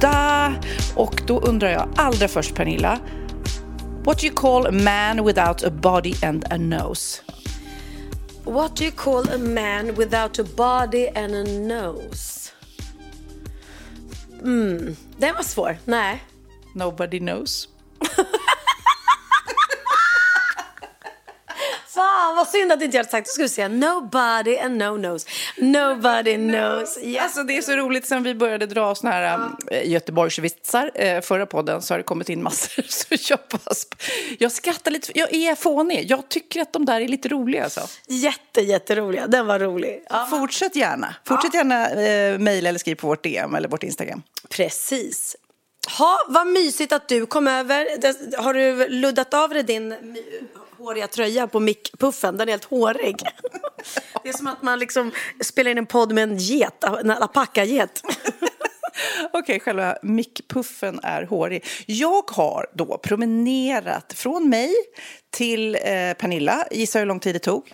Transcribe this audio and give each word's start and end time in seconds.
Podda! 0.00 0.54
Och 0.94 1.22
då 1.26 1.40
undrar 1.40 1.70
jag 1.70 1.88
allra 1.96 2.28
först 2.28 2.54
Pernilla. 2.54 3.00
What 4.04 4.18
do 4.18 4.26
you 4.26 4.34
call 4.34 4.66
a 4.66 4.70
man 4.70 5.26
without 5.26 5.64
a 5.64 5.70
body 5.70 6.14
and 6.22 6.44
a 6.50 6.56
nose? 6.56 7.22
What 8.44 8.76
do 8.76 8.84
you 8.84 8.92
call 8.92 9.28
a 9.28 9.38
man 9.38 9.94
without 9.94 10.38
a 10.38 10.44
body 10.56 11.08
and 11.08 11.34
a 11.34 11.44
nose? 11.44 12.50
Mm, 14.42 14.96
den 15.16 15.34
var 15.34 15.42
svår. 15.42 15.76
Nej. 15.84 16.22
Nobody 16.74 17.18
knows. 17.18 17.68
Fan 21.96 22.36
vad 22.36 22.48
synd 22.48 22.72
att 22.72 22.82
inte 22.82 22.96
jag 22.96 23.04
hade 23.04 23.10
sagt. 23.10 23.26
Då 23.26 23.30
skulle 23.30 23.44
vi 23.44 23.48
säga 23.48 23.68
nobody 23.68 24.58
and 24.58 24.76
no 24.76 24.96
nose. 24.96 25.28
Nobody 25.56 26.36
knows. 26.36 26.98
Yes. 27.02 27.22
Alltså 27.22 27.42
det 27.42 27.56
är 27.56 27.62
så 27.62 27.72
roligt 27.72 28.06
sen 28.06 28.22
vi 28.22 28.34
började 28.34 28.66
dra 28.66 28.94
såna 28.94 29.12
här 29.12 29.50
äh, 29.70 29.90
Göteborgsvitsar 29.90 30.90
äh, 30.94 31.20
förra 31.20 31.46
podden 31.46 31.82
så 31.82 31.94
har 31.94 31.98
det 31.98 32.04
kommit 32.04 32.28
in 32.28 32.42
massor. 32.42 32.82
Så 32.88 33.32
jag, 33.32 33.38
bara, 33.50 33.74
jag 34.38 34.52
skrattar 34.52 34.90
lite, 34.90 35.18
jag 35.18 35.34
är 35.34 35.54
fånig. 35.54 36.10
Jag 36.10 36.28
tycker 36.28 36.62
att 36.62 36.72
de 36.72 36.84
där 36.84 37.00
är 37.00 37.08
lite 37.08 37.28
roliga 37.28 37.64
alltså. 37.64 37.80
Jätte, 38.06 38.60
jätteroliga. 38.60 39.26
Den 39.26 39.46
var 39.46 39.58
rolig. 39.58 40.02
Ja. 40.10 40.26
Fortsätt 40.30 40.76
gärna. 40.76 41.14
Fortsätt 41.24 41.54
gärna 41.54 41.90
äh, 41.90 42.38
mejla 42.38 42.68
eller 42.68 42.78
skriv 42.78 42.94
på 42.94 43.06
vårt 43.06 43.22
DM 43.22 43.54
eller 43.54 43.68
vårt 43.68 43.82
Instagram. 43.82 44.22
Precis. 44.48 45.36
Ha, 45.98 46.18
vad 46.28 46.46
mysigt 46.46 46.92
att 46.92 47.08
du 47.08 47.26
kom 47.26 47.48
över. 47.48 47.86
Har 48.42 48.54
du 48.54 48.88
luddat 48.88 49.34
av 49.34 49.50
dig 49.50 49.62
din 49.62 49.94
håriga 50.78 51.06
tröja 51.06 51.46
på 51.46 51.60
mickpuffen? 51.60 52.36
Den 52.36 52.48
är 52.48 52.52
helt 52.52 52.64
hårig. 52.64 53.16
Det 54.22 54.28
är 54.28 54.32
som 54.32 54.46
att 54.46 54.62
man 54.62 54.78
liksom 54.78 55.12
spelar 55.40 55.70
in 55.70 55.78
en 55.78 55.86
podd 55.86 56.12
med 56.12 56.22
en 56.22 56.36
get, 56.36 56.84
en 56.84 57.10
alpackaget. 57.10 58.02
Okej, 59.32 59.60
själva 59.60 59.96
mickpuffen 60.02 61.00
är 61.02 61.22
hårig. 61.22 61.64
Jag 61.86 62.30
har 62.30 62.66
då 62.74 62.98
promenerat 62.98 64.12
från 64.12 64.48
mig 64.48 64.74
till 65.30 65.74
eh, 65.74 65.80
Pernilla. 66.18 66.66
Gissa 66.70 66.98
hur 66.98 67.06
lång 67.06 67.20
tid 67.20 67.34
det 67.34 67.38
tog? 67.38 67.72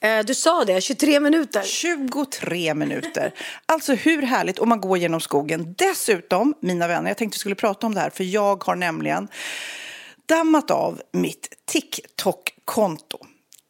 Eh, 0.00 0.24
Du 0.24 0.34
sa 0.34 0.64
det, 0.64 0.80
23 0.80 1.20
minuter. 1.20 1.62
23 1.62 2.74
minuter. 2.74 3.34
Alltså 3.66 3.94
hur 3.94 4.22
härligt 4.22 4.58
om 4.58 4.68
man 4.68 4.80
går 4.80 4.98
genom 4.98 5.20
skogen. 5.20 5.74
Dessutom, 5.78 6.54
mina 6.60 6.88
vänner, 6.88 7.10
jag 7.10 7.16
tänkte 7.16 7.36
vi 7.36 7.40
skulle 7.40 7.54
prata 7.54 7.86
om 7.86 7.94
det 7.94 8.00
här 8.00 8.10
för 8.10 8.24
jag 8.24 8.64
har 8.64 8.74
nämligen 8.74 9.28
dammat 10.32 10.70
av 10.70 11.02
mitt 11.12 11.66
TikTok-konto. 11.66 13.18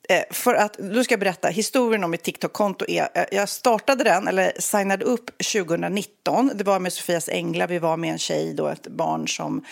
Eh, 0.09 0.23
för 0.31 0.55
att, 0.55 0.79
då 0.79 1.05
ska 1.05 1.13
jag 1.13 1.21
berätta, 1.21 1.49
historien 1.49 2.05
om 2.05 2.11
mitt 2.11 2.23
TikTok-konto 2.23 2.85
är, 2.89 3.09
eh, 3.15 3.25
jag 3.31 3.49
startade 3.49 4.05
den, 4.05 4.29
eller 4.29 4.53
signade 4.59 5.05
upp 5.05 5.31
2019. 5.53 6.51
Det 6.55 6.65
var 6.65 6.79
med 6.79 6.93
Sofias 6.93 7.29
Änglar, 7.29 7.67
vi 7.67 7.79
var 7.79 7.97
med 7.97 8.13
en 8.13 8.19
tjej 8.19 8.55
då, 8.55 8.69
ett 8.69 8.87
barn 8.87 9.29
som 9.29 9.65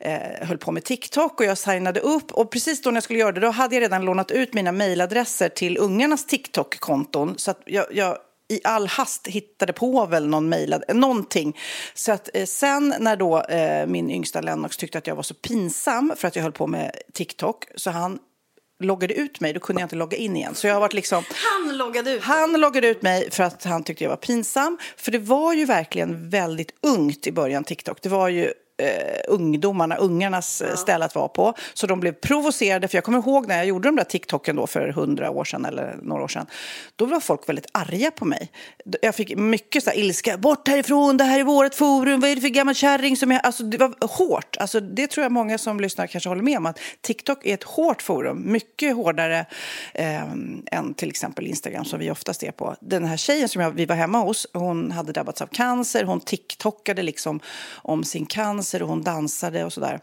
eh, 0.00 0.46
höll 0.46 0.58
på 0.58 0.72
med 0.72 0.84
TikTok 0.84 1.40
och 1.40 1.46
jag 1.46 1.58
signade 1.58 2.00
upp. 2.00 2.32
Och 2.32 2.50
precis 2.50 2.82
då 2.82 2.90
när 2.90 2.96
jag 2.96 3.04
skulle 3.04 3.18
göra 3.18 3.32
det, 3.32 3.40
då 3.40 3.50
hade 3.50 3.74
jag 3.74 3.82
redan 3.82 4.04
lånat 4.04 4.30
ut 4.30 4.54
mina 4.54 4.72
mejladresser 4.72 5.48
till 5.48 5.78
ungarnas 5.78 6.26
TikTok-konton. 6.26 7.34
Så 7.38 7.50
att 7.50 7.60
jag, 7.64 7.86
jag 7.90 8.18
i 8.50 8.60
all 8.64 8.86
hast 8.86 9.26
hittade 9.26 9.72
på 9.72 10.06
väl 10.06 10.26
någon 10.26 10.48
mejlad, 10.48 10.84
någonting. 10.94 11.58
Så 11.94 12.12
att 12.12 12.28
eh, 12.34 12.44
sen 12.44 12.94
när 12.98 13.16
då 13.16 13.42
eh, 13.42 13.86
min 13.86 14.10
yngsta 14.10 14.40
Lennox 14.40 14.76
tyckte 14.76 14.98
att 14.98 15.06
jag 15.06 15.16
var 15.16 15.22
så 15.22 15.34
pinsam 15.34 16.12
för 16.16 16.28
att 16.28 16.36
jag 16.36 16.42
höll 16.42 16.52
på 16.52 16.66
med 16.66 16.96
TikTok 17.12 17.64
så 17.76 17.90
han 17.90 18.18
loggade 18.80 19.14
ut 19.14 19.40
mig, 19.40 19.52
då 19.52 19.60
kunde 19.60 19.82
jag 19.82 19.86
inte 19.86 19.96
logga 19.96 20.16
in 20.16 20.36
igen. 20.36 20.54
Så 20.54 20.66
jag 20.66 20.74
har 20.74 20.80
varit 20.80 20.94
liksom... 20.94 21.24
Han 21.34 21.76
loggade 21.76 22.10
ut. 22.10 22.22
Han 22.22 22.52
loggade 22.52 22.88
ut 22.88 23.02
mig 23.02 23.30
för 23.30 23.44
att 23.44 23.64
han 23.64 23.84
tyckte 23.84 24.04
jag 24.04 24.08
var 24.10 24.16
pinsam. 24.16 24.78
För 24.96 25.12
det 25.12 25.18
var 25.18 25.54
ju 25.54 25.64
verkligen 25.64 26.30
väldigt 26.30 26.74
ungt 26.82 27.26
i 27.26 27.32
början, 27.32 27.64
TikTok. 27.64 28.02
Det 28.02 28.08
var 28.08 28.28
ju 28.28 28.52
eh, 28.80 29.20
ungdomarna, 29.28 29.96
ungarnas 29.96 30.62
ja. 30.66 30.76
ställe 30.76 31.04
att 31.04 31.14
vara 31.14 31.28
på. 31.28 31.54
Så 31.74 31.86
de 31.86 32.00
blev 32.00 32.12
provocerade, 32.12 32.88
för 32.88 32.96
jag 32.96 33.04
kommer 33.04 33.18
ihåg 33.18 33.48
när 33.48 33.56
jag 33.56 33.66
gjorde 33.66 33.88
de 33.88 33.96
där 33.96 34.04
TikToken 34.04 34.56
då 34.56 34.66
för 34.66 34.88
hundra 34.88 35.30
år 35.30 35.44
sedan 35.44 35.64
eller 35.64 35.96
några 36.02 36.24
år 36.24 36.28
sedan. 36.28 36.46
Då 36.96 37.04
var 37.04 37.20
folk 37.20 37.48
väldigt 37.48 37.66
arga 37.72 38.10
på 38.10 38.24
mig. 38.24 38.50
Jag 39.02 39.14
fick 39.14 39.36
mycket 39.36 39.84
så 39.84 39.90
här 39.90 39.98
ilska, 39.98 40.38
bort 40.38 40.68
härifrån, 40.68 41.16
det 41.16 41.24
här 41.24 41.40
är 41.40 41.44
vårt 41.44 41.74
forum, 41.74 42.20
vad 42.20 42.30
är 42.30 42.34
det 42.34 42.40
för 42.40 42.48
gammal 42.48 42.74
kärring 42.74 43.16
som 43.16 43.32
är... 43.32 43.38
Alltså 43.38 43.62
det 43.62 43.78
var 43.78 43.94
hårt. 44.00 44.56
Alltså, 44.56 44.80
det 44.80 45.06
tror 45.06 45.22
jag 45.22 45.32
många 45.32 45.58
som 45.58 45.80
lyssnar 45.80 46.06
kanske 46.06 46.28
håller 46.28 46.42
med 46.42 46.58
om, 46.58 46.66
att 46.66 46.78
TikTok 47.00 47.46
är 47.46 47.54
ett 47.54 47.62
hårt 47.62 48.02
forum. 48.02 48.52
Mycket 48.52 48.96
hårdare 48.96 49.46
eh, 49.94 50.22
än 50.72 50.94
till 50.96 51.08
exempel 51.08 51.46
Instagram 51.46 51.84
som 51.84 51.98
vi 51.98 52.10
oftast 52.10 52.42
är 52.42 52.50
på. 52.50 52.76
Den 52.80 53.04
här 53.04 53.16
tjejen 53.16 53.48
som 53.48 53.62
jag, 53.62 53.70
vi 53.70 53.86
var 53.86 53.96
hemma 53.96 54.18
hos, 54.18 54.46
hon 54.52 54.90
hade 54.90 55.12
drabbats 55.12 55.42
av 55.42 55.46
cancer, 55.46 56.04
hon 56.04 56.20
TikTokade 56.20 57.02
liksom 57.02 57.40
om 57.82 58.04
sin 58.04 58.26
cancer 58.26 58.69
och 58.82 58.88
hon 58.88 59.02
dansade 59.02 59.64
och 59.64 59.72
sådär. 59.72 60.00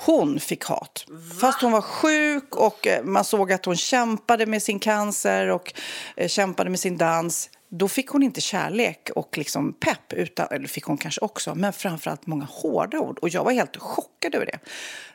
Hon 0.00 0.40
fick 0.40 0.64
hat. 0.64 1.06
Fast 1.40 1.62
hon 1.62 1.72
var 1.72 1.80
sjuk 1.80 2.56
och 2.56 2.86
eh, 2.86 3.04
man 3.04 3.24
såg 3.24 3.52
att 3.52 3.64
hon 3.64 3.76
kämpade 3.76 4.46
med 4.46 4.62
sin 4.62 4.78
cancer 4.78 5.48
och 5.48 5.72
eh, 6.16 6.28
kämpade 6.28 6.70
med 6.70 6.80
sin 6.80 6.96
dans. 6.96 7.50
Då 7.70 7.88
fick 7.88 8.08
hon 8.08 8.22
inte 8.22 8.40
kärlek 8.40 9.10
och 9.14 9.38
liksom 9.38 9.72
pepp, 9.72 10.12
utan, 10.12 10.48
eller 10.50 10.68
fick 10.68 10.84
hon 10.84 10.98
kanske 10.98 11.20
också, 11.20 11.54
men 11.54 11.72
framförallt 11.72 12.26
många 12.26 12.44
hårda 12.44 12.98
ord. 12.98 13.18
Och 13.18 13.28
jag 13.28 13.44
var 13.44 13.52
helt 13.52 13.76
chockad 13.76 14.34
över 14.34 14.46
det. 14.46 14.58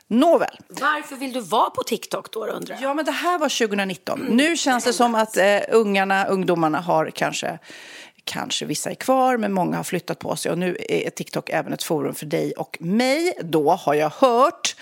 Nåväl. 0.06 0.58
Varför 0.68 1.16
vill 1.16 1.32
du 1.32 1.40
vara 1.40 1.70
på 1.70 1.82
TikTok 1.82 2.32
då 2.32 2.46
undrar 2.46 2.74
jag? 2.74 2.82
Ja, 2.82 2.94
men 2.94 3.04
det 3.04 3.12
här 3.12 3.38
var 3.38 3.66
2019. 3.66 4.26
Nu 4.30 4.56
känns 4.56 4.84
det 4.84 4.92
som 4.92 5.14
att 5.14 5.36
eh, 5.36 5.60
ungarna, 5.68 6.24
ungdomarna 6.24 6.80
har 6.80 7.10
kanske 7.10 7.58
Kanske 8.24 8.66
vissa 8.66 8.90
är 8.90 8.94
kvar, 8.94 9.36
men 9.36 9.52
många 9.52 9.76
har 9.76 9.84
flyttat 9.84 10.18
på 10.18 10.36
sig. 10.36 10.52
Och 10.52 10.58
nu 10.58 10.76
är 10.88 11.10
TikTok 11.10 11.50
även 11.50 11.72
ett 11.72 11.82
forum 11.82 12.14
för 12.14 12.26
dig 12.26 12.52
och 12.52 12.76
mig. 12.80 13.32
Då 13.42 13.70
har 13.70 13.94
jag 13.94 14.10
hört. 14.10 14.76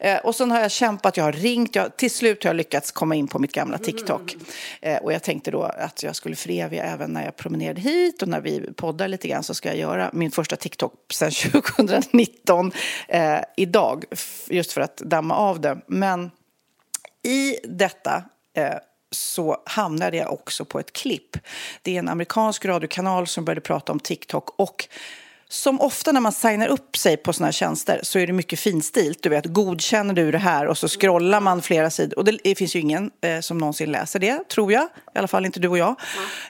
Eh, 0.00 0.18
och 0.18 0.34
sen 0.34 0.50
har 0.50 0.60
jag 0.60 0.70
kämpat, 0.70 1.16
jag 1.16 1.24
har 1.24 1.32
ringt. 1.32 1.74
Jag, 1.74 1.96
till 1.96 2.10
slut 2.10 2.44
har 2.44 2.48
jag 2.48 2.56
lyckats 2.56 2.92
komma 2.92 3.14
in 3.14 3.28
på 3.28 3.38
mitt 3.38 3.52
gamla 3.52 3.78
TikTok. 3.78 4.36
Eh, 4.80 4.96
och 4.96 5.12
jag 5.12 5.22
tänkte 5.22 5.50
då 5.50 5.62
att 5.62 6.02
jag 6.02 6.16
skulle 6.16 6.36
föreviga 6.36 6.82
även 6.82 7.12
när 7.12 7.24
jag 7.24 7.36
promenerade 7.36 7.80
hit 7.80 8.22
och 8.22 8.28
när 8.28 8.40
vi 8.40 8.72
poddar 8.76 9.08
lite 9.08 9.28
grann 9.28 9.42
så 9.42 9.54
ska 9.54 9.68
jag 9.68 9.78
göra 9.78 10.10
min 10.12 10.30
första 10.30 10.56
TikTok 10.56 10.92
sedan 11.12 11.30
2019 11.52 12.72
eh, 13.08 13.38
idag. 13.56 14.04
Just 14.48 14.72
för 14.72 14.80
att 14.80 14.96
damma 14.96 15.36
av 15.36 15.60
det. 15.60 15.78
Men 15.86 16.30
i 17.22 17.56
detta 17.64 18.22
eh, 18.56 18.74
så 19.10 19.62
hamnade 19.66 20.16
jag 20.16 20.32
också 20.32 20.64
på 20.64 20.80
ett 20.80 20.92
klipp. 20.92 21.36
Det 21.82 21.94
är 21.94 21.98
en 21.98 22.08
amerikansk 22.08 22.64
radiokanal 22.64 23.26
som 23.26 23.44
började 23.44 23.60
prata 23.60 23.92
om 23.92 24.00
TikTok 24.00 24.50
och 24.56 24.88
som 25.50 25.80
ofta 25.80 26.12
när 26.12 26.20
man 26.20 26.32
signar 26.32 26.68
upp 26.68 26.96
sig 26.96 27.16
på 27.16 27.32
såna 27.32 27.46
här 27.46 27.52
tjänster 27.52 28.00
så 28.02 28.18
är 28.18 28.26
det 28.26 28.32
mycket 28.32 28.60
finstilt. 28.60 29.22
Du 29.22 29.28
vet, 29.28 29.44
godkänner 29.46 30.14
du 30.14 30.30
det 30.30 30.38
här? 30.38 30.66
Och 30.66 30.78
så 30.78 30.88
scrollar 30.88 31.40
man 31.40 31.62
flera 31.62 31.90
sidor. 31.90 32.18
Och 32.18 32.24
det, 32.24 32.38
det 32.44 32.54
finns 32.54 32.76
ju 32.76 32.80
ingen 32.80 33.10
eh, 33.20 33.40
som 33.40 33.58
någonsin 33.58 33.92
läser 33.92 34.18
det, 34.18 34.48
tror 34.48 34.72
jag. 34.72 34.84
I 35.14 35.18
alla 35.18 35.28
fall 35.28 35.46
inte 35.46 35.60
du 35.60 35.68
och 35.68 35.78
jag. 35.78 35.94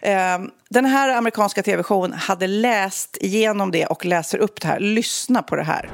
Mm. 0.02 0.42
Eh, 0.42 0.50
den 0.68 0.84
här 0.84 1.16
amerikanska 1.16 1.62
tv-showen 1.62 2.12
hade 2.12 2.46
läst 2.46 3.16
igenom 3.20 3.70
det 3.70 3.86
och 3.86 4.04
läser 4.04 4.38
upp 4.38 4.60
det 4.60 4.68
här. 4.68 4.80
Lyssna 4.80 5.42
på 5.42 5.56
det 5.56 5.64
här. 5.64 5.90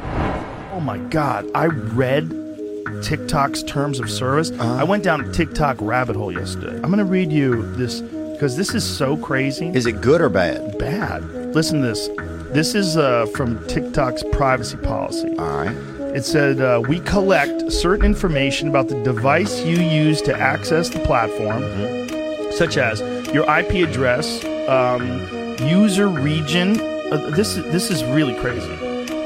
Oh 0.72 0.93
my 0.93 0.99
God. 0.99 1.50
I 1.56 1.99
read 2.00 2.44
TikTok's 3.02 3.62
terms 3.64 4.00
of 4.00 4.11
service. 4.11 4.50
I 4.58 4.85
went 4.85 5.02
down 5.05 5.20
a 5.23 5.32
TikTok 5.32 5.76
rabbit 5.81 6.17
hole 6.17 6.32
yesterday. 6.32 6.75
I'm 6.76 6.82
going 6.91 6.99
to 6.99 7.05
read 7.05 7.32
you 7.32 7.62
this 7.76 8.00
because 8.00 8.56
this 8.56 8.75
is 8.75 8.85
so 8.85 9.17
crazy. 9.17 9.69
Is 9.69 9.87
it 9.87 10.00
good 10.00 10.20
or 10.20 10.29
bad? 10.29 10.76
bad. 10.79 11.23
Listen 11.55 11.81
to 11.81 11.87
this. 11.87 12.08
This 12.52 12.75
is 12.75 12.96
uh, 12.96 13.26
from 13.35 13.64
TikTok's 13.67 14.23
privacy 14.32 14.76
policy. 14.76 15.29
All 15.38 15.46
right. 15.64 15.76
It 16.17 16.25
said, 16.25 16.61
uh, 16.61 16.82
We 16.87 17.00
collect 17.00 17.73
certain 17.73 18.05
information 18.06 18.69
about 18.69 18.88
the 18.88 19.02
device 19.02 19.62
you 19.64 19.76
use 19.79 20.20
to 20.23 20.37
access 20.37 20.88
the 20.88 21.00
platform, 21.00 21.62
such 22.52 22.76
as 22.76 23.00
your 23.35 23.43
IP 23.58 23.88
address, 23.88 24.44
um, 24.69 25.20
user 25.67 26.08
region. 26.08 26.81
Uh, 27.12 27.31
this, 27.35 27.56
is- 27.56 27.64
this 27.73 27.90
is 27.90 28.05
really 28.05 28.35
crazy. 28.40 28.70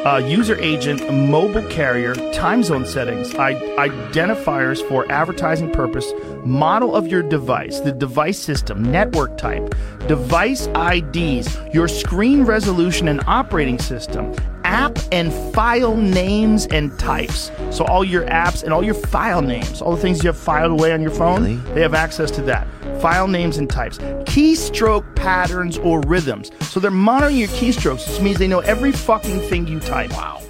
Uh, 0.08 0.16
user 0.16 0.58
agent, 0.58 1.12
mobile 1.12 1.62
carrier, 1.64 2.14
time 2.32 2.62
zone 2.62 2.86
settings, 2.86 3.34
I- 3.34 3.52
identifiers 3.76 4.82
for 4.88 5.04
advertising 5.12 5.70
purpose, 5.70 6.14
model 6.46 6.96
of 6.96 7.08
your 7.08 7.22
device, 7.22 7.80
the 7.80 7.92
device 7.92 8.38
system, 8.38 8.82
network 8.82 9.36
type, 9.36 9.74
device 10.06 10.66
IDs, 10.68 11.58
your 11.74 11.88
screen 11.88 12.44
resolution 12.44 13.06
and 13.08 13.22
operating 13.26 13.78
system, 13.78 14.34
app 14.68 14.98
and 15.12 15.32
file 15.54 15.96
names 15.96 16.66
and 16.66 16.96
types. 16.98 17.50
So 17.70 17.84
all 17.86 18.04
your 18.04 18.24
apps 18.26 18.62
and 18.64 18.72
all 18.72 18.84
your 18.84 18.94
file 18.94 19.40
names, 19.42 19.80
all 19.82 19.94
the 19.96 20.00
things 20.02 20.22
you 20.22 20.28
have 20.28 20.36
filed 20.36 20.72
away 20.72 20.92
on 20.92 21.00
your 21.02 21.10
phone, 21.10 21.42
Really? 21.42 21.56
they 21.74 21.80
have 21.80 21.94
access 21.94 22.30
to 22.32 22.42
that. 22.42 22.66
File 23.00 23.28
names 23.28 23.58
and 23.58 23.70
types, 23.70 23.98
keystroke 24.24 25.04
patterns 25.14 25.78
or 25.78 26.00
rhythms. 26.02 26.50
So 26.60 26.80
they're 26.80 26.90
monitoring 26.90 27.36
your 27.38 27.48
keystrokes, 27.48 28.08
which 28.10 28.20
means 28.20 28.38
they 28.38 28.48
know 28.48 28.60
every 28.60 28.92
fucking 28.92 29.40
thing 29.48 29.66
you 29.68 29.80
type. 29.80 30.10
Wow. 30.12 30.40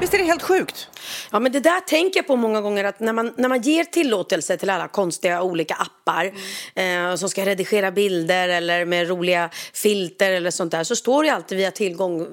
Visst 0.00 0.14
är 0.14 0.18
det 0.18 0.24
helt 0.24 0.42
sjukt? 0.42 0.88
Ja, 1.30 1.38
men 1.38 1.52
det 1.52 1.60
där 1.60 1.80
tänker 1.80 2.18
jag 2.18 2.26
på 2.26 2.36
många 2.36 2.60
gånger 2.60 2.84
att 2.84 3.00
när 3.00 3.12
man, 3.12 3.34
när 3.36 3.48
man 3.48 3.60
ger 3.60 3.84
tillåtelse 3.84 4.56
till 4.56 4.70
alla 4.70 4.88
konstiga 4.88 5.42
olika 5.42 5.74
appar 5.74 6.32
eh, 6.74 7.14
som 7.14 7.30
ska 7.30 7.46
redigera 7.46 7.90
bilder 7.90 8.48
eller 8.48 8.84
med 8.84 9.08
roliga 9.08 9.50
filter 9.72 10.30
eller 10.30 10.50
sånt 10.50 10.72
där 10.72 10.84
så 10.84 10.96
står 10.96 11.24
det 11.24 11.30
alltid 11.30 11.58
vi 11.58 11.64
har 11.64 11.70
tillgång, 11.70 12.20
eh, 12.20 12.26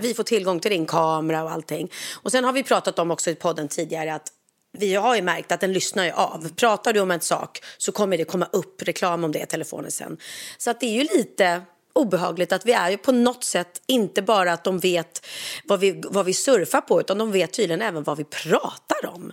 vi 0.00 0.14
får 0.14 0.24
tillgång 0.24 0.60
till 0.60 0.70
din 0.70 0.86
kamera 0.86 1.44
och 1.44 1.50
allting. 1.50 1.90
Och 2.22 2.30
sen 2.30 2.44
har 2.44 2.52
vi 2.52 2.62
pratat 2.62 2.98
om 2.98 3.10
också 3.10 3.30
i 3.30 3.34
podden 3.34 3.68
tidigare 3.68 4.14
att 4.14 4.32
vi 4.72 4.94
har 4.94 5.16
ju 5.16 5.22
märkt 5.22 5.52
att 5.52 5.60
den 5.60 5.72
lyssnar 5.72 6.04
ju 6.04 6.10
av. 6.10 6.48
Pratar 6.56 6.92
du 6.92 7.00
om 7.00 7.10
en 7.10 7.20
sak 7.20 7.60
så 7.78 7.92
kommer 7.92 8.18
det 8.18 8.24
komma 8.24 8.48
upp 8.52 8.82
reklam 8.82 9.24
om 9.24 9.32
det 9.32 9.38
i 9.38 9.46
telefonen 9.46 9.90
sen. 9.90 10.16
Så 10.58 10.70
att 10.70 10.80
det 10.80 10.86
är 10.86 11.02
ju 11.02 11.08
lite 11.16 11.62
obehagligt 11.92 12.52
att 12.52 12.66
vi 12.66 12.72
är 12.72 12.90
ju 12.90 12.96
på 12.96 13.12
något 13.12 13.44
sätt 13.44 13.82
inte 13.86 14.22
bara 14.22 14.52
att 14.52 14.64
de 14.64 14.78
vet 14.78 15.26
vad 15.64 15.80
vi, 15.80 16.02
vad 16.04 16.26
vi 16.26 16.34
surfar 16.34 16.80
på 16.80 17.00
utan 17.00 17.18
de 17.18 17.32
vet 17.32 17.52
tydligen 17.52 17.82
även 17.82 18.02
vad 18.02 18.16
vi 18.16 18.24
pratar 18.24 19.06
om. 19.06 19.32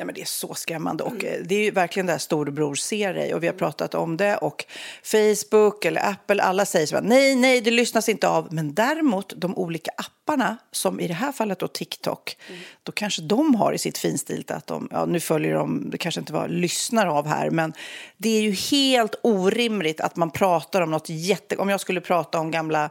Ja, 0.00 0.06
men 0.06 0.14
det 0.14 0.20
är 0.20 0.26
så 0.26 0.54
skrämmande. 0.54 1.04
Och 1.04 1.24
eh, 1.24 1.42
det 1.44 1.54
är 1.54 1.64
ju 1.64 1.70
verkligen 1.70 2.06
det 2.06 2.12
här 2.12 2.18
storebror 2.18 2.74
ser 2.74 3.14
dig. 3.14 3.34
Och 3.34 3.42
vi 3.42 3.46
har 3.46 3.54
pratat 3.54 3.94
om 3.94 4.16
det. 4.16 4.36
Och 4.36 4.64
Facebook 5.02 5.84
eller 5.84 6.08
Apple, 6.10 6.42
alla 6.42 6.66
säger 6.66 6.86
så 6.86 6.94
här, 6.94 7.02
nej, 7.02 7.36
nej, 7.36 7.60
det 7.60 7.70
lyssnas 7.70 8.08
inte 8.08 8.28
av. 8.28 8.48
Men 8.50 8.74
däremot 8.74 9.32
de 9.36 9.58
olika 9.58 9.90
apparna, 9.96 10.56
som 10.72 11.00
i 11.00 11.08
det 11.08 11.14
här 11.14 11.32
fallet 11.32 11.58
då 11.58 11.68
TikTok, 11.68 12.36
då 12.82 12.92
kanske 12.92 13.22
de 13.22 13.54
har 13.54 13.72
i 13.72 13.78
sitt 13.78 13.98
finstilt 13.98 14.50
att 14.50 14.66
de, 14.66 14.88
ja, 14.90 15.04
nu 15.06 15.20
följer 15.20 15.54
de, 15.54 15.90
det 15.90 15.98
kanske 15.98 16.20
inte 16.20 16.32
var 16.32 16.48
lyssnar 16.48 17.06
av 17.06 17.26
här, 17.26 17.50
men 17.50 17.72
det 18.16 18.38
är 18.38 18.42
ju 18.42 18.52
helt 18.52 19.14
orimligt 19.22 20.00
att 20.00 20.16
man 20.16 20.30
pratar 20.30 20.80
om 20.80 20.90
något 20.90 21.08
jätte... 21.08 21.56
Om 21.56 21.68
jag 21.68 21.80
skulle 21.80 22.00
prata 22.00 22.38
om 22.38 22.50
gamla 22.50 22.90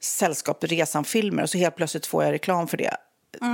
Sällskap 0.00 0.64
Resan-filmer 0.64 1.42
och 1.42 1.50
så 1.50 1.58
helt 1.58 1.76
plötsligt 1.76 2.06
får 2.06 2.24
jag 2.24 2.32
reklam 2.32 2.68
för 2.68 2.76
det. 2.76 2.96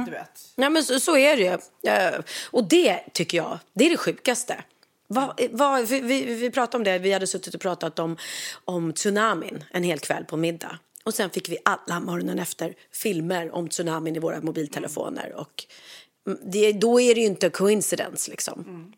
Du 0.05 0.11
vet. 0.11 0.53
Ja, 0.57 0.71
men 0.71 0.85
så, 0.85 1.01
så 1.01 1.17
är 1.17 1.37
det 1.37 1.43
ju. 1.43 1.59
Eh, 1.93 2.21
Och 2.51 2.69
det 2.69 3.01
tycker 3.13 3.37
jag, 3.39 3.59
det 3.73 3.87
är 3.87 3.91
det 3.91 3.97
sjukaste. 3.97 4.65
Vad, 5.07 5.41
vad, 5.51 5.89
vi, 5.89 6.01
vi, 6.01 6.23
vi 6.35 6.51
pratade 6.51 6.77
om 6.77 6.85
det, 6.85 6.99
vi 6.99 7.13
hade 7.13 7.27
suttit 7.27 7.55
och 7.55 7.61
pratat 7.61 7.99
om, 7.99 8.17
om 8.65 8.93
tsunamin 8.93 9.65
en 9.71 9.83
hel 9.83 9.99
kväll 9.99 10.25
på 10.25 10.37
middag. 10.37 10.79
Och 11.05 11.15
sen 11.15 11.31
fick 11.31 11.49
vi 11.49 11.59
alla 11.65 12.01
morgonen 12.01 12.39
efter 12.39 12.75
filmer 12.93 13.55
om 13.55 13.69
tsunamin 13.69 14.17
i 14.17 14.19
våra 14.19 14.41
mobiltelefoner. 14.41 15.33
Och 15.37 15.65
mm, 16.27 16.39
det, 16.43 16.73
då 16.73 17.01
är 17.01 17.15
det 17.15 17.21
ju 17.21 17.27
inte 17.27 17.51
coincidence 17.51 18.31
liksom. 18.31 18.93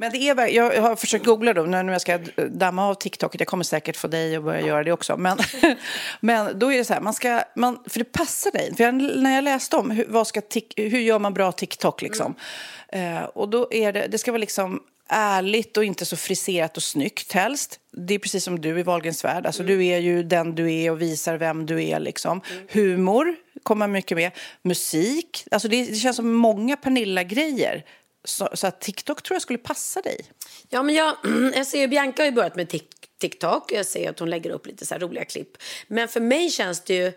Men 0.00 0.12
det 0.12 0.18
är, 0.18 0.46
jag 0.48 0.82
har 0.82 0.96
försökt 0.96 1.24
googla 1.24 1.52
då, 1.52 1.62
när 1.62 1.92
jag 1.92 2.00
ska 2.00 2.18
damma 2.50 2.88
av 2.88 2.94
TikTok. 2.94 3.40
Jag 3.40 3.48
kommer 3.48 3.64
säkert 3.64 3.96
få 3.96 4.08
dig 4.08 4.36
att 4.36 4.44
börja 4.44 4.60
göra 4.60 4.84
det 4.84 4.92
också. 4.92 5.16
Men, 5.16 5.38
men 6.20 6.58
då 6.58 6.72
är 6.72 6.78
det 6.78 6.84
så 6.84 6.94
här, 6.94 7.00
man 7.00 7.14
ska, 7.14 7.42
man, 7.54 7.78
för 7.86 7.98
det 7.98 8.12
passar 8.12 8.50
dig. 8.50 8.74
För 8.76 8.84
jag, 8.84 8.94
när 8.94 9.34
jag 9.34 9.44
läste 9.44 9.76
om 9.76 9.90
hur, 9.90 10.06
vad 10.08 10.26
ska 10.26 10.40
tik, 10.40 10.72
hur 10.76 10.98
gör 10.98 11.18
man 11.18 11.34
bra 11.34 11.52
TikTok 11.52 12.02
liksom. 12.02 12.34
Eh, 12.88 13.22
och 13.22 13.48
då 13.48 13.72
är 13.72 13.92
det, 13.92 14.06
det 14.06 14.18
ska 14.18 14.32
vara 14.32 14.40
liksom 14.40 14.80
ärligt 15.08 15.76
och 15.76 15.84
inte 15.84 16.04
så 16.04 16.16
friserat 16.16 16.76
och 16.76 16.82
snyggt 16.82 17.32
helst. 17.32 17.80
Det 17.92 18.14
är 18.14 18.18
precis 18.18 18.44
som 18.44 18.60
du 18.60 18.78
i 18.80 18.82
Wahlgrens 18.82 19.24
värld. 19.24 19.46
Alltså, 19.46 19.62
Du 19.62 19.86
är 19.86 19.98
ju 19.98 20.22
den 20.22 20.54
du 20.54 20.74
är 20.74 20.90
och 20.90 21.02
visar 21.02 21.36
vem 21.36 21.66
du 21.66 21.84
är. 21.84 22.00
Liksom. 22.00 22.40
Humor 22.68 23.36
kommer 23.62 23.88
mycket 23.88 24.16
med. 24.16 24.30
Musik. 24.62 25.44
Alltså, 25.50 25.68
det, 25.68 25.84
det 25.84 25.94
känns 25.94 26.16
som 26.16 26.32
många 26.32 26.76
Pernilla-grejer. 26.76 27.84
Så, 28.24 28.48
så 28.54 28.66
att 28.66 28.80
TikTok 28.80 29.22
tror 29.22 29.34
jag 29.34 29.42
skulle 29.42 29.58
passa 29.58 30.00
dig. 30.02 30.20
Ja, 30.68 30.82
men 30.82 30.94
jag, 30.94 31.16
jag 31.54 31.66
ser 31.66 31.80
ju 31.80 31.88
Bianca 31.88 32.22
har 32.22 32.26
ju 32.26 32.32
börjat 32.32 32.56
med 32.56 32.68
TikTok. 33.20 33.72
Jag 33.72 33.86
ser 33.86 34.10
att 34.10 34.18
hon 34.18 34.30
lägger 34.30 34.50
upp 34.50 34.66
lite 34.66 34.86
så 34.86 34.94
här 34.94 35.00
roliga 35.00 35.24
klipp. 35.24 35.50
Men 35.88 36.08
för 36.08 36.20
mig 36.20 36.50
känns 36.50 36.84
det 36.84 36.94
ju... 36.94 37.12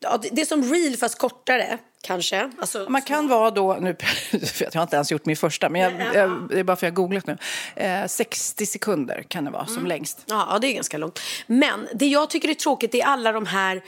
Ja, 0.00 0.16
det- 0.22 0.28
det 0.32 0.42
är 0.42 0.46
som 0.46 0.64
reel 0.74 0.96
fast 0.96 1.18
kortare, 1.18 1.78
kanske. 2.02 2.50
Alltså, 2.58 2.86
Man 2.88 3.02
kan 3.02 3.28
vara 3.28 3.50
då, 3.50 3.74
nu, 3.80 3.96
jag 4.58 4.74
har 4.74 4.82
inte 4.82 4.96
ens 4.96 5.12
gjort 5.12 5.26
min 5.26 5.36
första, 5.36 5.68
men 5.68 5.80
jag, 5.80 6.14
jag, 6.14 6.48
det 6.48 6.58
är 6.58 6.64
bara 6.64 6.76
för 6.76 6.86
att 6.86 6.88
jag 6.88 6.90
har 6.90 6.96
googlat 6.96 7.26
nu. 7.26 7.38
Eh, 7.76 8.06
60 8.06 8.66
sekunder 8.66 9.24
kan 9.28 9.44
det 9.44 9.50
vara 9.50 9.66
som 9.66 9.86
längst. 9.86 10.24
Ja, 10.26 10.48
ja, 10.50 10.58
det 10.58 10.66
är 10.66 10.72
ganska 10.72 10.98
långt. 10.98 11.20
Men 11.46 11.88
det 11.94 12.06
jag 12.06 12.30
tycker 12.30 12.48
är 12.48 12.54
tråkigt 12.54 12.94
är 12.94 13.04
alla 13.04 13.32
de 13.32 13.46
här 13.46 13.82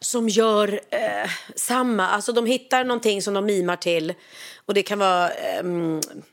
som 0.00 0.28
gör 0.28 0.80
eh, 0.90 1.30
samma. 1.56 2.08
Alltså 2.08 2.32
de 2.32 2.46
hittar 2.46 2.84
någonting 2.84 3.22
som 3.22 3.34
de 3.34 3.46
mimar 3.46 3.76
till. 3.76 4.14
Och 4.70 4.74
det 4.74 4.82
kan 4.82 4.98
vara 4.98 5.30
eh, 5.30 5.62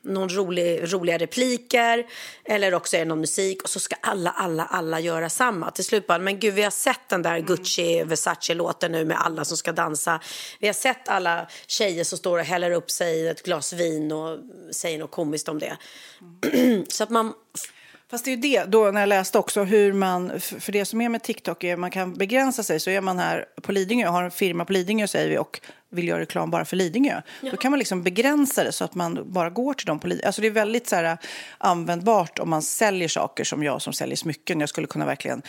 någon 0.01 0.29
rolig, 0.29 0.93
roliga 0.93 1.17
repliker 1.17 2.05
eller 2.45 2.73
också 2.73 2.95
är 2.95 2.99
det 2.99 3.05
någon 3.05 3.19
musik. 3.19 3.63
Och 3.63 3.69
så 3.69 3.79
ska 3.79 3.95
alla, 4.01 4.29
alla, 4.29 4.65
alla 4.65 4.99
göra 4.99 5.29
samma. 5.29 5.71
Till 5.71 5.85
slut 5.85 6.07
bara, 6.07 6.19
men 6.19 6.39
gud 6.39 6.53
vi 6.53 6.63
har 6.63 6.71
sett 6.71 7.09
den 7.09 7.21
där 7.21 7.39
Gucci 7.39 8.03
Versace-låten 8.03 8.91
nu 8.91 9.05
med 9.05 9.21
alla 9.21 9.45
som 9.45 9.57
ska 9.57 9.71
dansa. 9.71 10.19
Vi 10.59 10.67
har 10.67 10.73
sett 10.73 11.09
alla 11.09 11.26
tjejer 11.67 12.03
som 12.03 12.17
står 12.17 12.39
och 12.39 12.45
häller 12.45 12.71
upp 12.71 12.91
sig 12.91 13.27
ett 13.27 13.43
glas 13.43 13.73
vin 13.73 14.11
och 14.11 14.39
säger 14.71 14.99
något 14.99 15.11
komiskt 15.11 15.49
om 15.49 15.59
det. 15.59 15.77
så 16.87 17.03
att 17.03 17.09
man 17.09 17.33
Fast 18.09 18.25
det 18.25 18.31
är 18.31 18.35
ju 18.35 18.41
det, 18.41 18.63
då 18.63 18.91
när 18.91 18.99
jag 18.99 19.09
läste 19.09 19.37
också 19.37 19.63
hur 19.63 19.93
man, 19.93 20.39
för 20.39 20.71
det 20.71 20.85
som 20.85 21.01
är 21.01 21.09
med 21.09 21.23
TikTok 21.23 21.63
är 21.63 21.77
man 21.77 21.91
kan 21.91 22.13
begränsa 22.13 22.63
sig. 22.63 22.79
Så 22.79 22.89
är 22.89 23.01
man 23.01 23.19
här 23.19 23.45
på 23.61 23.71
Lidingö, 23.71 24.07
har 24.07 24.23
en 24.23 24.31
firma 24.31 24.65
på 24.65 24.73
Lidingö 24.73 25.07
säger 25.07 25.29
vi 25.29 25.37
och 25.37 25.61
vill 25.89 26.07
göra 26.07 26.19
reklam 26.19 26.51
bara 26.51 26.65
för 26.65 26.75
Lidingö. 26.75 27.21
Då 27.41 27.57
kan 27.57 27.71
man 27.71 27.79
liksom 27.79 28.03
begränsa 28.03 28.63
det 28.63 28.71
så 28.71 28.83
att 28.83 28.95
man 28.95 29.31
bara 29.31 29.49
går 29.49 29.73
till 29.73 29.85
dem 29.85 29.99
på 29.99 30.07
Lidingö. 30.07 30.27
Alltså 30.27 30.41
det 30.41 30.47
är 30.47 30.51
väldigt 30.51 30.87
så 30.87 30.95
här, 30.95 31.17
användbart 31.57 32.39
om 32.39 32.49
man 32.49 32.61
säljer 32.61 33.07
saker 33.07 33.43
som 33.43 33.63
jag 33.63 33.81
som 33.81 33.93
säljer 33.93 34.15
smycken. 34.15 34.59
Jag 34.59 34.69
skulle 34.69 34.87
kunna 34.87 35.05
verkligen, 35.05 35.41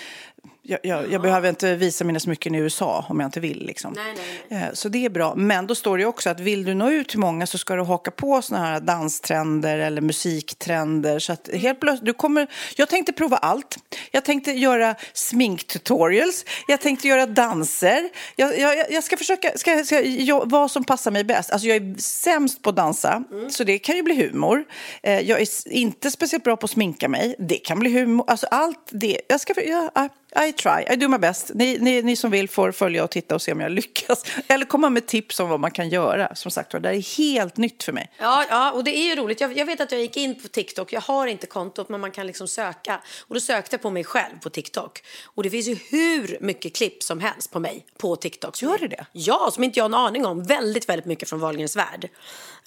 jag, 0.63 0.79
jag, 0.83 1.13
jag 1.13 1.23
behöver 1.23 1.49
inte 1.49 1.75
visa 1.75 2.05
mina 2.05 2.21
smycken 2.21 2.55
i 2.55 2.59
USA 2.59 3.05
om 3.09 3.21
jag 3.21 3.27
inte 3.27 3.41
vill. 3.41 3.67
Liksom. 3.67 3.93
Nej, 3.97 4.15
nej, 4.49 4.63
Eh, 4.63 4.73
Så 4.73 4.89
det 4.89 5.05
är 5.05 5.11
bra. 5.11 5.35
Men 5.35 5.67
då 5.67 5.75
står 5.75 5.99
det 5.99 6.05
också 6.05 6.31
att 6.31 6.41
vill 6.41 6.65
du 6.65 6.75
nå 6.75 6.91
ut 6.91 7.09
till 7.09 7.19
många 7.19 7.47
så 7.47 7.59
ska 7.59 7.75
du 7.77 7.83
haka 7.83 8.11
på 8.11 8.43
såna 8.43 8.61
här 8.67 8.81
danstrender 8.81 9.79
eller 9.79 10.01
musiktrender. 10.01 11.19
Så 11.19 11.33
att 11.33 11.49
helt 11.53 11.81
plötsligt, 11.81 12.07
du 12.07 12.13
kommer, 12.13 12.47
jag 12.77 12.89
tänkte 12.89 13.13
prova 13.13 13.37
allt. 13.37 13.79
Jag 14.11 14.25
tänkte 14.25 14.53
göra 14.53 14.95
sminktutorials. 15.13 16.45
Jag 16.69 16.81
tänkte 16.81 17.09
göra 17.09 17.27
danser. 17.27 18.09
Jag, 18.37 18.59
jag, 18.59 18.91
jag 18.91 19.05
ska 19.05 19.17
försöka, 19.17 19.59
ska, 19.59 19.85
ska, 19.85 20.01
jag, 20.29 20.51
vad 20.51 20.71
som 20.71 20.85
passar 20.85 21.11
mig 21.11 21.25
bäst. 21.25 21.51
Alltså 21.51 21.69
jag 21.69 21.77
är 21.77 21.95
sämst 22.01 22.63
på 22.63 22.71
att 22.71 22.77
dansa, 22.77 23.25
så 23.51 23.65
det 23.65 23.79
kan 23.79 23.97
ju 23.97 24.03
bli 24.03 24.15
humor. 24.29 24.65
Eh, 25.03 25.21
Jag 25.21 25.41
är 25.41 25.73
inte 25.73 26.11
speciellt 26.11 26.45
bra 26.45 26.57
på 26.57 26.65
att 26.65 26.71
sminka 26.71 27.09
mig. 27.09 27.35
Det 27.39 27.57
kan 27.59 27.79
bli 27.79 27.91
humor. 27.91 28.25
Alltså 28.29 28.47
allt 28.51 28.89
det. 28.91 29.21
Jag 29.29 29.41
ska, 29.41 29.63
jag, 29.63 29.91
I 30.37 30.53
try, 30.53 30.85
I 30.91 30.97
do 30.97 31.09
my 31.09 31.19
best. 31.19 31.51
Ni, 31.55 31.79
ni, 31.79 32.03
ni 32.03 32.17
som 32.17 32.31
vill 32.31 32.49
får 32.49 32.73
följa 32.73 33.05
och 33.05 33.11
titta 33.11 33.35
och 33.35 33.43
se 33.43 33.53
om 33.53 33.61
jag 33.61 33.73
lyckas. 33.73 34.25
Eller 34.49 34.67
komma 34.67 34.91
med 34.91 35.07
tips 35.07 35.41
om 35.41 35.49
vad 35.49 35.61
man 35.61 35.71
kan 35.71 35.89
göra. 35.89 36.35
Som 36.35 36.51
sagt 36.51 36.71
det 36.71 36.89
är 36.89 37.19
helt 37.19 37.57
nytt 37.57 37.83
för 37.83 37.93
mig. 37.93 38.11
Ja, 38.19 38.45
ja, 38.51 38.73
och 38.73 38.85
det 38.85 38.97
är 38.97 39.05
ju 39.05 39.17
roligt. 39.17 39.41
Jag, 39.41 39.57
jag 39.57 39.67
vet 39.67 39.81
att 39.81 39.93
jag 39.93 40.01
gick 40.01 40.17
in 40.17 40.43
på 40.43 40.49
TikTok. 40.49 40.93
Jag 40.93 41.01
har 41.01 41.27
inte 41.27 41.47
kontot, 41.47 41.89
men 41.89 42.01
man 42.01 42.11
kan 42.11 42.27
liksom 42.27 42.49
söka. 42.49 43.01
Och 43.21 43.35
då 43.35 43.41
sökte 43.41 43.75
jag 43.75 43.83
på 43.83 43.91
mig 43.91 44.05
själv 44.05 44.39
på 44.43 44.51
TikTok. 44.51 45.03
Och 45.25 45.43
det 45.43 45.51
finns 45.51 45.67
ju 45.69 45.79
hur 45.91 46.39
mycket 46.41 46.77
klipp 46.77 47.03
som 47.03 47.21
helst 47.21 47.51
på 47.51 47.61
mig 47.61 47.87
på 47.99 48.17
TikTok. 48.17 48.63
Gör 48.63 48.79
det 48.79 48.89
det? 48.89 49.07
Ja, 49.13 49.51
som 49.53 49.65
inte 49.65 49.79
jag 49.79 49.85
har 49.85 49.89
en 49.89 49.95
aning 49.95 50.27
om. 50.27 50.45
Väldigt, 50.45 50.89
väldigt 50.89 51.07
mycket 51.07 51.29
från 51.29 51.41
Wahlgrens 51.41 51.77
värld. 51.77 52.09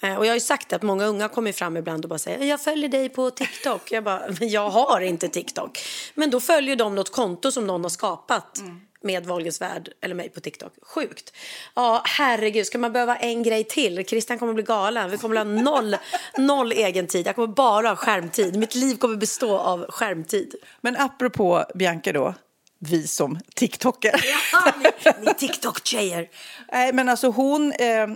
Eh, 0.02 0.16
och 0.16 0.26
jag 0.26 0.30
har 0.30 0.36
ju 0.36 0.40
sagt 0.40 0.72
att 0.72 0.82
många 0.82 1.04
unga 1.04 1.28
kommer 1.28 1.52
fram 1.52 1.76
ibland 1.76 2.04
och 2.04 2.08
bara 2.08 2.18
säger 2.18 2.44
jag 2.44 2.60
följer 2.60 2.88
dig 2.88 3.08
på 3.08 3.30
TikTok. 3.30 3.92
Jag 3.92 4.04
bara, 4.04 4.30
jag 4.40 4.70
har 4.70 5.00
inte 5.00 5.28
TikTok. 5.28 5.78
Men 6.14 6.30
då 6.30 6.40
följer 6.40 6.76
de 6.76 6.94
något 6.94 7.12
konto 7.12 7.52
som 7.52 7.66
någon 7.66 7.82
har 7.82 7.90
skapat. 7.90 8.62
med 9.04 9.26
Wahlgrens 9.26 9.60
värld 9.60 9.88
eller 10.00 10.14
mig 10.14 10.28
på 10.28 10.40
TikTok. 10.40 10.72
Sjukt. 10.82 11.32
Ja, 11.74 12.02
herregud, 12.04 12.66
ska 12.66 12.78
man 12.78 12.92
behöva 12.92 13.16
en 13.16 13.42
grej 13.42 13.64
till? 13.64 14.04
Christian 14.06 14.38
kommer 14.38 14.52
bli 14.54 14.62
galen. 14.62 15.10
Vi 15.10 15.18
kommer 15.18 15.36
ha 15.36 15.44
noll, 15.44 15.96
noll 16.38 16.72
egen 16.72 17.06
tid. 17.06 17.26
Jag 17.26 17.34
kommer 17.34 17.48
bara 17.48 17.88
ha 17.88 17.96
skärmtid. 17.96 18.56
Mitt 18.56 18.74
liv 18.74 18.96
kommer 18.96 19.16
bestå 19.16 19.58
av 19.58 19.86
skärmtid. 19.90 20.54
Men 20.80 20.96
apropå 20.96 21.64
Bianca 21.74 22.12
då, 22.12 22.34
vi 22.78 23.06
som 23.06 23.38
TikToker. 23.54 24.20
Ja, 24.52 24.72
ni, 24.82 25.12
ni 25.26 25.34
TikTok-tjejer. 25.34 26.28
Nej, 26.72 26.92
men 26.92 27.08
alltså 27.08 27.28
hon... 27.28 27.72
Eh, 27.72 28.06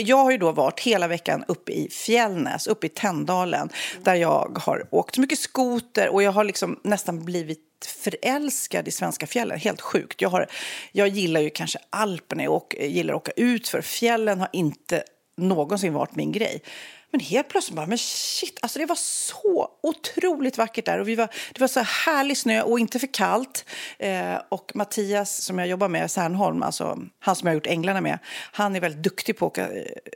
jag 0.00 0.16
har 0.16 0.30
ju 0.30 0.38
då 0.38 0.52
varit 0.52 0.80
hela 0.80 1.08
veckan 1.08 1.44
uppe 1.48 1.72
i 1.72 1.90
Fjällnäs, 1.90 2.66
uppe 2.66 2.86
i 2.86 2.90
Tändalen, 2.90 3.68
där 4.02 4.14
jag 4.14 4.58
har 4.62 4.86
åkt 4.90 5.14
så 5.14 5.20
mycket 5.20 5.38
skoter 5.38 6.08
och 6.08 6.22
jag 6.22 6.32
har 6.32 6.44
liksom 6.44 6.80
nästan 6.82 7.24
blivit 7.24 7.62
förälskad 7.86 8.88
i 8.88 8.90
svenska 8.90 9.26
fjällen. 9.26 9.58
Helt 9.58 9.80
sjukt. 9.80 10.22
Jag, 10.22 10.28
har, 10.28 10.46
jag 10.92 11.08
gillar 11.08 11.40
ju 11.40 11.50
kanske 11.50 11.78
Alperna 11.90 12.50
och 12.50 12.76
gillar 12.80 13.14
att 13.14 13.20
åka 13.20 13.32
ut 13.36 13.68
för 13.68 13.80
Fjällen 13.80 14.40
har 14.40 14.48
inte 14.52 15.04
någonsin 15.36 15.94
varit 15.94 16.16
min 16.16 16.32
grej. 16.32 16.62
Men 17.10 17.20
helt 17.20 17.48
plötsligt 17.48 17.76
bara, 17.76 17.86
men 17.86 17.98
shit, 17.98 18.58
alltså 18.62 18.78
det 18.78 18.86
var 18.86 18.96
så 18.96 19.70
otroligt 19.82 20.58
vackert 20.58 20.84
där. 20.84 20.98
Och 20.98 21.08
vi 21.08 21.14
var, 21.14 21.28
det 21.52 21.60
var 21.60 21.68
så 21.68 21.80
härlig 21.80 22.38
snö 22.38 22.62
och 22.62 22.78
inte 22.78 22.98
för 22.98 23.06
kallt. 23.14 23.64
Eh, 23.98 24.36
och 24.48 24.72
Mattias 24.74 25.42
som 25.42 25.58
jag 25.58 25.68
jobbar 25.68 25.88
med, 25.88 26.10
Särnholm, 26.10 26.62
alltså 26.62 26.98
han 27.18 27.36
som 27.36 27.46
jag 27.46 27.50
har 27.50 27.54
gjort 27.54 27.66
Änglarna 27.66 28.00
med, 28.00 28.18
han 28.52 28.76
är 28.76 28.80
väldigt 28.80 29.02
duktig 29.02 29.36
på 29.36 29.46
att 29.46 29.52
åka, 29.52 29.68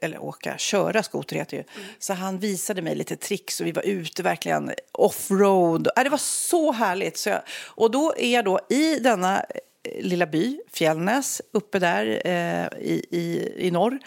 eller 0.02 0.22
åka, 0.22 0.58
köra 0.58 1.02
skoter 1.02 1.36
heter 1.36 1.56
ju. 1.56 1.62
Mm. 1.76 1.88
Så 1.98 2.12
han 2.12 2.38
visade 2.38 2.82
mig 2.82 2.94
lite 2.94 3.16
tricks 3.16 3.60
och 3.60 3.66
vi 3.66 3.72
var 3.72 3.82
ute 3.82 4.22
verkligen 4.22 4.72
offroad. 4.92 5.88
Eh, 5.96 6.04
det 6.04 6.10
var 6.10 6.18
så 6.18 6.72
härligt. 6.72 7.18
Så 7.18 7.28
jag, 7.28 7.40
och 7.66 7.90
då 7.90 8.14
är 8.16 8.34
jag 8.34 8.44
då 8.44 8.60
i 8.68 8.98
denna 8.98 9.38
eh, 9.38 10.04
lilla 10.04 10.26
by, 10.26 10.60
Fjällnäs, 10.72 11.42
uppe 11.52 11.78
där 11.78 12.22
eh, 12.24 12.78
i, 12.80 13.06
i, 13.10 13.52
i 13.56 13.70
norr. 13.70 13.98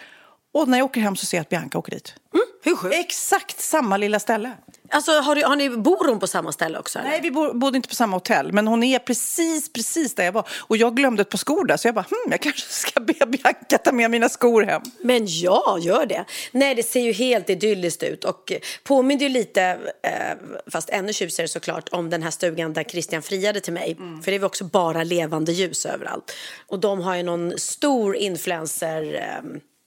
Och 0.54 0.68
när 0.68 0.78
jag 0.78 0.86
åker 0.86 1.02
hem 1.02 1.16
så 1.16 1.26
ser 1.26 1.38
jag 1.38 1.42
att 1.42 1.50
Bianca 1.50 1.78
åker 1.78 1.92
dit. 1.92 2.16
Mm, 2.34 2.46
hur 2.64 2.76
sjukt? 2.76 2.96
Exakt 2.96 3.62
samma 3.62 3.98
lilla 3.98 4.20
ställe. 4.20 4.52
Alltså, 4.90 5.12
har, 5.12 5.36
du, 5.36 5.44
har 5.44 5.56
ni, 5.56 5.70
bor 5.70 6.08
hon 6.08 6.20
på 6.20 6.28
samma 6.28 6.52
ställe 6.52 6.80
också? 6.80 7.00
Eller? 7.00 7.10
Nej, 7.10 7.20
vi 7.22 7.32
bo, 7.32 7.54
bodde 7.54 7.78
inte 7.78 7.90
på 7.90 7.96
samma 7.96 8.16
hotell. 8.16 8.52
Men 8.52 8.68
hon 8.68 8.84
är 8.84 9.00
precis, 9.00 9.74
precis 9.74 10.16
där 10.16 10.24
jag 10.24 10.32
var. 10.32 10.48
Och 10.60 10.78
jag 10.78 10.96
glömde 10.96 11.22
ett 11.22 11.30
par 11.30 11.38
skor 11.38 11.66
där. 11.66 11.78
Så 11.78 11.88
jag 11.88 11.96
bara, 11.96 12.06
hm, 12.10 12.32
jag 12.32 12.42
kanske 12.42 12.62
ska 12.62 13.00
be 13.00 13.14
Bianca 13.28 13.78
ta 13.78 13.92
med 13.92 14.12
mina 14.12 14.30
skor 14.30 14.64
hem. 14.64 14.82
Men 15.02 15.26
ja, 15.28 15.78
gör 15.82 16.06
det. 16.06 16.26
Nej, 16.52 16.76
det 16.76 16.84
ser 16.84 17.02
ju 17.02 17.12
helt 17.12 17.50
idylliskt 17.50 18.04
ut. 18.04 18.24
Och 18.24 18.52
påminner 18.84 19.24
ju 19.24 19.30
lite, 19.30 19.62
eh, 20.04 20.38
fast 20.72 20.90
ännu 20.90 21.14
tjusigare 21.14 21.48
såklart, 21.48 21.90
om 21.92 22.10
den 22.10 22.24
här 22.24 22.32
stugan 22.32 22.74
där 22.74 22.84
Christian 22.84 23.22
friade 23.22 23.60
till 23.60 23.74
mig. 23.74 23.96
Mm. 24.00 24.24
För 24.24 24.32
det 24.32 24.38
är 24.38 24.44
också 24.44 24.64
bara 24.64 25.04
levande 25.04 25.52
ljus 25.52 25.86
överallt. 25.86 26.34
Och 26.68 26.80
de 26.80 27.02
har 27.02 27.16
ju 27.16 27.24
någon 27.24 27.60
stor 27.60 28.16
influencer... 28.16 29.32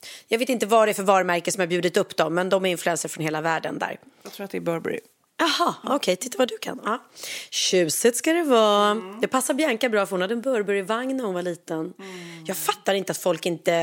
Eh, 0.03 0.07
jag 0.27 0.39
vet 0.39 0.49
inte 0.49 0.65
vad 0.65 0.87
det 0.87 0.91
är 0.91 0.93
för 0.93 1.03
varumärke 1.03 1.51
som 1.51 1.59
har 1.59 1.67
bjudit 1.67 1.97
upp 1.97 2.15
dem, 2.17 2.33
men 2.33 2.49
de 2.49 2.65
är 2.65 2.69
influenser 2.69 3.09
från 3.09 3.23
hela 3.23 3.41
världen 3.41 3.79
där. 3.79 3.99
Jag 4.23 4.33
tror 4.33 4.45
att 4.45 4.51
det 4.51 4.57
är 4.57 4.61
Burberry. 4.61 4.99
Jaha, 5.39 5.75
okej, 5.83 5.95
okay, 5.95 6.15
titta 6.15 6.37
vad 6.37 6.47
du 6.47 6.57
kan. 6.57 6.79
Ja. 6.85 7.03
Tjusigt 7.49 8.17
ska 8.17 8.33
det 8.33 8.43
vara. 8.43 8.91
Mm. 8.91 9.21
Det 9.21 9.27
passar 9.27 9.53
Bianca 9.53 9.89
bra 9.89 10.05
för 10.05 10.11
hon 10.11 10.21
hade 10.21 10.33
en 10.33 10.41
Burberry-vagn 10.41 11.17
när 11.17 11.23
hon 11.23 11.33
var 11.33 11.41
liten. 11.41 11.79
Mm. 11.79 12.45
Jag 12.45 12.57
fattar 12.57 12.93
inte 12.93 13.11
att 13.11 13.17
folk 13.17 13.45
inte... 13.45 13.73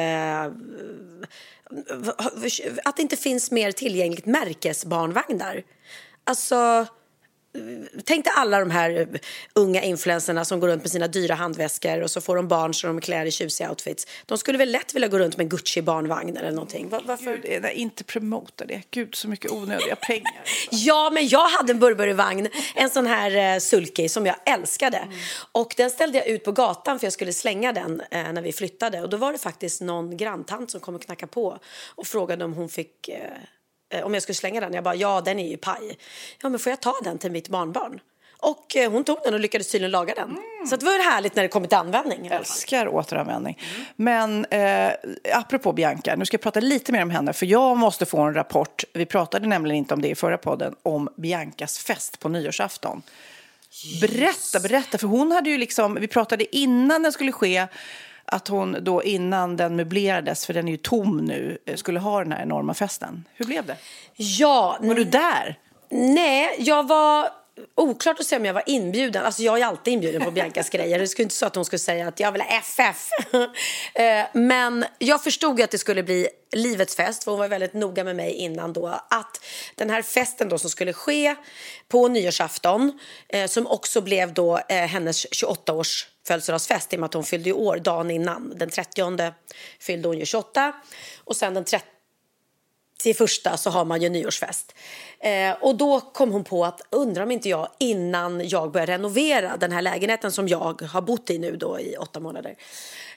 Att 2.85 2.97
det 2.97 3.03
inte 3.03 3.17
finns 3.17 3.51
mer 3.51 3.73
tillgängligt 3.73 4.27
märkesbarnvagnar. 4.27 5.63
Alltså... 6.25 6.87
Tänk 8.05 8.25
dig 8.25 8.33
alla 8.37 8.61
de 8.61 8.71
här 8.71 9.09
unga 9.55 9.83
influencerna 9.83 10.45
som 10.45 10.61
går 10.61 10.69
runt 10.69 10.83
med 10.83 10.91
sina 10.91 11.09
dyra 11.09 11.35
handväskor 11.35 12.01
och 12.01 12.11
så 12.11 12.21
får 12.21 12.37
de 12.37 12.49
barn 12.49 12.75
så 12.75 12.87
de 12.87 13.01
klär 13.01 13.27
i 13.27 13.31
tjusiga 13.31 13.71
outfits. 13.71 14.07
De 14.27 14.39
skulle 14.39 14.59
väl 14.59 14.71
lätt 14.73 14.95
vilja 14.95 15.09
gå 15.09 15.19
runt 15.19 15.37
med 15.37 15.51
Gucci 15.51 15.83
barnvagn 15.83 16.37
eller 16.37 16.51
någonting. 16.51 16.89
Var, 16.89 17.03
varför? 17.05 17.37
Gud, 17.37 17.63
nej, 17.63 17.75
inte 17.75 18.05
promota 18.05 18.65
det. 18.65 18.83
Gud, 18.91 19.15
så 19.15 19.29
mycket 19.29 19.51
onödiga 19.51 19.97
pengar. 19.97 20.43
ja, 20.71 21.11
men 21.13 21.29
jag 21.29 21.49
hade 21.49 21.73
en 21.73 21.79
Burberry-vagn, 21.79 22.49
en 22.75 22.91
sån 22.91 23.07
här 23.07 23.55
uh, 23.55 23.61
sulky 23.61 24.09
som 24.09 24.27
jag 24.27 24.37
älskade. 24.47 24.99
Mm. 24.99 25.15
Och 25.53 25.75
den 25.77 25.91
ställde 25.91 26.19
jag 26.19 26.27
ut 26.27 26.45
på 26.45 26.53
gatan 26.53 26.99
för 26.99 27.07
jag 27.07 27.13
skulle 27.13 27.33
slänga 27.33 27.73
den 27.73 28.01
uh, 28.01 28.33
när 28.33 28.43
vi 28.43 28.53
flyttade. 28.53 29.01
Och 29.01 29.09
då 29.09 29.17
var 29.17 29.33
det 29.33 29.39
faktiskt 29.39 29.81
någon 29.81 30.17
granntant 30.17 30.71
som 30.71 30.81
kom 30.81 30.95
och 30.95 31.03
knackade 31.03 31.33
på 31.33 31.59
och 31.95 32.07
frågade 32.07 32.45
om 32.45 32.53
hon 32.53 32.69
fick 32.69 33.09
Eh, 33.09 33.21
om 34.05 34.15
jag 34.15 34.23
skulle 34.23 34.35
slänga 34.35 34.61
den. 34.61 34.75
Jag 34.75 34.85
bara, 34.85 34.95
ja 34.95 35.21
den 35.21 35.39
är 35.39 35.49
ju 35.49 35.57
paj. 35.57 35.99
Ja 36.43 36.49
men 36.49 36.59
får 36.59 36.71
jag 36.71 36.81
ta 36.81 36.95
den 37.03 37.19
till 37.19 37.31
mitt 37.31 37.49
barnbarn? 37.49 38.01
Och 38.45 38.77
eh, 38.77 38.93
hon 38.93 39.05
tog 39.05 39.19
den 39.25 39.35
och 39.35 39.41
lyckades 39.41 39.71
tydligen 39.71 39.91
laga 39.91 40.15
den. 40.15 40.29
Mm. 40.29 40.67
Så 40.67 40.77
det 40.77 40.85
var 40.85 41.13
härligt 41.13 41.37
när 41.37 41.43
det 41.43 41.49
kom 41.49 41.67
till 41.67 41.79
användning. 41.79 42.27
Jag 42.27 42.35
älskar 42.35 42.89
återanvändning. 42.89 43.59
Mm. 43.75 43.87
Men 43.97 44.45
eh, 44.45 44.93
apropå 45.33 45.73
Bianca, 45.73 46.17
nu 46.17 46.27
ska 46.27 46.35
jag 46.35 46.43
prata 46.43 46.61
lite 46.61 46.93
mer 46.93 47.03
om 47.03 47.11
henne. 47.11 47.33
För 47.33 47.47
jag 47.47 47.77
måste 47.77 48.07
få 48.07 48.21
en 48.21 48.35
rapport. 48.35 48.85
Vi 48.93 49.07
pratade 49.07 49.47
nämligen 49.47 49.77
inte 49.77 49.95
om 49.95 50.03
det 50.03 50.09
i 50.09 50.15
förra 50.15 50.39
podden. 50.39 50.75
Om 50.83 51.09
Biancas 51.17 51.79
fest 51.79 52.21
på 52.21 52.29
nyårsafton. 52.29 53.03
Yes. 53.87 54.01
Berätta, 54.01 54.69
berätta. 54.69 54.99
För 54.99 55.07
hon 55.07 55.33
hade 55.33 55.51
ju 55.51 55.59
liksom, 55.59 55.95
vi 55.95 56.09
pratade 56.09 56.57
innan 56.57 57.03
den 57.03 57.13
skulle 57.13 57.33
ske 57.33 57.67
att 58.27 58.49
hon 58.49 58.77
då 58.81 59.03
innan 59.03 59.57
den 59.57 59.77
möblerades, 59.77 60.47
för 60.47 60.55
den 60.55 60.69
är 60.69 60.73
ju 60.73 60.79
tom 60.79 61.25
nu, 61.25 61.59
eh, 61.67 61.77
skulle 61.77 62.01
ha 62.01 62.23
den 62.23 62.33
här 62.33 62.43
enorma 62.43 62.75
festen. 62.75 63.25
Hur 63.35 63.47
blev 63.47 63.67
det? 63.67 63.77
Ja. 64.17 64.79
Var 64.81 64.95
du 64.95 65.05
där? 65.05 65.59
Nej, 65.91 66.57
jag 66.59 66.89
var 66.89 67.29
Oklart 67.75 68.21
att 68.21 68.27
säga 68.27 68.39
om 68.39 68.45
jag 68.45 68.55
var 68.55 68.63
inbjuden. 68.67 69.25
Alltså 69.25 69.43
jag 69.43 69.61
är 69.61 69.65
alltid 69.65 69.95
inbjuden 69.95 70.25
på 70.25 70.31
Biancas 70.31 70.71
grejer. 70.71 70.99
Det 70.99 71.09
skulle 71.09 71.23
inte 71.25 71.35
så 71.35 71.47
att 71.47 71.55
hon 71.55 71.65
skulle 71.65 71.79
säga 71.79 72.09
att 72.09 72.21
jag 72.21 72.33
vill 72.33 72.43
ha 72.43 72.49
FF. 72.49 73.09
Eh, 73.95 74.27
men 74.33 74.85
jag 74.99 75.25
förstod 75.25 75.61
att 75.61 75.71
det 75.71 75.79
skulle 75.79 76.03
bli 76.03 76.29
livets 76.53 76.97
fest, 76.97 77.25
för 77.25 77.31
hon 77.31 77.41
var 77.41 77.49
väldigt 77.49 77.73
noga 77.73 78.05
med 78.05 78.17
mig 78.17 78.33
innan 78.33 78.73
då, 78.73 78.87
att 78.87 79.45
den 79.75 79.91
här 79.91 80.03
festen 80.03 80.49
då 80.49 80.59
som 80.59 80.71
skulle 80.71 80.93
ske 80.93 81.35
på 81.89 82.09
nyårsafton, 82.09 82.99
eh, 83.29 83.47
som 83.47 83.67
också 83.67 84.01
blev 84.01 84.35
då 84.35 84.61
eh, 84.69 84.77
hennes 84.77 85.27
28-års 85.27 86.07
födelsedagsfest 86.27 86.93
i 86.93 86.97
och 86.97 87.01
med 87.01 87.07
att 87.07 87.15
hon 87.15 87.25
fyllde 87.25 87.53
år 87.53 87.77
dagen 87.77 88.11
innan. 88.11 88.53
Den 88.57 88.71
30 88.71 89.33
fyllde 89.81 90.09
hon 90.09 90.19
ju 90.19 90.27
28 90.27 90.73
och 91.25 91.37
sen 91.37 91.55
den 91.55 91.65
30 91.65 91.87
till 93.05 93.17
första 93.17 93.57
så 93.57 93.71
har 93.71 93.85
man 93.85 94.03
ju 94.03 94.09
nyårsfest. 94.09 94.75
Eh, 95.21 95.53
och 95.61 95.77
då 95.77 96.01
kom 96.01 96.33
hon 96.33 96.45
på 96.45 96.65
att 96.65 96.81
undrar 96.91 97.23
om 97.23 97.31
inte 97.31 97.49
jag 97.49 97.69
innan 97.79 98.49
jag 98.49 98.73
börjar 98.73 98.87
renovera 98.87 99.57
den 99.57 99.73
här 99.73 99.83
lägenheten 99.83 100.33
som 100.33 100.49
jag 100.49 100.83
har 100.83 101.03
bott 101.03 101.31
i 101.31 101.39
nu 101.39 101.57
då 101.57 101.81
i 101.81 101.97
åtta 101.97 102.21
månader. 102.21 102.55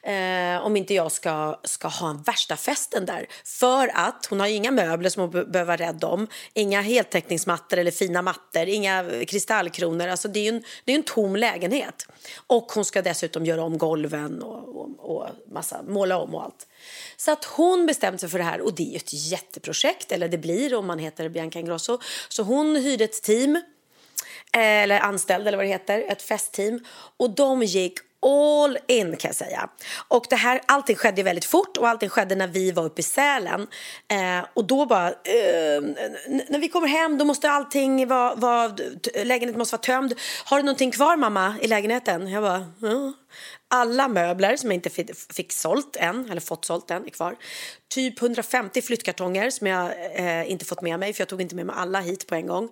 Eh, 0.04 0.66
om 0.66 0.78
inte 0.78 0.94
jag 0.94 1.12
ska, 1.12 1.60
ska 1.64 1.88
ha 1.88 2.10
en 2.10 2.22
värsta 2.22 2.56
festen 2.56 3.06
där. 3.06 3.28
För 3.46 3.92
att 3.94 4.26
hon 4.30 4.40
har 4.40 4.48
inga 4.48 4.72
möbler 4.72 5.10
som 5.10 5.22
hon 5.22 5.32
behöver 5.32 5.64
vara 5.64 5.78
rädd 5.78 6.04
om. 6.04 6.28
Inga 6.54 6.82
heltäckningsmattor 6.82 7.78
eller 7.78 7.92
fina 7.92 8.22
mattor. 8.22 8.64
Inga 8.68 9.06
kristallkronor. 9.28 10.08
Alltså 10.08 10.28
det 10.28 10.40
är 10.40 10.44
ju 10.44 10.50
en, 10.50 10.64
det 10.86 10.92
är 10.92 10.96
en 10.96 11.04
tom 11.04 11.36
lägenhet. 11.36 12.08
Och 12.48 12.72
hon 12.72 12.86
ska 12.86 13.02
dessutom 13.02 13.46
göra 13.46 13.64
om 13.64 13.78
golven 13.78 14.44
och, 14.44 14.82
och, 14.82 15.00
och 15.00 15.28
massa, 15.52 15.82
måla 15.88 16.18
om 16.18 16.36
och 16.36 16.44
allt. 16.44 16.68
Så 17.18 17.32
att 17.32 17.46
hon 17.46 17.86
bestämde 17.86 18.20
sig 18.20 18.30
för 18.30 18.38
det 18.38 18.44
här 18.44 18.62
och 18.62 18.74
det 18.74 18.84
är 18.84 18.92
ju 18.92 18.96
ett 18.96 19.14
jätteprojekt, 19.14 20.12
eller 20.12 20.28
det 20.28 20.38
blir 20.38 20.76
om 20.76 20.88
man 20.88 21.00
heter 21.00 21.30
Bianca 21.30 21.60
Ingrosso. 21.60 22.00
Så 22.30 22.44
hon 22.44 22.76
hyrde 22.76 23.04
ett 23.04 23.24
team, 23.24 23.56
eh, 24.54 24.62
eller 24.62 25.00
anställd 25.00 25.48
eller 25.48 25.58
vad 25.58 25.66
det 25.66 25.72
heter, 25.72 26.06
ett 26.08 26.22
festteam 26.22 26.86
och 27.18 27.30
de 27.30 27.64
gick 27.64 28.07
all 28.28 28.78
in 28.88 29.18
kan 29.18 29.30
jag 29.30 29.36
säga. 29.36 29.70
Och 30.08 30.26
det 30.30 30.36
här, 30.36 30.62
allting 30.66 30.96
skedde 30.96 31.24
väldigt 31.24 31.46
fort 31.46 31.78
och 31.78 31.88
allting 31.88 32.10
skedde 32.10 32.36
när 32.36 32.48
vi 32.48 32.72
var 32.72 32.84
uppe 32.86 33.00
i 33.00 33.04
Sälen. 33.04 33.68
Eh, 34.08 34.48
och 34.54 34.66
då 34.66 34.86
bara, 34.86 35.08
eh, 35.08 35.82
när 36.50 36.60
vi 36.60 36.70
kommer 36.70 36.88
hem 36.88 37.18
då 37.18 37.26
måste 37.26 37.50
allting 37.50 38.08
vara, 38.08 38.36
vara, 38.36 38.76
lägenheten 39.24 39.60
måste 39.60 39.74
vara 39.74 39.82
tömd. 39.82 40.14
Har 40.46 40.58
du 40.58 40.64
någonting 40.64 40.92
kvar 40.92 41.18
mamma 41.18 41.56
i 41.62 41.68
lägenheten? 41.68 42.28
Jag 42.28 42.44
bara, 42.44 42.72
ja. 42.82 43.14
Alla 43.70 44.08
möbler 44.08 44.58
som 44.58 44.72
jag 44.72 44.78
inte 44.78 44.90
fick, 44.90 45.16
fick 45.34 45.52
sålt 45.52 45.96
än, 45.96 46.32
eller 46.32 46.42
fått 46.42 46.66
sålt 46.66 46.92
än, 46.92 47.06
är 47.06 47.10
kvar. 47.10 47.36
Typ 47.90 48.22
150 48.22 48.82
flyttkartonger 48.82 49.50
som 49.50 49.68
jag 49.68 49.92
eh, 50.16 50.52
inte 50.52 50.66
fått 50.66 50.82
med 50.82 51.00
mig, 51.00 51.14
för 51.14 51.22
jag 51.22 51.28
tog 51.28 51.42
inte 51.42 51.56
med 51.56 51.66
mig 51.66 51.76
alla 51.78 52.00
hit 52.00 52.28
på 52.28 52.36
en 52.36 52.48
gång. 52.48 52.70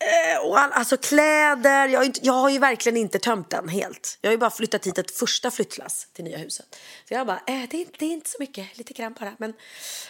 Eh, 0.00 0.46
och 0.46 0.58
all, 0.58 0.72
alltså 0.72 0.96
kläder, 0.96 1.88
jag 1.88 2.00
har, 2.00 2.04
inte, 2.04 2.20
jag 2.22 2.32
har 2.32 2.50
ju 2.50 2.58
verkligen 2.58 2.96
inte 2.96 3.18
tömt 3.18 3.50
den 3.50 3.68
helt. 3.68 4.18
Jag 4.20 4.28
har 4.28 4.32
ju 4.32 4.38
bara 4.38 4.50
flyttat 4.50 4.86
hit 4.86 4.98
ett 4.98 5.10
första 5.10 5.50
flyttlass 5.50 6.08
till 6.12 6.24
nya 6.24 6.38
huset. 6.38 6.78
Så 7.08 7.14
jag 7.14 7.26
bara, 7.26 7.40
äh, 7.46 7.62
det, 7.70 7.82
är, 7.82 7.86
det 7.98 8.04
är 8.04 8.10
inte 8.10 8.30
så 8.30 8.36
mycket, 8.40 8.78
lite 8.78 8.92
grann 8.92 9.16
bara. 9.20 9.34
Men, 9.38 9.52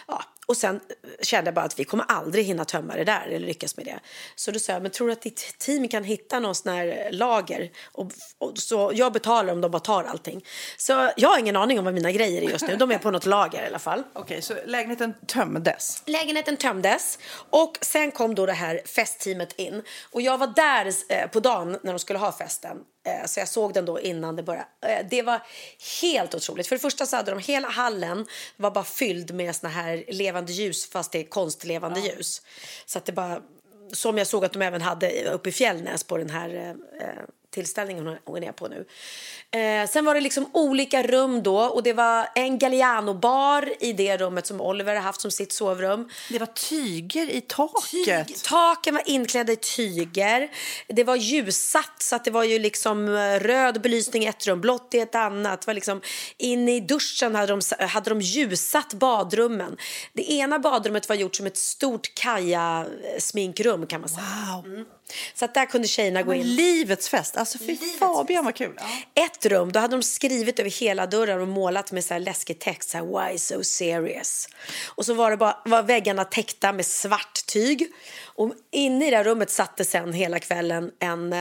ja. 0.07 0.23
Och 0.51 0.57
sen 0.57 0.79
kände 1.21 1.47
jag 1.47 1.55
bara 1.55 1.65
att 1.65 1.79
vi 1.79 1.83
kommer 1.83 2.05
aldrig 2.07 2.45
hinna 2.45 2.65
tömma 2.65 2.95
det 2.95 3.03
där 3.03 3.27
eller 3.27 3.47
lyckas 3.47 3.77
med 3.77 3.85
det. 3.85 3.99
Så 4.35 4.51
då 4.51 4.59
sa 4.59 4.73
jag, 4.73 4.81
men 4.81 4.91
tror 4.91 5.07
du 5.07 5.13
att 5.13 5.21
ditt 5.21 5.55
team 5.59 5.87
kan 5.87 6.03
hitta 6.03 6.39
någon 6.39 6.55
sån 6.55 6.73
här 6.73 7.09
lager? 7.11 7.71
Och, 7.91 8.11
och, 8.37 8.57
så 8.57 8.91
jag 8.93 9.13
betalar 9.13 9.53
om 9.53 9.61
de 9.61 9.71
bara 9.71 9.79
tar 9.79 10.03
allting. 10.03 10.45
Så 10.77 11.09
jag 11.17 11.29
har 11.29 11.39
ingen 11.39 11.55
aning 11.55 11.79
om 11.79 11.85
vad 11.85 11.93
mina 11.93 12.11
grejer 12.11 12.41
är 12.41 12.49
just 12.49 12.67
nu. 12.67 12.75
De 12.75 12.91
är 12.91 12.97
på 12.97 13.11
något 13.11 13.25
lager 13.25 13.63
i 13.63 13.67
alla 13.67 13.79
fall. 13.79 13.99
Okej, 14.13 14.21
okay, 14.21 14.41
så 14.41 14.55
lägenheten 14.65 15.13
tömdes? 15.27 16.03
Lägenheten 16.05 16.57
tömdes. 16.57 17.19
Och 17.49 17.77
sen 17.81 18.11
kom 18.11 18.35
då 18.35 18.45
det 18.45 18.53
här 18.53 18.81
festteamet 18.85 19.59
in. 19.59 19.83
Och 20.11 20.21
jag 20.21 20.37
var 20.37 20.47
där 20.47 20.91
eh, 21.09 21.27
på 21.27 21.39
dagen 21.39 21.77
när 21.83 21.93
de 21.93 21.99
skulle 21.99 22.19
ha 22.19 22.31
festen. 22.31 22.77
Eh, 23.03 23.25
Så 23.25 23.39
jag 23.39 23.47
såg 23.47 23.73
den 23.73 23.85
då 23.85 23.99
innan 23.99 24.35
det 24.35 24.43
började. 24.43 24.67
Eh, 24.85 25.05
Det 25.09 25.21
var 25.21 25.41
helt 26.01 26.35
otroligt. 26.35 26.67
För 26.67 26.75
det 26.75 26.79
första 26.79 27.05
så 27.05 27.15
hade 27.15 27.31
de 27.31 27.39
hela 27.39 27.67
hallen 27.67 28.25
var 28.57 28.71
bara 28.71 28.83
fylld 28.83 29.33
med 29.33 29.55
såna 29.55 29.73
här 29.73 30.05
levande 30.07 30.51
ljus 30.53 30.89
fast 30.89 31.11
det 31.11 31.19
är 31.19 31.23
konstlevande 31.23 31.99
ljus. 31.99 32.41
Så 32.85 32.97
att 32.97 33.05
det 33.05 33.11
bara, 33.11 33.41
som 33.93 34.17
jag 34.17 34.27
såg 34.27 34.45
att 34.45 34.53
de 34.53 34.61
även 34.61 34.81
hade 34.81 35.23
uppe 35.31 35.49
i 35.49 35.51
Fjällnäs 35.51 36.03
på 36.03 36.17
den 36.17 36.29
här 36.29 36.75
eh, 37.01 37.07
eh, 37.51 37.53
tillställningen 37.53 38.17
hon 38.25 38.43
är 38.43 38.51
på 38.51 38.67
nu. 38.67 38.85
Eh, 39.51 39.89
sen 39.89 40.05
var 40.05 40.15
det 40.15 40.21
liksom 40.21 40.49
olika 40.53 41.03
rum 41.03 41.43
då 41.43 41.57
och 41.57 41.83
det 41.83 41.93
var 41.93 42.27
en 42.35 42.59
Galliano-bar 42.59 43.73
i 43.79 43.93
det 43.93 44.17
rummet 44.17 44.47
som 44.47 44.61
Oliver 44.61 44.95
har 44.95 45.01
haft 45.01 45.21
som 45.21 45.31
sitt 45.31 45.53
sovrum. 45.53 46.09
Det 46.29 46.39
var 46.39 46.47
tyger 46.47 47.29
i 47.29 47.41
taket. 47.41 48.27
Tyg, 48.27 48.37
taken 48.43 48.93
var 48.93 49.03
inklädda 49.05 49.53
i 49.53 49.55
tyger. 49.55 50.51
Det 50.87 51.03
var 51.03 51.15
ljussatt 51.15 51.95
så 52.01 52.15
att 52.15 52.25
det 52.25 52.31
var 52.31 52.43
ju 52.43 52.59
liksom 52.59 53.15
eh, 53.15 53.39
röd 53.39 53.81
belysning 53.81 54.23
i 54.23 54.27
ett 54.27 54.47
rum, 54.47 54.61
blått 54.61 54.93
i 54.93 54.99
ett 54.99 55.15
annat. 55.15 55.61
Det 55.61 55.67
var 55.67 55.73
liksom, 55.73 56.01
inne 56.37 56.75
i 56.75 56.79
duschen 56.79 57.35
hade 57.35 57.47
de, 57.47 57.61
hade 57.87 58.09
de 58.09 58.21
ljussatt 58.21 58.93
badrummen. 58.93 59.77
Det 60.13 60.31
ena 60.31 60.59
badrummet 60.59 61.09
var 61.09 61.15
gjort 61.15 61.35
som 61.35 61.45
ett 61.45 61.57
stort 61.57 62.15
kaja-sminkrum 62.15 63.87
kan 63.87 64.01
man 64.01 64.09
säga. 64.09 64.63
Wow. 64.65 64.85
Så 65.33 65.45
att 65.45 65.53
där 65.53 65.65
kunde 65.65 65.87
tjejerna 65.87 66.21
gå 66.21 66.33
in. 66.33 66.55
Livets 66.55 67.09
fest. 67.09 67.37
Alltså 67.37 67.57
fy 67.57 67.77
Fabian 67.99 68.45
vad 68.45 68.55
kul. 68.55 68.79
Ett 69.15 69.45
rum, 69.45 69.71
då 69.71 69.79
hade 69.79 69.95
de 69.95 70.03
skrivit 70.03 70.59
över 70.59 70.69
hela 70.69 71.07
dörren 71.07 71.41
och 71.41 71.47
målat 71.47 71.91
med 71.91 72.03
så 72.03 72.13
här 72.13 72.21
läskig 72.21 72.59
text, 72.59 72.89
så 72.89 72.97
här, 72.97 73.29
why 73.31 73.37
so 73.37 73.63
serious? 73.63 74.47
Och 74.85 75.05
så 75.05 75.13
var, 75.13 75.31
det 75.31 75.37
bara, 75.37 75.57
var 75.65 75.83
väggarna 75.83 76.25
täckta 76.25 76.73
med 76.73 76.85
svart 76.85 77.45
tyg. 77.45 77.87
Och 78.23 78.53
inne 78.71 79.07
i 79.07 79.11
det 79.11 79.23
rummet 79.23 79.49
satte 79.49 79.85
sen 79.85 80.13
hela 80.13 80.39
kvällen 80.39 80.91
en, 80.99 81.33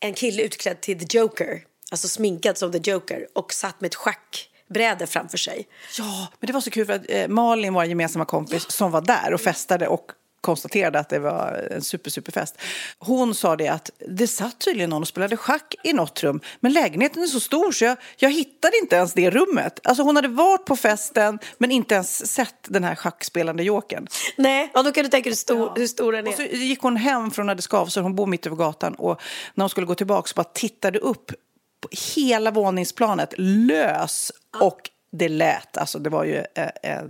en 0.00 0.14
kille 0.14 0.42
utklädd 0.42 0.80
till 0.80 0.98
The 0.98 1.18
Joker, 1.18 1.62
alltså 1.90 2.08
sminkad 2.08 2.58
som 2.58 2.72
The 2.72 2.90
Joker 2.90 3.26
och 3.34 3.52
satt 3.52 3.80
med 3.80 3.88
ett 3.88 3.94
schackbräde 3.94 5.06
framför 5.06 5.38
sig. 5.38 5.68
Ja, 5.98 6.26
men 6.40 6.46
det 6.46 6.52
var 6.52 6.60
så 6.60 6.70
kul 6.70 6.86
för 6.86 6.92
att 6.92 7.02
eh, 7.08 7.28
Malin, 7.28 7.74
vår 7.74 7.84
gemensamma 7.84 8.24
kompis, 8.24 8.70
som 8.70 8.90
var 8.90 9.00
där 9.00 9.34
och 9.34 9.40
festade 9.40 9.88
och 9.88 10.12
konstaterade 10.40 10.98
att 10.98 11.08
det 11.08 11.18
var 11.18 11.68
en 11.70 11.82
super, 11.82 12.10
superfest. 12.10 12.58
Hon 12.98 13.34
sa 13.34 13.56
det 13.56 13.68
att 13.68 13.90
det 14.08 14.26
satt 14.26 14.58
tydligen 14.58 14.90
någon 14.90 15.02
och 15.02 15.08
spelade 15.08 15.36
schack 15.36 15.74
i 15.84 15.92
något 15.92 16.22
rum, 16.22 16.40
men 16.60 16.72
lägenheten 16.72 17.22
är 17.22 17.26
så 17.26 17.40
stor 17.40 17.72
så 17.72 17.84
jag, 17.84 17.96
jag 18.16 18.30
hittade 18.30 18.78
inte 18.82 18.96
ens 18.96 19.12
det 19.12 19.30
rummet. 19.30 19.80
Alltså 19.84 20.02
hon 20.02 20.16
hade 20.16 20.28
varit 20.28 20.64
på 20.64 20.76
festen 20.76 21.38
men 21.58 21.70
inte 21.70 21.94
ens 21.94 22.32
sett 22.32 22.54
den 22.68 22.84
här 22.84 22.94
schackspelande 22.94 23.62
jokern. 23.62 24.06
Nej, 24.36 24.70
ja, 24.74 24.82
då 24.82 24.92
kan 24.92 25.04
du 25.04 25.10
tänka 25.10 25.30
dig 25.30 25.36
stor, 25.36 25.72
hur 25.76 25.86
stor 25.86 26.12
den 26.12 26.26
är. 26.26 26.30
Och 26.30 26.36
så 26.36 26.42
gick 26.42 26.82
hon 26.82 26.96
hem 26.96 27.30
från 27.30 27.48
hade 27.48 27.62
skavsår, 27.62 28.02
hon 28.02 28.14
bor 28.14 28.26
mitt 28.26 28.46
över 28.46 28.56
gatan 28.56 28.94
och 28.94 29.20
när 29.54 29.62
hon 29.62 29.70
skulle 29.70 29.86
gå 29.86 29.94
tillbaka 29.94 30.28
så 30.28 30.34
bara 30.34 30.44
tittade 30.44 30.98
upp 30.98 31.32
på 31.80 31.88
hela 32.16 32.50
våningsplanet 32.50 33.34
lös 33.38 34.32
och 34.60 34.90
det 35.12 35.28
lät, 35.28 35.76
alltså 35.76 35.98
det 35.98 36.10
var 36.10 36.24
ju 36.24 36.44
eh, 36.54 36.68
eh, 36.82 37.02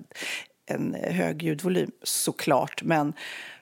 en 0.66 0.94
hög 0.94 1.42
ljudvolym 1.42 1.90
såklart 2.02 2.82
men 2.82 3.12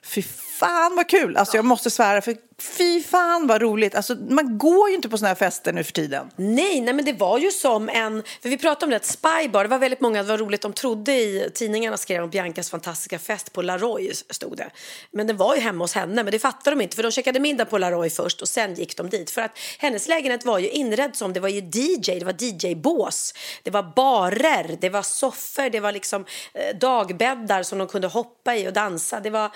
fy 0.05 0.23
fan 0.59 0.97
vad 0.97 1.09
kul, 1.09 1.37
alltså 1.37 1.57
jag 1.57 1.65
måste 1.65 1.91
svära 1.91 2.21
för 2.21 2.37
fy 2.59 3.03
fan 3.03 3.47
vad 3.47 3.63
roligt, 3.63 3.95
alltså 3.95 4.15
man 4.15 4.59
går 4.59 4.89
ju 4.89 4.95
inte 4.95 5.09
på 5.09 5.19
såna 5.19 5.29
här 5.29 5.35
fester 5.35 5.73
nu 5.73 5.85
för 5.85 5.93
tiden. 5.93 6.31
Nej, 6.37 6.81
nej, 6.81 6.95
men 6.95 7.05
det 7.05 7.13
var 7.13 7.39
ju 7.39 7.51
som 7.51 7.89
en... 7.89 8.23
För 8.43 8.49
vi 8.49 8.59
pratade 8.59 8.85
om 8.85 8.91
det, 8.91 8.97
att 8.97 9.05
Spybar, 9.05 9.65
det 9.65 9.71
var 9.71 9.79
väldigt 9.79 10.01
många, 10.01 10.23
det 10.23 10.29
var 10.29 10.39
roligt, 10.39 10.63
de 10.63 10.73
trodde 10.73 11.13
i 11.13 11.51
tidningarna 11.55 11.97
skrev 11.97 12.23
om 12.23 12.31
Biancas 12.31 12.71
fantastiska 12.71 13.19
fest 13.19 13.53
på 13.53 13.63
Laroy, 13.63 14.13
stod 14.31 14.57
det. 14.57 14.71
Men 15.11 15.27
den 15.27 15.37
var 15.37 15.55
ju 15.55 15.61
hemma 15.61 15.85
hos 15.85 15.95
henne, 15.95 16.23
men 16.23 16.33
det 16.33 16.39
fattade 16.39 16.77
de 16.77 16.83
inte, 16.83 16.97
för 16.97 17.03
de 17.03 17.13
checkade 17.13 17.41
middag 17.41 17.65
på 17.65 17.79
Laroy 17.79 18.11
först 18.11 18.43
och 18.43 18.49
sen 18.49 18.75
gick 18.75 18.97
de 18.97 19.09
dit. 19.09 19.31
För 19.31 19.41
att 19.41 19.59
hennes 19.79 20.09
lägenhet 20.09 20.45
var 20.45 20.59
ju 20.59 20.69
inredd 20.69 21.17
som, 21.17 21.33
det 21.33 21.41
var 21.41 21.49
ju 21.49 21.61
DJ, 21.61 22.19
det 22.19 22.25
var 22.25 22.43
DJ-bås, 22.43 23.35
det 23.63 23.71
var 23.71 23.83
barer, 23.97 24.77
det 24.81 24.89
var 24.89 25.03
soffor, 25.03 25.71
det 25.71 25.81
var 25.81 25.93
liksom 25.93 26.25
eh, 26.55 26.77
dagbäddar 26.77 27.63
som 27.63 27.79
de 27.79 27.89
kunde 27.89 28.09
hoppa 28.09 28.57
i 28.57 28.69
och 28.69 28.73
dansa, 28.73 29.21
det 29.21 29.31
var 29.31 29.51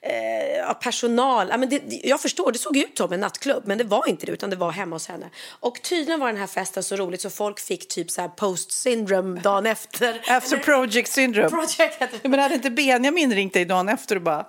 eh, 0.00 0.72
personal. 0.72 1.48
Ja, 1.50 1.56
men 1.56 1.68
det, 1.68 1.82
jag 1.88 2.20
förstår, 2.20 2.52
det 2.52 2.58
såg 2.58 2.76
ut 2.76 2.98
som 2.98 3.12
en 3.12 3.20
nattklubb, 3.20 3.66
men 3.66 3.78
det 3.78 3.84
var 3.84 4.08
inte 4.08 4.26
det, 4.26 4.32
utan 4.32 4.50
det 4.50 4.56
var 4.56 4.70
hemma 4.70 4.96
hos 4.96 5.08
henne. 5.08 5.30
Och 5.60 5.82
tydligen 5.82 6.20
var 6.20 6.26
den 6.26 6.36
här 6.36 6.46
festen 6.46 6.82
så 6.82 6.96
roligt 6.96 7.20
så 7.20 7.30
folk 7.30 7.60
fick 7.60 7.88
typ 7.88 8.10
så 8.10 8.20
här 8.20 8.28
post 8.28 8.72
syndrome 8.72 9.40
dagen 9.40 9.66
efter. 9.66 10.22
After 10.28 10.56
project 10.56 11.12
syndrome. 11.12 11.50
Project. 11.50 12.24
Men 12.24 12.40
hade 12.40 12.54
inte 12.54 12.70
Benjamin 12.70 13.34
ringt 13.34 13.54
dig 13.54 13.64
dagen 13.64 13.88
efter 13.88 14.16
och 14.16 14.22
bara 14.22 14.46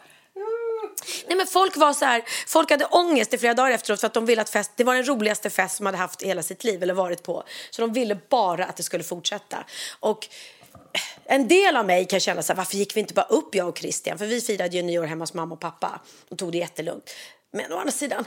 Nej, 1.27 1.37
men 1.37 1.47
folk 1.47 1.77
var 1.77 1.93
så 1.93 2.05
här, 2.05 2.23
folk 2.47 2.71
hade 2.71 2.85
ångest 2.85 3.33
i 3.33 3.37
flera 3.37 3.53
dagar 3.53 3.71
efteråt 3.71 3.99
för 3.99 4.07
att 4.07 4.13
de 4.13 4.25
ville 4.25 4.41
att 4.41 4.49
fest, 4.49 4.71
det 4.75 4.83
var 4.83 4.95
den 4.95 5.07
roligaste 5.07 5.49
fest 5.49 5.77
som 5.77 5.83
de 5.83 5.87
hade 5.87 5.97
haft 5.97 6.23
i 6.23 6.27
hela 6.27 6.43
sitt 6.43 6.63
liv 6.63 6.83
eller 6.83 6.93
varit 6.93 7.23
på. 7.23 7.43
Så 7.69 7.81
de 7.81 7.93
ville 7.93 8.17
bara 8.29 8.65
att 8.65 8.77
det 8.77 8.83
skulle 8.83 9.03
fortsätta. 9.03 9.57
Och 9.99 10.27
en 11.27 11.47
del 11.47 11.77
av 11.77 11.85
mig 11.85 12.05
kan 12.05 12.19
känna 12.19 12.41
så 12.41 12.53
här, 12.53 12.57
varför 12.57 12.77
gick 12.77 12.95
vi 12.95 12.99
inte 12.99 13.13
bara 13.13 13.25
upp 13.25 13.55
jag 13.55 13.67
och 13.67 13.77
Christian? 13.77 14.17
För 14.17 14.25
vi 14.25 14.41
firade 14.41 14.77
ju 14.77 14.83
nyår 14.83 15.05
hemma 15.05 15.23
hos 15.23 15.33
mamma 15.33 15.55
och 15.55 15.61
pappa 15.61 16.01
och 16.29 16.37
tog 16.37 16.51
det 16.51 16.57
jättelugnt. 16.57 17.13
Men 17.51 17.73
å 17.73 17.77
andra 17.77 17.91
sidan, 17.91 18.25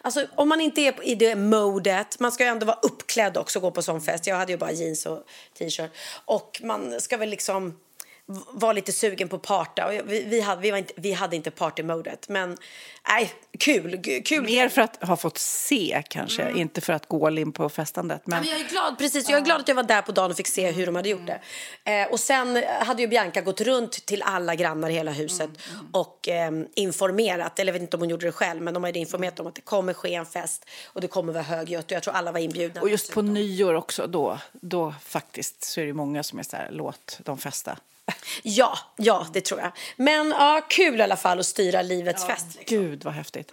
alltså, 0.00 0.26
om 0.34 0.48
man 0.48 0.60
inte 0.60 0.80
är 0.80 1.08
i 1.08 1.14
det 1.14 1.34
modet, 1.34 2.20
man 2.20 2.32
ska 2.32 2.44
ju 2.44 2.50
ändå 2.50 2.66
vara 2.66 2.78
uppklädd 2.82 3.36
också 3.36 3.58
och 3.58 3.62
gå 3.62 3.70
på 3.70 3.82
sån 3.82 4.00
fest. 4.00 4.26
Jag 4.26 4.36
hade 4.36 4.52
ju 4.52 4.58
bara 4.58 4.72
jeans 4.72 5.06
och 5.06 5.22
t-shirt. 5.58 5.90
Och 6.24 6.60
man 6.64 7.00
ska 7.00 7.16
väl 7.16 7.30
liksom 7.30 7.78
var 8.26 8.74
lite 8.74 8.92
sugen 8.92 9.28
på 9.28 9.38
parta. 9.38 9.86
Och 9.86 9.92
vi, 9.92 10.24
vi, 10.24 10.40
hade, 10.40 10.62
vi, 10.62 10.70
var 10.70 10.78
inte, 10.78 10.92
vi 10.96 11.12
hade 11.12 11.36
inte 11.36 11.50
partymodet. 11.50 12.28
Men 12.28 12.56
nej, 13.08 13.32
kul. 13.58 14.02
kul. 14.24 14.44
Mer 14.44 14.68
för 14.68 14.82
att 14.82 15.04
ha 15.04 15.16
fått 15.16 15.38
se 15.38 16.02
kanske, 16.08 16.52
inte 16.52 16.80
för 16.80 16.92
att 16.92 17.08
gå 17.08 17.30
in 17.30 17.52
på 17.52 17.68
festandet. 17.68 18.26
Men 18.26 18.44
men 18.44 18.50
jag 18.50 18.60
är 18.60 18.68
glad, 18.68 18.98
precis. 18.98 19.28
Jag 19.28 19.40
är 19.40 19.44
glad 19.44 19.60
att 19.60 19.68
jag 19.68 19.74
var 19.74 19.82
där 19.82 20.02
på 20.02 20.12
dagen 20.12 20.30
och 20.30 20.36
fick 20.36 20.46
se 20.46 20.70
hur 20.70 20.86
de 20.86 20.96
hade 20.96 21.08
gjort 21.08 21.26
det. 21.26 21.40
Eh, 21.92 22.12
och 22.12 22.20
sen 22.20 22.62
hade 22.80 23.02
ju 23.02 23.08
Bianca 23.08 23.40
gått 23.40 23.60
runt 23.60 24.06
till 24.06 24.22
alla 24.22 24.54
grannar 24.54 24.90
i 24.90 24.92
hela 24.92 25.10
huset 25.10 25.50
och 25.92 26.28
eh, 26.28 26.52
informerat, 26.74 27.58
eller 27.58 27.72
jag 27.72 27.72
vet 27.72 27.82
inte 27.82 27.96
om 27.96 28.00
hon 28.00 28.10
gjorde 28.10 28.26
det 28.26 28.32
själv, 28.32 28.62
men 28.62 28.74
de 28.74 28.84
hade 28.84 28.98
informerat 28.98 29.40
om 29.40 29.46
att 29.46 29.54
det 29.54 29.60
kommer 29.60 29.92
ske 29.92 30.14
en 30.14 30.26
fest 30.26 30.64
och 30.86 31.00
det 31.00 31.08
kommer 31.08 31.32
vara 31.32 31.42
högljutt 31.42 31.84
och 31.84 31.92
jag 31.92 32.02
tror 32.02 32.14
alla 32.14 32.32
var 32.32 32.38
inbjudna. 32.38 32.80
och 32.80 32.90
just 32.90 33.12
på 33.12 33.22
nyår 33.22 33.74
också, 33.74 34.06
då, 34.06 34.38
då 34.52 34.94
faktiskt 35.04 35.64
så 35.64 35.80
är 35.80 35.86
det 35.86 35.92
många 35.92 36.22
som 36.22 36.38
är 36.38 36.42
så 36.42 36.56
här, 36.56 36.68
låt 36.70 37.18
dem 37.24 37.38
festa. 37.38 37.78
Ja, 38.42 38.78
ja, 38.96 39.26
det 39.32 39.40
tror 39.40 39.60
jag. 39.60 39.72
Men 39.96 40.30
ja, 40.30 40.60
kul 40.68 41.00
i 41.00 41.02
alla 41.02 41.16
fall 41.16 41.40
att 41.40 41.46
styra 41.46 41.82
livets 41.82 42.26
fest. 42.26 42.46
Liksom. 42.58 42.78
Gud 42.78 43.04
vad 43.04 43.14
häftigt. 43.14 43.52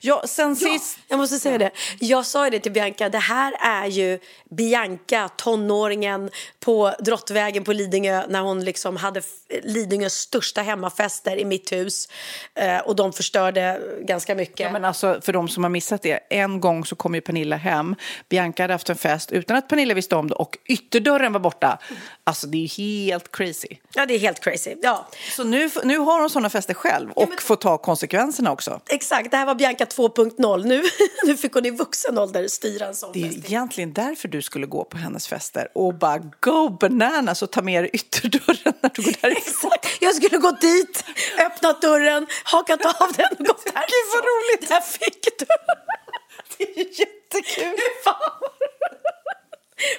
Ja, 0.00 0.22
sen 0.26 0.48
Ja, 0.48 0.54
sist... 0.54 0.98
jag 1.08 1.18
måste 1.18 1.38
säga 1.38 1.58
det. 1.58 1.70
Jag 2.00 2.26
sa 2.26 2.44
ju 2.44 2.50
det 2.50 2.60
till 2.60 2.72
Bianca. 2.72 3.08
Det 3.08 3.18
här 3.18 3.54
är 3.60 3.86
ju 3.86 4.18
Bianca, 4.50 5.28
tonåringen 5.28 6.30
på 6.60 6.94
Drottvägen 6.98 7.64
på 7.64 7.72
Lidingö 7.72 8.26
när 8.28 8.40
hon 8.40 8.64
liksom 8.64 8.96
hade 8.96 9.22
Lidingös 9.62 10.14
största 10.14 10.62
hemmafester 10.62 11.36
i 11.36 11.44
mitt 11.44 11.72
hus. 11.72 12.08
Eh, 12.54 12.78
och 12.78 12.96
de 12.96 13.12
förstörde 13.12 13.80
ganska 14.00 14.34
mycket. 14.34 14.60
Ja, 14.60 14.72
men 14.72 14.84
alltså, 14.84 15.20
för 15.20 15.32
de 15.32 15.48
som 15.48 15.62
har 15.62 15.70
missat 15.70 16.02
det, 16.02 16.20
en 16.30 16.60
gång 16.60 16.84
så 16.84 16.96
kom 16.96 17.14
ju 17.14 17.20
Pernilla 17.20 17.56
hem. 17.56 17.96
Bianca 18.28 18.62
hade 18.62 18.74
haft 18.74 18.90
en 18.90 18.96
fest 18.96 19.32
utan 19.32 19.56
att 19.56 19.68
Pernilla 19.68 19.94
visste 19.94 20.16
om 20.16 20.28
det 20.28 20.34
och 20.34 20.58
ytterdörren 20.66 21.32
var 21.32 21.40
borta. 21.40 21.78
Alltså 22.24 22.46
det 22.46 22.64
är 22.64 22.68
helt 22.68 23.32
crazy. 23.32 23.76
Ja, 23.94 24.06
det 24.06 24.14
är 24.14 24.18
helt 24.18 24.40
crazy. 24.40 24.76
Ja, 24.82 25.08
Så 25.36 25.44
nu, 25.44 25.70
nu 25.84 25.98
har 25.98 26.20
hon 26.20 26.30
sådana 26.30 26.50
fester 26.50 26.74
själv 26.74 27.10
och 27.12 27.42
får 27.42 27.56
ta 27.56 27.78
konsekvenserna 27.78 28.52
också. 28.52 28.80
exakt. 28.88 29.30
Det 29.30 29.36
här 29.36 29.46
var 29.46 29.54
Bianca 29.54 29.84
2.0. 29.84 30.64
Nu, 30.64 30.82
nu 31.26 31.36
fick 31.36 31.52
hon 31.52 31.66
i 31.66 31.70
vuxen 31.70 32.18
ålder 32.18 32.48
styra 32.48 32.86
en 32.86 32.94
sån 32.94 33.10
Det 33.12 33.22
är 33.22 33.28
fest. 33.28 33.38
egentligen 33.46 33.92
därför 33.92 34.28
du 34.28 34.42
skulle 34.42 34.66
gå 34.66 34.84
på 34.84 34.96
hennes 34.96 35.26
fester 35.28 35.68
och 35.74 35.94
bara 35.94 36.18
go 36.40 36.68
bananas 36.80 37.42
och 37.42 37.50
ta 37.50 37.62
med 37.62 37.82
dig 37.84 37.90
ytterdörren 37.92 38.74
när 38.80 38.90
du 38.94 39.02
går 39.02 39.12
därifrån. 39.22 39.72
Exakt. 39.72 39.88
Jag 40.00 40.14
skulle 40.14 40.38
gått 40.38 40.60
dit, 40.60 41.04
öppnat 41.38 41.82
dörren, 41.82 42.26
hakat 42.44 42.84
av 42.84 43.12
den 43.16 43.26
och 43.38 43.46
gått 43.46 43.64
härifrån. 43.74 43.82
Gud 43.88 44.12
vad 44.14 44.24
roligt! 44.24 44.68
Där 44.68 44.80
fick 44.80 45.38
du. 45.38 45.46
Det 46.58 46.64
är 46.64 46.78
ju 46.78 46.84
jättekul! 46.84 47.76
Fan. 48.04 48.48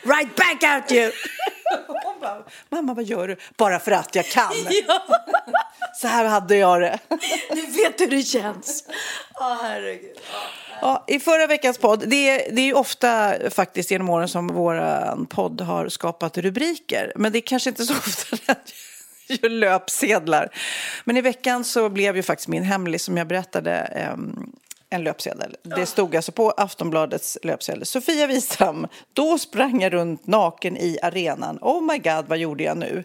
Right 0.03 0.35
back 0.35 0.63
at 0.63 0.91
you! 0.91 1.11
Mamma 2.83 2.93
vad 2.93 3.03
gör 3.05 3.27
du? 3.27 3.37
Bara 3.57 3.79
för 3.79 3.91
att 3.91 4.15
jag 4.15 4.25
kan. 4.25 4.51
Så 5.95 6.07
här 6.07 6.25
hade 6.25 6.55
jag 6.55 6.81
det. 6.81 6.99
Du 7.49 7.61
vet 7.61 8.01
hur 8.01 8.07
det 8.07 8.23
känns. 8.23 8.83
Åh, 9.35 9.57
herregud. 9.61 10.17
Ja, 10.81 11.03
I 11.07 11.19
förra 11.19 11.47
veckans 11.47 11.77
podd, 11.77 12.03
det 12.07 12.29
är, 12.29 12.55
det 12.55 12.61
är 12.61 12.65
ju 12.65 12.73
ofta 12.73 13.33
faktiskt 13.49 13.91
genom 13.91 14.09
åren 14.09 14.27
som 14.27 14.47
vår 14.47 15.25
podd 15.25 15.61
har 15.61 15.89
skapat 15.89 16.37
rubriker. 16.37 17.13
Men 17.15 17.31
det 17.31 17.39
är 17.39 17.41
kanske 17.41 17.69
inte 17.69 17.85
så 17.85 17.93
ofta 17.93 18.37
den 18.47 18.55
gör 19.41 19.49
löpsedlar. 19.49 20.49
Men 21.03 21.17
i 21.17 21.21
veckan 21.21 21.63
så 21.63 21.89
blev 21.89 22.15
ju 22.15 22.23
faktiskt 22.23 22.47
min 22.47 22.63
hemlig, 22.63 23.01
som 23.01 23.17
jag 23.17 23.27
berättade, 23.27 23.71
em, 23.75 24.51
en 24.93 25.03
löpsedel. 25.03 25.55
Det 25.63 25.85
stod 25.85 26.15
alltså 26.15 26.31
på 26.31 26.51
Aftonbladets 26.51 27.37
löpsedel. 27.43 27.85
Sofia 27.85 28.27
Wistam, 28.27 28.87
då 29.13 29.37
sprang 29.37 29.81
jag 29.81 29.93
runt 29.93 30.27
naken 30.27 30.77
i 30.77 30.97
arenan. 31.01 31.59
Oh 31.61 31.81
my 31.81 31.97
god, 31.97 32.25
vad 32.27 32.37
gjorde 32.37 32.63
jag 32.63 32.77
nu? 32.77 33.03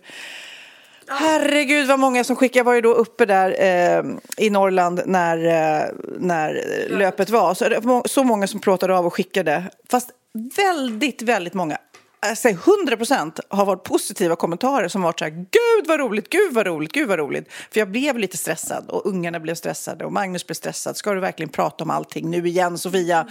Herregud 1.11 1.87
vad 1.87 1.98
många 1.98 2.24
som 2.24 2.37
skickar. 2.37 2.61
Jag 2.61 2.64
var 2.64 2.74
ju 2.74 2.81
då 2.81 2.92
uppe 2.92 3.27
där 3.27 3.57
eh, 3.61 4.05
i 4.37 4.51
Norrland 4.51 5.03
när, 5.07 5.37
eh, 5.46 5.88
när 6.18 6.64
löpet 6.90 7.31
var. 7.31 7.55
Så, 7.55 7.68
det 7.68 7.81
var 7.81 8.09
så 8.09 8.24
många 8.24 8.46
som 8.46 8.61
plåtade 8.61 8.96
av 8.96 9.07
och 9.07 9.14
skickade. 9.14 9.62
Fast 9.90 10.11
väldigt, 10.57 11.22
väldigt 11.22 11.55
många. 11.55 11.79
Eh, 12.22 12.31
alltså 12.31 12.48
100 12.48 12.96
procent 12.96 13.40
har 13.48 13.64
varit 13.64 13.85
positiva 13.85 14.37
kommentarer 14.37 14.88
som 14.88 15.02
varit 15.02 15.18
så 15.18 15.24
här 15.24 15.33
Gud 15.33 15.87
vad 15.87 16.00
roligt, 16.00 16.28
gud 16.31 16.54
vad 16.54 16.66
roligt, 16.66 16.92
gud 16.92 17.09
vad 17.09 17.18
roligt. 17.18 17.52
För 17.70 17.81
jag 17.81 17.90
blev 17.90 18.18
lite 18.18 18.37
stressad 18.37 18.90
och 18.90 19.07
ungarna 19.07 19.40
blev 19.40 19.54
stressade 19.54 20.04
och 20.04 20.12
Magnus 20.12 20.46
blev 20.46 20.54
stressad. 20.54 20.96
Ska 20.96 21.14
du 21.14 21.20
verkligen 21.20 21.50
prata 21.50 21.85
om 21.85 21.90
allting 21.90 22.31
nu 22.31 22.48
igen 22.48 22.78
Sofia? 22.78 23.28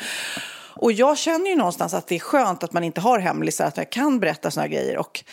Och 0.80 0.91
jag 0.91 1.17
känner 1.17 1.50
ju 1.50 1.56
någonstans 1.56 1.93
att 1.93 2.08
det 2.08 2.15
är 2.15 2.19
skönt 2.19 2.63
att 2.63 2.73
man 2.73 2.84
inte 2.84 3.02
har 3.02 3.19
hemlisar, 3.19 3.65
att 3.65 3.78
jag 3.78 3.89
kan 3.89 4.19
berätta 4.19 4.52
såna 4.52 4.62
här 4.62 4.69
grejer. 4.69 4.97
Och, 4.97 5.23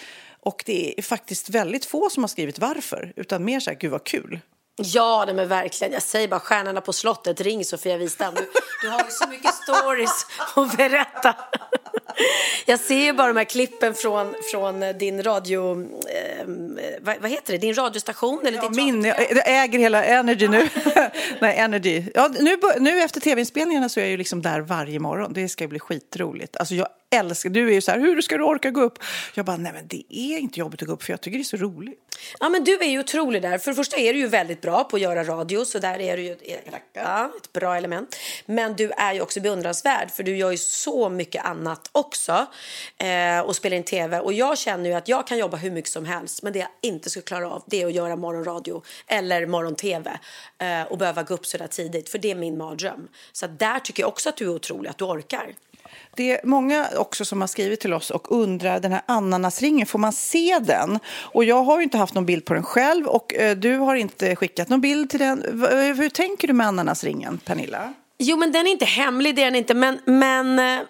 och 0.41 0.63
det 0.67 0.99
är 0.99 1.03
faktiskt 1.03 1.51
väldigt 1.51 1.85
få 1.85 2.11
som 2.11 2.23
har 2.23 2.29
skrivit 2.29 2.59
varför, 2.59 3.13
utan 3.17 3.45
mer 3.45 3.61
så 3.61 3.71
här, 3.71 3.79
gud 3.79 3.91
vad 3.91 4.05
kul. 4.05 4.41
Ja, 4.77 5.25
nej, 5.27 5.35
men 5.35 5.49
verkligen. 5.49 5.93
Jag 5.93 6.03
säger 6.03 6.29
bara 6.29 6.41
Stjärnorna 6.41 6.81
på 6.81 6.93
slottet, 6.93 7.41
ring 7.41 7.65
Sofia 7.65 7.97
Wistam. 7.97 8.35
Du, 8.35 8.51
du 8.83 8.89
har 8.89 8.99
ju 8.99 9.11
så 9.11 9.29
mycket 9.29 9.55
stories 9.55 10.27
att 10.57 10.77
berätta. 10.77 11.37
Jag 12.67 12.81
ser 12.81 13.05
ju 13.05 13.13
bara 13.13 13.29
de 13.29 13.37
här 13.37 13.45
klippen 13.45 13.95
från, 13.95 14.35
från 14.53 14.81
din 14.99 15.23
radio... 15.23 15.83
Eh, 15.83 16.47
vad, 17.01 17.17
vad, 17.21 17.31
heter 17.31 17.53
det? 17.53 17.59
Din 17.59 17.75
radiostation? 17.75 18.47
Eller 18.47 18.59
ja, 18.59 18.71
min. 18.71 19.05
Jag 19.05 19.49
äger 19.65 19.79
hela 19.79 20.05
Energy 20.05 20.49
nu. 20.49 20.69
Nej, 21.41 21.57
Energy. 21.57 22.03
Ja, 22.15 22.31
nu, 22.41 22.57
nu 22.81 23.03
efter 23.03 23.21
tv-inspelningarna 23.21 23.89
så 23.89 24.01
är 24.01 24.05
jag 24.05 24.11
ju 24.11 24.17
liksom 24.17 24.43
där 24.43 24.61
varje 24.61 24.99
morgon. 24.99 25.33
Det 25.33 25.49
ska 25.49 25.69
bli 25.69 25.79
skitroligt. 25.79 26.57
Alltså 26.57 26.75
jag 26.75 26.89
älskar, 27.15 27.51
du 27.51 27.69
är 27.69 27.75
ju 27.75 27.81
så 27.81 27.91
här, 27.91 27.99
hur 27.99 28.23
ska 28.23 28.37
du 28.37 28.45
orka 28.45 28.71
gå 28.71 28.81
upp? 28.81 28.99
Jag 29.35 29.47
bara, 29.47 29.57
nej 29.57 29.73
men 29.73 29.89
det 29.89 30.05
är 30.11 30.39
inte 30.39 30.61
jobbigt 30.61 30.83
att 30.83 30.89
gå 30.89 30.95
upp 30.95 31.03
för 31.03 31.13
jag 31.13 31.21
tycker 31.21 31.39
det 31.39 31.43
är 31.43 31.45
så 31.45 31.57
roligt. 31.57 32.04
Ja 32.41 32.49
men 32.49 32.65
du 32.65 32.79
är 32.79 32.89
ju 32.89 33.01
otrolig 33.01 33.43
där. 33.43 33.59
För 33.59 33.71
det 33.71 33.75
första 33.75 33.97
är 33.97 34.13
du 34.13 34.19
ju 34.19 34.27
väldigt 34.27 34.61
bra 34.61 34.85
på 34.85 34.97
att 34.97 35.03
göra 35.03 35.25
radio 35.25 35.65
så 35.65 35.79
där 35.79 36.01
är 36.01 36.17
du 36.17 36.23
ju 36.23 36.33
ett, 36.33 36.65
ja, 36.93 37.31
ett 37.37 37.53
bra 37.53 37.77
element. 37.77 38.17
Men 38.47 38.77
du 38.77 38.91
är 38.91 39.15
ju 39.15 39.21
också 39.21 39.41
beundransvärd 39.41 40.11
för 40.11 40.23
du 40.23 40.37
gör 40.37 40.51
ju 40.51 40.57
så 40.57 41.09
mycket 41.09 41.45
annat 41.45 41.89
också 41.93 42.47
eh, 42.99 43.41
och 43.41 43.57
spelar 43.57 43.77
in 43.77 43.85
tv. 43.85 44.21
Och 44.21 44.33
jag 44.33 44.59
känner 44.59 44.91
ju 44.91 44.97
att 44.97 45.09
jag 45.09 45.27
kan 45.27 45.39
jobba 45.39 45.57
hur 45.57 45.71
mycket 45.71 45.91
som 45.91 46.05
helst 46.05 46.43
men 46.43 46.53
det 46.53 46.59
jag 46.59 46.69
inte 46.83 47.11
skulle 47.11 47.23
klara 47.23 47.51
av 47.51 47.63
det 47.67 47.83
är 47.83 47.87
att 47.87 47.93
göra 47.93 48.17
morgonradio 48.17 48.83
eller 49.07 49.47
morgon-tv 49.47 50.19
eh, 50.59 50.83
och 50.83 50.99
behöva 50.99 51.23
gå 51.23 51.35
upp 51.35 51.47
så 51.47 51.59
där 51.59 51.67
tidigt 51.67 52.09
för 52.09 52.19
det 52.19 52.31
är 52.31 52.35
min 52.35 52.59
mardröm. 52.59 53.09
Så 53.33 53.47
där 53.47 53.81
tycker 53.81 54.03
jag 54.03 54.09
också 54.09 54.29
att 54.29 54.37
du 54.37 54.45
är 54.45 54.55
otrolig, 54.55 54.91
att 54.91 54.99
du 54.99 55.05
orkar. 55.05 55.55
Det 56.17 56.31
är 56.31 56.41
många 56.45 56.89
också 56.97 57.25
som 57.25 57.41
har 57.41 57.49
skrivit 57.49 57.81
till 57.81 57.93
oss 57.93 58.11
och 58.11 58.33
undrar 58.33 58.81
den 58.81 58.93
här 58.93 59.03
ananasringen, 59.07 59.87
får 59.87 59.99
man 59.99 60.13
se 60.13 60.59
den? 60.63 60.99
Och 61.07 61.45
jag 61.45 61.63
har 61.63 61.81
inte 61.81 61.99
haft 61.99 62.15
någon 62.15 62.27
bild 62.27 62.45
på 62.45 62.55
den 62.55 62.63
själv 62.63 63.07
och 63.07 63.35
eh, 63.35 63.57
du 63.57 63.77
har 63.77 63.95
inte 63.95 64.37
skickat 64.37 64.69
någon 64.69 64.81
bild 64.81 65.11
till 65.11 65.21
den. 65.21 65.63
Eh, 65.65 65.97
hur 65.97 66.09
tänker 66.09 66.49
du 66.49 66.55
med 66.55 66.67
ananasringen, 66.67 67.39
Pernilla? 67.39 67.95
Jo, 68.19 68.37
men 68.37 68.53
den 68.53 68.67
är 68.67 68.71
inte 68.71 68.85
hemlig, 68.85 69.37
det 69.37 69.43
är 69.43 69.45
den 69.45 69.55
inte. 69.55 69.75
Men, 69.75 69.99
men 70.05 70.59
eh, 70.59 70.81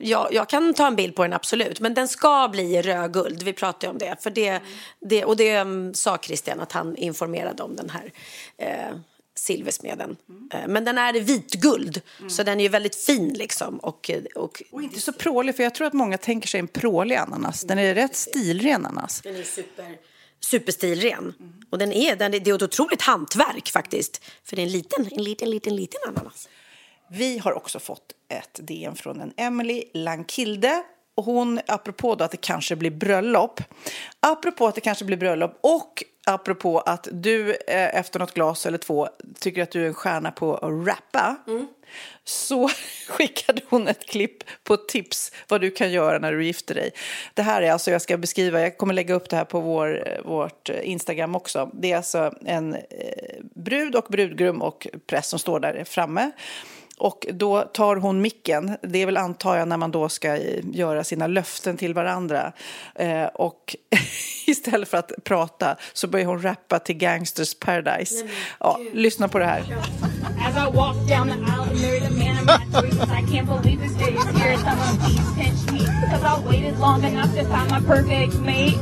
ja, 0.00 0.28
jag 0.32 0.48
kan 0.48 0.74
ta 0.74 0.86
en 0.86 0.96
bild 0.96 1.14
på 1.14 1.22
den, 1.22 1.32
absolut. 1.32 1.80
Men 1.80 1.94
den 1.94 2.08
ska 2.08 2.48
bli 2.48 2.82
rödguld, 2.82 3.42
vi 3.42 3.52
pratade 3.52 3.90
om 3.90 3.98
det. 3.98 4.16
För 4.20 4.30
det, 4.30 4.60
det 5.00 5.24
och 5.24 5.36
det 5.36 5.50
mm, 5.50 5.94
sa 5.94 6.18
Christian 6.18 6.60
att 6.60 6.72
han 6.72 6.96
informerade 6.96 7.62
om 7.62 7.76
den 7.76 7.90
här. 7.90 8.12
Eh, 8.58 8.96
silversmeden. 9.34 10.16
Mm. 10.28 10.72
Men 10.72 10.84
den 10.84 10.98
är 10.98 11.20
vitguld, 11.20 12.00
mm. 12.18 12.30
så 12.30 12.42
den 12.42 12.60
är 12.60 12.64
ju 12.64 12.68
väldigt 12.68 12.94
fin 12.94 13.28
liksom. 13.28 13.78
Och, 13.78 14.10
och, 14.34 14.62
och 14.70 14.82
inte 14.82 15.00
så 15.00 15.12
prålig, 15.12 15.56
för 15.56 15.62
jag 15.62 15.74
tror 15.74 15.86
att 15.86 15.92
många 15.92 16.18
tänker 16.18 16.48
sig 16.48 16.60
en 16.60 16.68
prålig 16.68 17.16
ananas. 17.16 17.62
Den 17.62 17.78
är 17.78 17.94
rätt 17.94 18.16
stilren 18.16 18.86
ananas. 18.86 19.20
Den 19.20 19.36
är 19.36 19.42
super, 19.42 19.98
superstilren. 20.40 21.34
Mm. 21.40 21.52
Och 21.70 21.78
den 21.78 21.92
är, 21.92 22.16
den 22.16 22.30
det 22.30 22.50
är 22.50 22.54
ett 22.54 22.62
otroligt 22.62 23.02
hantverk 23.02 23.70
faktiskt. 23.70 24.24
För 24.44 24.56
det 24.56 24.62
är 24.62 24.66
en 24.66 24.72
liten, 24.72 25.08
en 25.12 25.24
liten, 25.24 25.50
liten, 25.50 25.76
liten 25.76 26.00
ananas. 26.08 26.48
Vi 27.10 27.38
har 27.38 27.52
också 27.52 27.78
fått 27.78 28.12
ett 28.28 28.66
DM 28.66 28.96
från 28.96 29.20
en 29.20 29.32
Emily 29.36 29.84
Lankilde 29.94 30.82
och 31.14 31.24
hon, 31.24 31.60
apropå 31.66 32.14
då 32.14 32.24
att 32.24 32.30
det 32.30 32.36
kanske 32.36 32.76
blir 32.76 32.90
bröllop, 32.90 33.60
apropå 34.20 34.66
att 34.66 34.74
det 34.74 34.80
kanske 34.80 35.04
blir 35.04 35.16
bröllop 35.16 35.58
och 35.60 36.04
apropå 36.26 36.80
att 36.80 37.08
du 37.12 37.50
eh, 37.50 37.96
efter 37.96 38.18
något 38.18 38.34
glas 38.34 38.66
eller 38.66 38.78
två 38.78 39.08
tycker 39.40 39.62
att 39.62 39.70
du 39.70 39.82
är 39.82 39.86
en 39.86 39.94
stjärna 39.94 40.30
på 40.30 40.56
att 40.56 40.86
rappa 40.86 41.36
mm. 41.46 41.66
så 42.24 42.70
skickade 43.08 43.60
hon 43.68 43.88
ett 43.88 44.06
klipp 44.06 44.44
på 44.64 44.76
tips 44.76 45.32
vad 45.48 45.60
du 45.60 45.70
kan 45.70 45.92
göra 45.92 46.18
när 46.18 46.32
du 46.32 46.44
gifter 46.44 46.74
dig. 46.74 46.90
Det 47.34 47.42
här 47.42 47.62
är 47.62 47.72
alltså, 47.72 47.90
jag 47.90 48.02
ska 48.02 48.16
beskriva, 48.16 48.60
jag 48.60 48.78
kommer 48.78 48.94
lägga 48.94 49.14
upp 49.14 49.30
det 49.30 49.36
här 49.36 49.44
på 49.44 49.60
vår, 49.60 50.08
eh, 50.08 50.22
vårt 50.24 50.68
Instagram 50.68 51.36
också. 51.36 51.70
Det 51.74 51.92
är 51.92 51.96
alltså 51.96 52.34
en 52.44 52.74
eh, 52.74 52.80
brud 53.54 53.94
och 53.94 54.06
brudgrum 54.08 54.62
och 54.62 54.86
präst 55.06 55.30
som 55.30 55.38
står 55.38 55.60
där 55.60 55.84
framme 55.84 56.30
och 57.02 57.26
då 57.32 57.62
tar 57.62 57.96
hon 57.96 58.20
micken, 58.20 58.76
det 58.82 59.02
är 59.02 59.06
väl 59.06 59.16
antar 59.16 59.56
jag 59.56 59.68
när 59.68 59.76
man 59.76 59.90
då 59.90 60.08
ska 60.08 60.36
göra 60.72 61.04
sina 61.04 61.26
löften 61.26 61.76
till 61.76 61.94
varandra. 61.94 62.52
Eh, 62.94 63.24
och 63.24 63.76
istället 64.46 64.88
för 64.88 64.98
att 64.98 65.12
prata 65.24 65.76
så 65.92 66.06
börjar 66.06 66.26
hon 66.26 66.42
rappa 66.42 66.78
till 66.78 66.96
Gangsters 66.96 67.54
Paradise. 67.54 68.26
Ja, 68.60 68.80
lyssna 68.92 69.28
på 69.28 69.38
det 69.38 69.44
här. 69.44 69.60
As 69.60 70.56
I 70.56 70.76
walk 70.76 70.96
down 71.08 71.28
the 71.28 71.34
aisle 71.34 71.62
and 71.70 71.80
married 71.80 72.02
a 72.02 72.10
man 72.10 72.38
of 72.38 72.46
my 72.46 72.80
choices 72.80 73.10
I 73.10 73.22
can't 73.32 73.46
believe 73.46 73.88
this 73.88 73.96
day 73.98 74.14
is 74.14 74.42
here. 74.42 74.56
Someone 74.56 74.98
please 74.98 75.34
pinch 75.34 75.72
me 75.72 75.80
Cause 76.10 76.24
I 76.24 76.46
waited 76.46 76.78
long 76.78 77.04
enough 77.04 77.34
to 77.34 77.44
find 77.44 77.70
my 77.70 77.80
perfect 77.80 78.34
mate. 78.40 78.78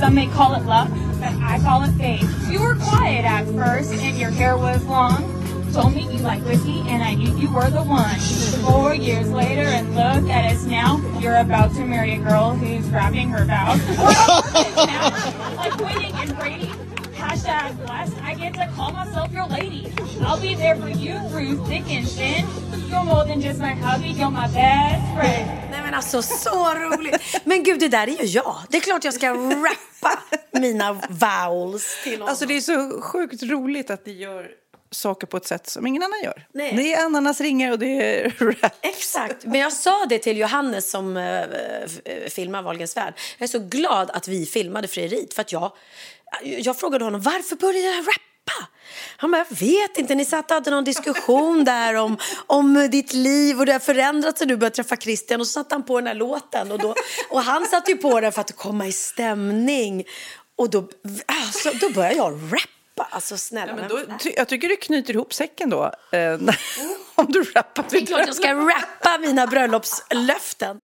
Some 0.00 0.14
may 0.14 0.26
call 0.26 0.54
it 0.54 0.64
luck, 0.64 0.88
but 1.20 1.32
I 1.52 1.58
call 1.62 1.82
it 1.82 1.92
fate 1.98 2.24
You 2.50 2.60
were 2.60 2.76
quiet 2.76 3.24
at 3.24 3.44
first 3.46 3.92
and 3.92 4.18
your 4.18 4.30
hair 4.30 4.56
was 4.56 4.84
long 4.84 5.38
told 5.80 5.94
me 5.94 6.02
you 6.02 6.18
like 6.18 6.44
whiskey, 6.44 6.80
and 6.88 7.04
I 7.04 7.14
knew 7.14 7.30
you 7.38 7.54
were 7.54 7.70
the 7.70 7.82
one. 7.82 8.18
Four 8.66 8.94
years 8.94 9.30
later, 9.30 9.62
and 9.62 9.94
look 9.94 10.28
at 10.28 10.52
us 10.52 10.64
now. 10.64 11.00
You're 11.20 11.36
about 11.36 11.72
to 11.76 11.84
marry 11.84 12.14
a 12.14 12.18
girl 12.18 12.56
who's 12.56 12.88
grabbing 12.88 13.28
her 13.30 13.44
vows. 13.44 13.78
like 15.56 15.76
winning 15.78 16.14
and 16.14 16.36
Brady. 16.36 16.72
Hashtag 17.14 17.76
blessed. 17.86 18.16
I 18.24 18.34
get 18.34 18.54
to 18.54 18.66
call 18.74 18.90
myself 18.92 19.32
your 19.32 19.46
lady. 19.46 19.92
I'll 20.22 20.40
be 20.40 20.56
there 20.56 20.74
for 20.74 20.88
you 20.88 21.14
through 21.30 21.64
thick 21.66 21.88
and 21.96 22.08
thin. 22.08 22.44
You're 22.90 23.04
more 23.04 23.24
than 23.24 23.40
just 23.40 23.60
my 23.60 23.74
hubby, 23.74 24.08
you're 24.08 24.30
my 24.30 24.48
best 24.48 25.04
friend. 25.14 25.70
Nej 25.70 25.82
men 25.82 25.94
alltså 25.94 26.22
så 26.22 26.74
roligt. 26.74 27.40
Men 27.44 27.62
gud 27.62 27.80
det 27.80 27.88
där 27.88 28.06
är 28.06 28.22
ju 28.22 28.24
jag. 28.24 28.56
Det 28.70 28.76
är 28.76 28.80
klart 28.80 29.04
jag 29.04 29.14
ska 29.14 29.30
rappa 29.30 30.18
mina 30.52 30.92
vowels 30.92 32.02
till 32.04 32.12
honom. 32.12 32.28
Alltså 32.28 32.46
det 32.46 32.56
är 32.56 32.60
så 32.60 33.00
sjukt 33.00 33.42
roligt 33.42 33.90
att 33.90 34.06
ni 34.06 34.12
gör 34.12 34.48
saker 34.90 35.26
på 35.26 35.36
ett 35.36 35.46
sätt 35.46 35.70
som 35.70 35.86
ingen 35.86 36.02
annan 36.02 36.22
gör. 36.24 36.46
Nej. 36.52 36.72
Det 36.76 36.94
är 36.94 37.04
ananasringar 37.04 37.72
och 37.72 37.78
det 37.78 37.86
är 37.86 38.30
rap. 38.62 38.72
Exakt. 38.80 39.44
Men 39.44 39.60
jag 39.60 39.72
sa 39.72 40.06
det 40.08 40.18
till 40.18 40.36
Johannes 40.36 40.90
som 40.90 41.16
äh, 41.16 42.28
filmar 42.28 42.62
Wahlgrens 42.62 42.96
värld. 42.96 43.14
Jag 43.38 43.44
är 43.44 43.48
så 43.48 43.58
glad 43.58 44.10
att 44.10 44.28
vi 44.28 44.46
filmade 44.46 44.88
frieriet 44.88 45.34
för 45.34 45.40
att 45.40 45.52
jag, 45.52 45.72
jag 46.42 46.78
frågade 46.78 47.04
honom 47.04 47.20
varför 47.20 47.56
började 47.56 47.96
jag 47.96 47.98
rappa? 47.98 48.68
Han 49.16 49.30
bara, 49.30 49.46
jag 49.48 49.56
vet 49.56 49.98
inte, 49.98 50.14
ni 50.14 50.24
satt 50.24 50.50
och 50.50 50.54
hade 50.54 50.70
någon 50.70 50.84
diskussion 50.84 51.64
där 51.64 51.94
om, 51.94 52.16
om 52.46 52.88
ditt 52.90 53.12
liv 53.12 53.58
och 53.58 53.66
det 53.66 53.72
har 53.72 53.78
förändrats 53.78 54.38
sen 54.38 54.48
du 54.48 54.56
började 54.56 54.76
träffa 54.76 54.96
Christian 54.96 55.40
och 55.40 55.46
så 55.46 55.52
satte 55.52 55.74
han 55.74 55.82
på 55.82 56.00
den 56.00 56.06
här 56.06 56.14
låten 56.14 56.72
och, 56.72 56.78
då, 56.78 56.94
och 57.30 57.42
han 57.42 57.66
satte 57.66 57.90
ju 57.90 57.96
på 57.96 58.20
den 58.20 58.32
för 58.32 58.40
att 58.40 58.56
komma 58.56 58.86
i 58.86 58.92
stämning 58.92 60.04
och 60.56 60.70
då, 60.70 60.88
alltså, 61.26 61.70
då 61.80 61.90
började 61.90 62.14
jag 62.14 62.32
rappa 62.32 62.77
rappa. 62.98 63.14
Alltså 63.14 63.36
snälla. 63.36 63.72
Ja, 63.72 63.76
men 63.76 63.88
då, 63.88 64.18
ty 64.18 64.32
jag 64.36 64.48
tycker 64.48 64.68
du 64.68 64.76
knyter 64.76 65.14
ihop 65.14 65.32
säcken 65.32 65.70
då. 65.70 65.92
Eh, 66.12 66.32
om 67.14 67.26
du 67.28 67.42
rappar. 67.42 67.84
Det 67.90 67.96
är 67.96 68.06
klart 68.06 68.26
jag 68.26 68.34
ska 68.34 68.54
rappa 68.54 69.18
mina 69.20 69.46
bröllopslöften. 69.46 70.78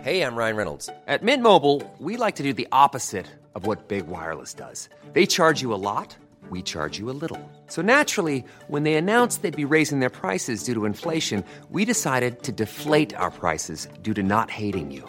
Hej, 0.00 0.16
jag 0.18 0.38
Ryan 0.38 0.56
Reynolds. 0.56 0.88
At 1.06 1.22
Mint 1.22 1.42
Mobile, 1.42 1.80
we 1.98 2.26
like 2.26 2.36
to 2.36 2.42
do 2.42 2.52
the 2.52 2.66
opposite 2.72 3.26
of 3.54 3.66
what 3.66 3.88
Big 3.88 4.04
Wireless 4.08 4.54
does. 4.54 4.88
They 5.14 5.26
charge 5.26 5.62
you 5.62 5.74
a 5.74 5.76
lot. 5.76 6.16
We 6.50 6.62
charge 6.62 6.98
you 6.98 7.10
a 7.10 7.16
little. 7.20 7.38
So 7.68 7.82
naturally, 7.82 8.44
when 8.68 8.82
they 8.82 8.94
announced 8.94 9.42
they'd 9.42 9.68
be 9.68 9.76
raising 9.76 10.00
their 10.00 10.10
prices 10.10 10.64
due 10.64 10.74
to 10.74 10.86
inflation, 10.86 11.44
we 11.70 11.84
decided 11.84 12.42
to 12.42 12.52
deflate 12.52 13.14
our 13.16 13.30
prices 13.30 13.88
due 14.02 14.14
to 14.14 14.22
not 14.22 14.50
hating 14.50 14.90
you. 14.90 15.08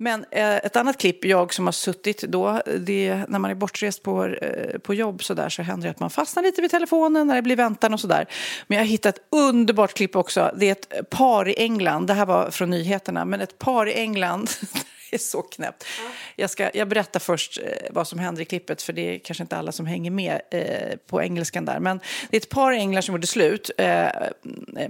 Men 0.00 0.24
eh, 0.30 0.56
ett 0.56 0.76
annat 0.76 0.98
klipp, 0.98 1.24
jag 1.24 1.54
som 1.54 1.66
har 1.66 1.72
suttit 1.72 2.22
då, 2.22 2.62
det, 2.78 3.24
när 3.28 3.38
man 3.38 3.50
är 3.50 3.54
bortrest 3.54 4.02
på, 4.02 4.24
eh, 4.24 4.78
på 4.78 4.94
jobb 4.94 5.24
så 5.24 5.34
där 5.34 5.48
så 5.48 5.62
händer 5.62 5.86
det 5.86 5.90
att 5.90 6.00
man 6.00 6.10
fastnar 6.10 6.42
lite 6.42 6.62
vid 6.62 6.70
telefonen 6.70 7.26
när 7.26 7.34
det 7.34 7.42
blir 7.42 7.56
väntan 7.56 7.94
och 7.94 8.00
så 8.00 8.06
där. 8.06 8.26
Men 8.66 8.76
jag 8.76 8.84
har 8.84 8.88
hittat 8.88 9.16
ett 9.16 9.24
underbart 9.30 9.94
klipp 9.94 10.16
också. 10.16 10.54
Det 10.56 10.66
är 10.66 10.72
ett 10.72 11.10
par 11.10 11.48
i 11.48 11.54
England, 11.58 12.06
det 12.06 12.14
här 12.14 12.26
var 12.26 12.50
från 12.50 12.70
nyheterna, 12.70 13.24
men 13.24 13.40
ett 13.40 13.58
par 13.58 13.86
i 13.86 13.94
England 13.94 14.50
det 15.10 15.16
är 15.16 15.18
så 15.18 15.42
knäppt. 15.42 15.84
Ja. 15.98 16.10
Jag, 16.36 16.50
ska, 16.50 16.70
jag 16.74 16.88
berättar 16.88 17.20
först 17.20 17.58
eh, 17.64 17.88
vad 17.90 18.08
som 18.08 18.18
händer 18.18 18.42
i 18.42 18.44
klippet, 18.44 18.82
för 18.82 18.92
det 18.92 19.14
är 19.14 19.18
kanske 19.18 19.42
inte 19.44 19.56
alla 19.56 19.72
som 19.72 19.86
hänger 19.86 20.10
med 20.10 20.40
eh, 20.50 20.96
på 21.06 21.22
engelskan 21.22 21.64
där. 21.64 21.80
Men 21.80 22.00
det 22.30 22.36
är 22.36 22.40
ett 22.40 22.48
par 22.48 22.72
i 22.72 22.76
England 22.76 23.02
som 23.02 23.14
gjorde 23.14 23.26
slut. 23.26 23.70
Eh, 23.78 24.08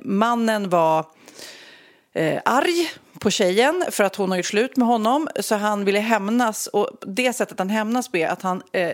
mannen 0.01 0.71
var 0.71 1.07
eh, 2.13 2.41
arg 2.45 2.91
på 3.21 3.31
tjejen 3.31 3.85
för 3.91 4.05
att 4.05 4.17
hon 4.17 4.31
har 4.31 4.37
gjort 4.37 4.47
slut 4.47 4.77
med 4.77 4.89
honom. 4.89 5.29
Så 5.41 5.55
han 5.55 5.85
ville 5.85 5.99
hämnas. 5.99 6.67
Och 6.67 6.91
det 7.07 7.33
sättet 7.33 7.59
han 7.59 7.71
hämnas 7.71 8.09
på 8.09 8.17
är 8.17 8.29
att 8.29 8.43
han 8.43 8.63
eh, 8.73 8.93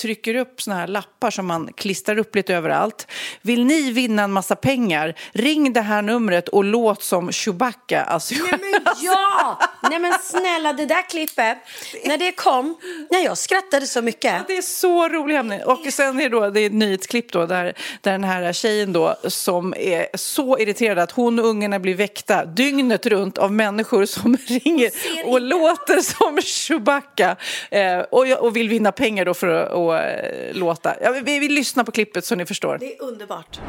trycker 0.00 0.34
upp 0.34 0.62
såna 0.62 0.76
här 0.76 0.86
lappar 0.86 1.30
som 1.30 1.46
man 1.46 1.72
klistrar 1.72 2.18
upp 2.18 2.34
lite 2.34 2.54
överallt. 2.54 3.06
Vill 3.42 3.64
ni 3.64 3.90
vinna 3.90 4.22
en 4.22 4.32
massa 4.32 4.56
pengar? 4.56 5.14
Ring 5.32 5.72
det 5.72 5.80
här 5.80 6.02
numret 6.02 6.48
och 6.48 6.64
låt 6.64 7.02
som 7.02 7.32
Chewbacca. 7.32 8.02
Alltså, 8.02 8.34
Nej 8.34 8.60
men 8.60 8.94
ja! 9.02 9.58
Nej 9.90 9.98
men 9.98 10.12
snälla 10.22 10.72
det 10.72 10.86
där 10.86 11.08
klippet, 11.08 11.58
när 12.04 12.18
det 12.18 12.32
kom, 12.32 12.76
när 13.10 13.24
jag 13.24 13.38
skrattade 13.38 13.86
så 13.86 14.02
mycket. 14.02 14.46
Det 14.46 14.56
är 14.56 14.62
så 14.62 15.08
rolig 15.08 15.34
hämning. 15.34 15.60
Och 15.64 15.86
sen 15.92 16.20
är 16.20 16.22
det, 16.22 16.28
då, 16.28 16.50
det 16.50 16.60
är 16.60 16.66
ett 16.66 16.72
nyhetsklipp 16.72 17.32
då 17.32 17.46
där, 17.46 17.64
där 18.00 18.12
den 18.12 18.24
här 18.24 18.52
tjejen 18.52 18.92
då 18.92 19.16
som 19.24 19.74
är 19.76 20.06
så 20.14 20.58
irriterad 20.58 20.98
att 20.98 21.10
hon 21.10 21.38
och 21.38 21.46
ungarna 21.46 21.78
blir 21.78 21.94
väckta 21.94 22.44
dygnet 22.44 23.06
runt 23.06 23.38
av 23.38 23.52
människor 23.72 24.04
som 24.04 24.36
ringer 24.46 24.90
och 25.24 25.40
låter 25.40 26.00
som 26.00 26.38
Chewbacca 26.42 27.36
eh, 27.70 27.98
och, 27.98 28.26
och 28.40 28.56
vill 28.56 28.68
vinna 28.68 28.92
pengar 28.92 29.24
då 29.24 29.34
för 29.34 29.48
att 29.48 29.72
och, 29.72 29.98
eh, 29.98 30.54
låta. 30.54 30.94
Ja, 31.02 31.10
vi, 31.22 31.38
vi 31.38 31.48
lyssnar 31.48 31.84
på 31.84 31.92
klippet 31.92 32.24
så 32.24 32.34
ni 32.34 32.46
förstår. 32.46 32.78
Det 32.78 32.96
är 32.96 33.02
underbart. 33.02 33.60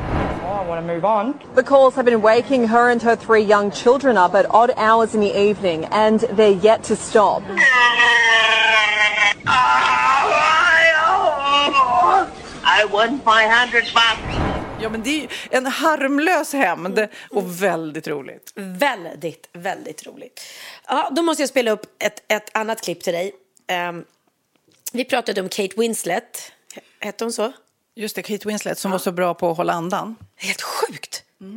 The 1.56 1.64
calls 1.64 1.96
have 1.96 2.06
been 2.06 2.22
waking 2.22 2.68
her 2.68 2.90
and 2.92 3.04
her 3.04 3.16
three 3.16 3.42
young 3.42 3.72
children 3.72 4.18
up 4.18 4.34
at 4.34 4.46
odd 4.50 4.72
hours 4.78 5.16
in 5.16 5.22
the 5.22 5.50
evening, 5.50 5.86
and 5.92 6.20
they're 6.20 6.60
yet 6.64 6.84
to 6.84 6.96
stop. 6.96 7.44
I 12.70 12.86
won 12.92 13.20
500 13.20 13.86
bucks. 13.94 14.47
Ja, 14.82 14.90
men 14.90 15.04
det 15.04 15.24
är 15.24 15.30
en 15.50 15.66
harmlös 15.66 16.54
hämnd 16.54 17.08
och 17.30 17.64
väldigt 17.64 18.08
roligt. 18.08 18.52
Väldigt, 18.56 19.50
väldigt 19.54 20.08
roligt. 20.08 20.42
Ja, 20.88 21.10
då 21.12 21.22
måste 21.22 21.42
jag 21.44 21.50
spela 21.50 21.72
upp 21.72 21.86
ett, 22.00 22.24
ett 22.28 22.58
annat 22.58 22.82
klipp 22.82 23.04
till 23.04 23.14
dig. 23.14 23.32
Ehm, 23.68 24.06
vi 24.94 25.06
pratade 25.06 25.42
om 25.42 25.50
Kate 25.50 25.74
Winslet. 25.78 26.52
Hette 27.00 27.24
hon 27.24 27.32
så? 27.32 27.52
Just 27.96 28.16
det, 28.16 28.22
Kate 28.22 28.48
Winslet 28.48 28.80
som 28.80 28.92
var 28.92 29.00
så 29.00 29.12
bra 29.12 29.34
på 29.34 29.52
att 29.52 29.58
hålla 29.58 29.74
andan. 29.74 30.16
Helt 30.36 30.62
sjukt! 30.62 31.24
Nej, 31.38 31.50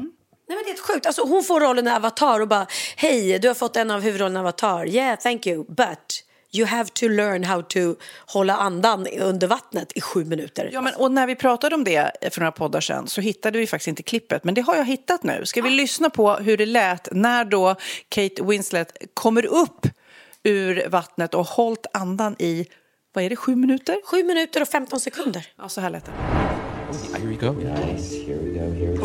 men 0.49 0.59
det 0.65 0.65
är 0.65 0.67
helt 0.67 0.81
sjukt. 0.81 1.07
Alltså, 1.07 1.23
hon 1.23 1.45
får 1.45 1.61
rollen 1.61 1.87
i 1.87 1.91
Avatar 1.91 2.41
och 2.41 2.49
bara 2.49 2.67
Hej, 2.97 3.39
du 3.39 3.49
har 3.49 3.55
fått 3.55 3.77
en 3.77 3.91
av 3.91 4.01
huvudrollerna 4.01 4.41
i 4.41 4.43
Avatar. 4.43 4.89
Yeah, 4.89 5.19
thank 5.19 5.47
you. 5.47 5.65
But 5.69 6.25
you 6.53 6.67
have 6.67 6.91
to 6.93 7.09
learn 7.09 7.45
how 7.45 7.63
to 7.63 7.97
hålla 8.27 8.57
andan 8.57 9.07
under 9.07 9.47
vattnet 9.47 9.93
i 9.95 10.01
sju 10.01 10.25
minuter. 10.25 10.71
Ja, 10.73 10.81
men, 10.81 10.95
och 10.95 11.13
när 11.13 11.27
vi 11.27 11.37
pratade 11.37 11.75
om 11.75 11.85
det 11.85 12.11
för 12.33 12.41
några 12.41 12.53
poddar 12.53 12.81
sedan 12.81 13.09
så 13.09 13.21
hittade 13.21 13.59
vi 13.59 13.67
faktiskt 13.67 13.89
inte 13.89 14.03
klippet, 14.03 14.45
men 14.45 14.55
det 14.55 14.61
har 14.61 14.77
jag 14.77 14.85
hittat 14.85 15.23
nu. 15.23 15.47
Ska 15.47 15.63
vi 15.63 15.71
lyssna 15.71 16.11
på 16.11 16.35
hur 16.35 16.57
det 16.57 16.67
lät 16.67 17.09
när 17.13 17.45
då 17.45 17.75
Kate 18.09 18.43
Winslet 18.43 18.97
kommer 19.15 19.47
upp 19.47 19.87
ur 20.43 20.89
vattnet 20.89 21.35
och 21.35 21.47
hållit 21.47 21.87
andan 21.93 22.37
i, 22.39 22.67
vad 23.13 23.25
är 23.25 23.31
det, 23.31 23.37
sju 23.37 23.57
minuter? 23.57 23.97
Sju 24.05 24.23
minuter 24.23 24.63
och 24.63 24.69
15 24.69 25.01
sekunder. 25.01 25.47
Ja, 25.59 25.69
så 25.69 25.81
här 25.81 25.91
lät 25.91 26.05
det. 26.05 26.13
Here 27.19 27.27
we 27.27 27.35
go. 27.35 27.53
Nice. 27.53 28.15
Here 28.15 28.39
we 28.39 28.51
go. 28.51 28.73
Here 28.73 28.93
we 28.93 28.97
go. 28.97 29.05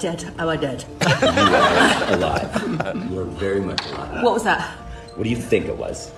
Dead. 0.00 0.32
Oh, 0.38 0.48
I 0.48 0.56
dead. 0.56 0.84
You 1.20 1.28
are 1.28 2.12
alive. 2.14 3.10
You 3.10 3.20
are 3.20 3.24
very 3.24 3.60
much 3.60 3.84
alive. 3.90 4.22
What 4.22 4.34
was 4.34 4.44
that? 4.44 4.70
What 5.16 5.24
do 5.24 5.30
you 5.30 5.36
think 5.36 5.66
it 5.66 5.76
was? 5.76 6.12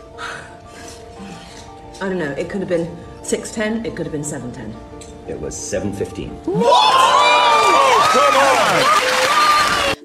I 2.03 2.09
don't 2.09 2.19
know. 2.19 2.33
It 2.33 2.49
could 2.51 2.61
have 2.61 2.69
been 2.69 2.97
610, 3.23 3.87
it 3.87 3.97
could 3.97 4.07
have 4.07 4.13
been 4.13 4.25
710. 4.25 4.75
It 5.29 5.41
was 5.41 5.55
7:15. 5.55 6.31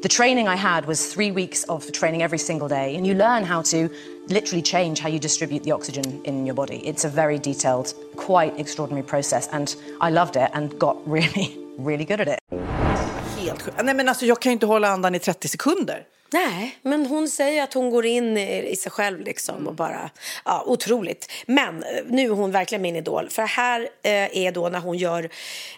The 0.01 0.09
training 0.09 0.47
I 0.47 0.55
had 0.55 0.86
was 0.86 1.11
three 1.11 1.31
weeks 1.31 1.63
of 1.63 1.91
training 1.91 2.21
every 2.21 2.38
single 2.38 2.67
day, 2.67 2.95
and 2.95 3.07
you 3.07 3.15
learn 3.15 3.43
how 3.43 3.63
to 3.63 3.89
literally 4.27 4.61
change 4.61 4.99
how 4.99 5.09
you 5.09 5.19
distribute 5.19 5.63
the 5.63 5.71
oxygen 5.71 6.21
in 6.25 6.45
your 6.45 6.53
body. 6.53 6.86
It's 6.86 7.05
a 7.05 7.09
very 7.09 7.39
detailed, 7.39 7.93
quite 8.15 8.59
extraordinary 8.59 9.05
process, 9.05 9.47
and 9.51 9.75
I 9.99 10.11
loved 10.11 10.36
it 10.36 10.51
and 10.53 10.77
got 10.77 10.95
really, 11.09 11.57
really 11.77 12.05
good 12.05 12.21
at 12.21 12.27
it. 12.27 12.84
Helt 13.56 13.66
sjukt. 13.66 13.78
Nej, 13.84 13.95
men 13.95 14.10
alltså, 14.10 14.26
jag 14.26 14.41
kan 14.41 14.49
ju 14.49 14.53
inte 14.53 14.66
hålla 14.66 14.88
andan 14.88 15.16
i 15.16 15.20
30 15.20 15.47
sekunder. 15.47 16.03
Nej, 16.36 16.77
men 16.81 17.05
hon 17.05 17.29
säger 17.29 17.63
att 17.63 17.73
hon 17.73 17.89
går 17.89 18.05
in 18.05 18.38
i, 18.38 18.75
sig 18.75 18.91
själv 18.91 19.19
liksom 19.19 19.67
och 19.67 19.73
bara, 19.73 20.09
ja, 20.45 20.63
otroligt. 20.65 21.31
Men 21.45 21.83
eh, 21.83 21.89
nu 22.07 22.25
är 22.25 22.29
hon 22.29 22.51
verkligen 22.51 22.81
min 22.81 22.95
idol. 22.95 23.29
För 23.29 23.41
här 23.41 23.81
eh, 23.81 24.38
är 24.38 24.51
då 24.51 24.69
när 24.69 24.79
hon 24.79 24.97
gör, 24.97 25.29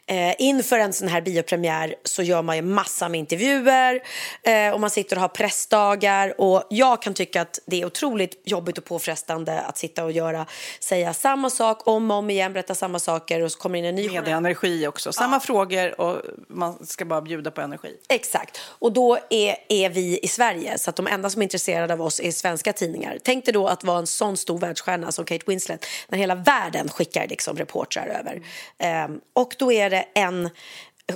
eh, 0.06 0.42
inför 0.42 0.80
en 0.80 0.94
sån 0.94 1.08
här 1.08 1.22
biopremiär 1.22 1.96
så 2.04 2.24
gör 2.24 2.42
man 2.42 2.56
ju 2.56 2.62
massa 2.62 3.10
med 3.10 3.20
intervjuer 3.20 4.04
eh, 4.44 4.74
och 4.74 4.80
man 4.80 4.90
sitter 4.90 5.16
och 5.16 5.22
har 5.22 5.28
pressdagar 5.28 6.42
och 6.42 6.64
jag 6.70 7.02
kan 7.02 7.14
tycka 7.14 7.42
att 7.42 7.60
det 7.66 7.82
är 7.82 7.86
otroligt 7.86 8.42
jobbigt 8.46 8.78
och 8.78 8.86
påfrestande 8.86 9.62
att 9.62 9.78
sitta 9.78 10.04
och 10.04 10.12
göra, 10.12 10.46
säga 10.80 11.14
samma 11.14 11.50
sak 11.50 11.88
om 11.88 12.12
och 12.12 12.18
om 12.18 12.30
igen, 12.30 12.54
berätta 12.54 12.76
samma 12.76 13.00
saker 13.00 13.44
och 13.44 13.52
så 13.52 13.60
kommer 13.60 13.80
in 13.80 13.86
en 13.86 13.96
ny 13.96 14.10
Med 14.10 14.28
energi 14.28 14.88
också. 14.88 15.14
Samma 15.14 15.40
frågor 15.40 16.02
och 16.02 16.22
man 16.48 16.86
ska 16.86 17.06
bara 17.06 17.22
bjuda 17.22 17.52
på 17.52 17.62
energi. 17.62 17.98
Exakt. 18.10 18.60
Och 18.80 18.92
då 18.92 19.18
är, 19.30 19.56
är 19.70 19.90
vi 19.90 20.20
i 20.24 20.28
Sverige, 20.28 20.47
så 20.78 20.90
att 20.90 20.96
de 20.96 21.08
enda 21.08 21.30
som 21.30 21.42
är 21.42 21.44
intresserade 21.44 21.94
av 21.94 22.02
oss 22.02 22.20
är 22.20 22.32
svenska 22.32 22.74
tidningar. 22.74 23.18
Tänk 23.24 23.46
dig 23.46 23.54
då 23.54 23.68
att 23.68 23.84
vara 23.84 24.00
en 24.00 24.08
sån 24.08 24.38
stor 24.38 24.58
världsstjärna 24.58 25.12
som 25.12 25.26
Kate 25.26 25.44
Winslet, 25.48 25.86
när 26.08 26.18
hela 26.18 26.36
världen 26.36 26.90
skickar 26.90 27.28
liksom 27.28 27.58
reportrar 27.58 28.08
över. 28.08 28.42
Ehm, 28.78 29.20
och 29.34 29.56
då 29.60 29.72
är 29.72 29.90
det 29.90 30.06
en 30.14 30.50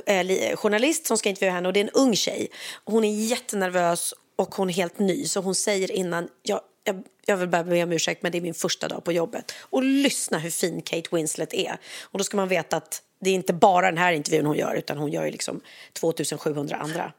eh, 0.05 0.55
journalist 0.55 1.05
som 1.05 1.17
ska 1.17 1.29
intervjua 1.29 1.53
henne 1.53 1.67
och 1.67 1.73
det 1.73 1.79
är 1.79 1.83
en 1.83 1.89
ung 1.89 2.15
tjej. 2.15 2.47
Hon 2.85 3.03
är 3.03 3.13
jättenervös 3.13 4.13
och 4.35 4.55
hon 4.55 4.69
är 4.69 4.73
helt 4.73 4.99
ny, 4.99 5.25
så 5.25 5.41
hon 5.41 5.55
säger 5.55 5.91
innan, 5.91 6.27
jag, 6.43 6.61
jag, 6.83 7.03
jag 7.25 7.37
vill 7.37 7.49
bara 7.49 7.63
be 7.63 7.83
om 7.83 7.91
ursäkt 7.91 8.23
men 8.23 8.31
det 8.31 8.37
är 8.37 8.41
min 8.41 8.53
första 8.53 8.87
dag 8.87 9.03
på 9.03 9.11
jobbet. 9.11 9.53
Och 9.59 9.83
lyssna 9.83 10.39
hur 10.39 10.49
fin 10.49 10.81
Kate 10.81 11.15
Winslet 11.15 11.53
är. 11.53 11.77
Och 12.01 12.17
då 12.17 12.23
ska 12.23 12.37
man 12.37 12.47
veta 12.47 12.77
att 12.77 13.01
det 13.21 13.29
är 13.29 13.33
inte 13.33 13.53
bara 13.53 13.85
den 13.85 13.97
här 13.97 14.13
intervjun 14.13 14.45
hon 14.45 14.57
gör 14.57 14.75
utan 14.75 14.97
hon 14.97 15.11
gör 15.11 15.25
ju 15.25 15.31
liksom 15.31 15.61
2700 15.93 16.75
andra. 16.75 17.11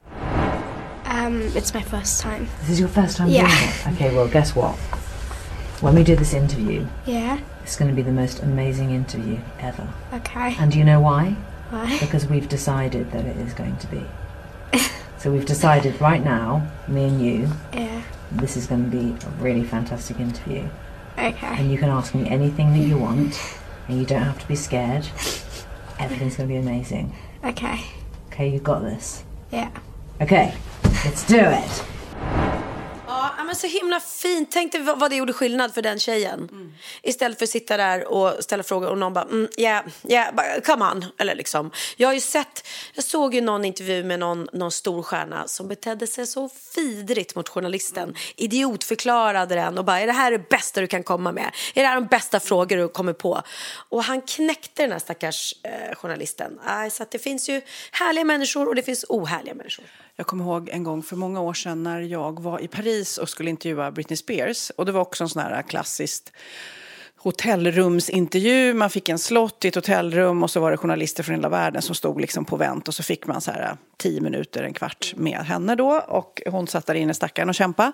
Um, 1.13 1.43
it's 1.55 1.75
my 1.75 1.83
first 1.83 2.23
time. 2.23 2.49
This 2.61 2.71
is 2.71 2.81
your 2.81 2.89
first 2.89 3.19
time 3.19 3.29
Yeah. 3.29 3.47
doing 3.47 3.69
it? 3.69 3.87
Okay, 4.03 4.15
well, 4.17 4.27
guess 4.29 4.57
what? 4.57 4.77
When 5.83 5.95
we 5.95 6.05
do 6.05 6.17
this 6.17 6.33
interview, 6.33 6.87
Yeah. 7.05 7.39
it's 7.63 7.77
going 7.77 7.91
to 7.91 7.95
be 7.95 8.01
the 8.01 8.13
most 8.13 8.43
amazing 8.43 8.93
interview 8.93 9.37
ever. 9.61 9.87
Okay. 10.15 10.57
And 10.59 10.73
do 10.73 10.79
you 10.79 10.85
know 10.85 11.01
why? 11.01 11.37
Why? 11.69 11.99
Because 12.01 12.27
we've 12.27 12.49
decided 12.49 13.11
that 13.13 13.27
it 13.27 13.37
is 13.37 13.53
going 13.53 13.77
to 13.77 13.87
be. 13.89 14.03
so 15.19 15.31
we've 15.31 15.45
decided 15.45 16.01
right 16.01 16.25
now, 16.25 16.63
me 16.89 17.05
and 17.05 17.21
you, 17.21 17.51
Yeah. 17.75 18.01
this 18.31 18.57
is 18.57 18.67
going 18.67 18.91
to 18.91 18.97
be 18.97 19.15
a 19.27 19.31
really 19.43 19.65
fantastic 19.65 20.19
interview. 20.19 20.65
Okay. 21.19 21.47
And 21.59 21.71
you 21.71 21.77
can 21.77 21.91
ask 21.91 22.15
me 22.15 22.27
anything 22.27 22.73
that 22.73 22.87
you 22.89 22.97
want, 22.97 23.39
and 23.87 23.99
you 23.99 24.07
don't 24.07 24.23
have 24.23 24.39
to 24.41 24.49
be 24.49 24.57
scared. 24.57 25.07
Everything's 25.99 26.37
going 26.37 26.49
to 26.49 26.55
be 26.55 26.57
amazing. 26.57 27.13
Okay. 27.45 27.81
Okay, 28.33 28.49
you've 28.49 28.65
got 28.65 28.81
this. 28.83 29.25
Yeah. 29.51 29.69
Okay, 30.23 30.55
let's 31.05 31.25
do 31.25 31.37
it. 31.37 31.85
Ja, 33.07 33.45
men 33.47 33.57
så 33.57 33.67
himla 33.67 34.01
fint. 34.01 34.51
Tänk 34.53 34.73
dig 34.73 34.81
vad 34.81 35.11
det 35.11 35.17
gjorde 35.17 35.33
skillnad 35.33 35.75
för 35.75 35.83
den 35.83 35.99
tjejen. 35.99 36.73
Istället 37.03 37.39
för 37.39 37.45
att 37.45 37.51
sitta 37.51 37.77
där 37.77 38.13
och 38.13 38.45
ställa 38.45 38.63
frågor 38.63 38.89
och 38.89 38.99
någon 38.99 39.13
bara, 39.13 39.25
mm, 39.25 39.49
yeah, 39.57 39.85
yeah, 40.09 40.61
come 40.65 40.85
on. 40.85 41.05
Eller 41.19 41.35
liksom. 41.35 41.71
Jag 41.97 42.09
har 42.09 42.15
ju 42.15 42.21
sett, 42.21 42.67
jag 42.95 43.05
såg 43.05 43.35
ju 43.35 43.41
någon 43.41 43.65
intervju 43.65 44.05
med 44.05 44.19
någon, 44.19 44.49
någon 44.53 44.71
stor 44.71 45.03
stjärna 45.03 45.49
som 45.49 45.69
betedde 45.69 46.07
sig 46.07 46.27
så 46.27 46.51
vidrigt 46.77 47.35
mot 47.35 47.49
journalisten. 47.49 48.15
Idiotförklarade 48.37 49.55
den 49.55 49.79
och 49.79 49.85
bara, 49.85 50.01
är 50.01 50.07
det 50.07 50.13
här 50.13 50.31
det 50.31 50.49
bästa 50.49 50.81
du 50.81 50.87
kan 50.87 51.03
komma 51.03 51.33
med? 51.33 51.51
Är 51.75 51.83
det 51.83 51.89
här 51.89 51.95
de 51.95 52.07
bästa 52.07 52.41
frågor 52.41 52.77
du 52.77 52.89
kommer 52.89 53.13
på? 53.13 53.43
Och 53.89 54.05
han 54.05 54.21
knäckte 54.21 54.83
den 54.83 54.93
här 54.93 54.99
stackars 54.99 55.55
eh, 55.63 55.95
journalisten. 55.95 56.61
Aj, 56.67 56.91
så 56.91 57.03
att 57.03 57.11
det 57.11 57.19
finns 57.19 57.49
ju 57.49 57.61
härliga 57.93 58.25
människor 58.25 58.69
och 58.69 58.75
det 58.75 58.83
finns 58.83 59.05
ohärliga 59.09 59.55
människor. 59.55 59.85
Jag 60.17 60.27
kommer 60.27 60.45
ihåg 60.45 60.69
en 60.69 60.85
gång 60.85 61.03
för 61.03 61.17
många 61.17 61.41
år 61.41 61.55
sedan 61.55 61.83
när 61.83 62.01
jag 62.01 62.41
var 62.41 62.59
i 62.59 62.69
Paris 62.69 63.19
och 63.19 63.29
skulle 63.29 63.51
intervjua 63.51 63.91
Britney 63.91 64.17
Spears. 64.17 64.71
Och 64.71 64.87
det 64.87 64.93
var 64.93 65.01
också 65.01 65.25
en 65.25 65.29
sån 65.29 65.43
här 65.43 65.63
klassiskt 65.63 66.33
hotellrumsintervju. 67.23 68.75
Man 68.75 68.91
fick 68.91 69.09
en 69.09 69.19
slott 69.19 69.65
i 69.65 69.69
ett 69.69 69.75
hotellrum 69.75 70.43
och 70.43 70.51
så 70.51 70.61
var 70.61 70.71
det 70.71 70.77
journalister 70.77 71.23
från 71.23 71.35
hela 71.35 71.49
världen 71.49 71.83
som 71.83 71.95
stod 71.95 72.21
liksom 72.21 72.45
på 72.45 72.57
vänt 72.57 72.89
och 72.89 72.95
så 72.95 73.03
fick 73.03 73.27
man 73.27 73.41
så 73.41 73.51
här 73.51 73.63
eh, 73.63 73.77
tio 73.97 74.21
minuter, 74.21 74.63
en 74.63 74.73
kvart 74.73 75.13
med 75.17 75.39
henne 75.39 75.75
då 75.75 76.03
och 76.09 76.43
hon 76.47 76.67
satt 76.67 76.87
där 76.87 76.95
inne 76.95 77.15
stackaren 77.15 77.49
och 77.49 77.55
kämpa. 77.55 77.93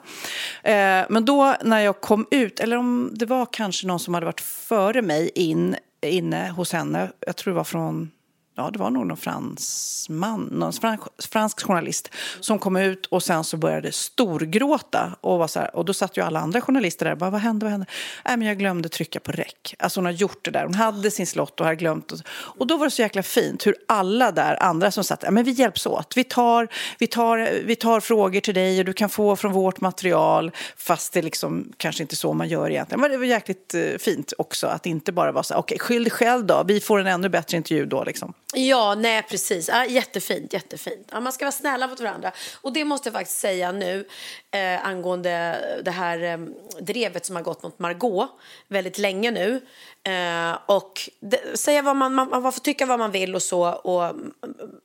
Eh, 0.63 1.05
men 1.09 1.25
då 1.25 1.57
när 1.65 1.81
jag 1.81 2.01
kom 2.01 2.27
ut, 2.31 2.61
eller 2.61 2.77
om 2.77 3.11
det 3.13 3.27
var 3.27 3.47
kanske 3.53 3.87
någon 3.87 4.01
som 4.01 4.15
hade 4.15 4.27
varit 4.27 4.41
före 4.41 5.03
mig 5.03 5.31
in, 5.35 5.77
inne 6.03 6.49
hos 6.49 6.73
henne, 6.73 7.11
jag 7.27 7.37
tror 7.37 7.53
det 7.53 7.57
var 7.57 7.65
från 7.65 8.11
ja 8.59 8.71
det 8.71 8.79
var 8.79 8.91
nog 8.91 9.07
någon 9.07 9.17
fransman, 9.17 10.49
någon 10.53 10.73
fransk, 10.73 11.03
fransk 11.19 11.63
journalist 11.63 12.11
som 12.41 12.59
kom 12.59 12.77
ut 12.77 13.07
och 13.07 13.23
sen 13.23 13.45
så 13.45 13.57
började 13.57 13.93
storgråta 13.93 15.17
och 15.21 15.39
var 15.39 15.47
så 15.47 15.61
här, 15.61 15.77
och 15.77 15.85
då 15.85 15.95
satt 15.95 16.17
ju 16.17 16.23
alla 16.23 16.41
andra 16.41 16.61
journalister 16.61 17.05
där 17.05 17.13
och 17.13 17.19
bara 17.19 17.31
vad 17.31 17.41
hände, 17.41 17.65
vad 17.65 17.71
hände? 17.71 17.87
Nej 18.25 18.37
men 18.37 18.49
jag 18.49 18.59
glömde 18.59 18.89
trycka 18.89 19.21
på 19.21 19.33
räck. 19.33 19.75
Alltså 19.79 20.01
hon 20.01 20.05
har 20.05 20.13
gjort 20.13 20.45
det 20.45 20.51
där, 20.51 20.65
hon 20.65 20.75
hade 20.75 21.11
sin 21.11 21.27
slott 21.27 21.61
och 21.61 21.67
hade 21.67 21.77
glömt 21.77 22.13
och, 22.13 22.19
och 22.31 22.67
då 22.67 22.77
var 22.77 22.87
det 22.87 22.91
så 22.91 23.03
jäkla 23.03 23.23
fint 23.23 23.67
hur 23.67 23.75
alla 23.89 24.33
där, 24.33 24.63
andra 24.63 24.91
som 24.91 25.05
satt, 25.05 25.23
ja 25.23 25.31
men 25.31 25.45
vi 25.45 25.51
hjälps 25.51 25.87
åt, 25.87 26.13
vi 26.17 26.25
tar, 26.25 26.69
vi 26.99 27.07
tar, 27.07 27.49
vi 27.65 27.77
tar 27.77 28.01
frågor 28.01 28.41
till 28.41 28.55
dig 28.55 28.79
och 28.79 28.85
du 28.85 28.93
kan 28.93 29.09
få 29.09 29.37
från 29.37 29.53
vårt 29.53 29.81
material 29.81 30.53
fast 30.77 31.13
det 31.13 31.23
liksom 31.23 31.73
kanske 31.77 32.03
inte 32.03 32.17
så 32.17 32.33
man 32.33 32.49
gör 32.49 32.71
egentligen. 32.71 33.01
Men 33.01 33.11
det 33.11 33.17
var 33.17 33.25
jäkligt 33.25 33.75
eh, 33.75 33.83
fint 33.99 34.33
också 34.39 34.67
att 34.67 34.87
inte 34.87 35.13
bara 35.13 35.33
vara 35.33 35.43
så 35.43 35.55
här, 35.55 35.61
okej 35.61 35.75
okay, 35.75 35.87
skyll 35.87 36.05
dig 36.05 36.11
själv 36.11 36.47
då, 36.47 36.65
vi 36.67 36.81
får 36.81 37.01
en 37.01 37.07
ännu 37.07 37.29
bättre 37.29 37.57
intervju 37.57 37.87
då 37.87 38.05
liksom. 38.05 38.35
Ja, 38.55 38.95
nej 38.95 39.23
precis. 39.23 39.69
Ja, 39.69 39.87
jättefint, 39.87 40.53
jättefint. 40.53 41.09
Ja, 41.13 41.21
man 41.21 41.33
ska 41.33 41.45
vara 41.45 41.53
snälla 41.53 41.87
mot 41.87 42.01
varandra. 42.01 42.33
Och 42.61 42.73
det 42.73 42.85
måste 42.85 43.09
jag 43.09 43.15
faktiskt 43.15 43.39
säga 43.39 43.73
nu 43.73 44.09
eh, 44.51 44.87
angående 44.87 45.61
det 45.85 45.91
här 45.91 46.23
eh, 46.23 46.39
drevet 46.81 47.27
som 47.27 47.37
har 47.37 47.43
gått 47.43 47.63
mot 47.63 47.79
Margot 47.79 48.31
väldigt 48.69 48.99
länge 48.99 49.31
nu. 49.31 49.61
Eh, 50.09 50.59
och 50.67 51.11
det, 51.21 51.59
säga 51.59 51.83
vad 51.83 51.97
man, 51.97 52.15
man, 52.15 52.29
man 52.29 52.53
får 52.53 52.61
tycka 52.61 52.87
vad 52.87 52.99
man 52.99 53.11
vill 53.11 53.35
och 53.35 53.43
så 53.43 53.69
och 53.69 54.17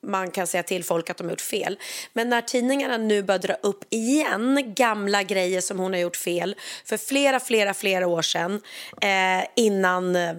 man 0.02 0.32
kan 0.32 0.48
säga 0.48 0.64
till 0.64 0.84
folk 0.84 1.10
att 1.10 1.18
de 1.18 1.24
har 1.24 1.32
gjort 1.32 1.42
fel. 1.42 1.80
Men 2.14 2.30
när 2.30 2.42
tidningarna 2.42 2.98
nu 2.98 3.24
börjar 3.24 3.40
dra 3.40 3.54
upp 3.54 3.84
igen 3.90 4.74
gamla 4.76 5.24
grejer 5.24 5.62
som 5.62 5.80
hon 5.80 5.94
har 5.94 6.00
gjort 6.00 6.16
fel 6.16 6.56
för 6.86 6.98
flera, 6.98 7.40
flera, 7.40 7.74
flera 7.74 8.08
år 8.08 8.22
sedan 8.22 8.62
eh, 9.02 9.46
innan 9.56 10.16
eh, 10.16 10.36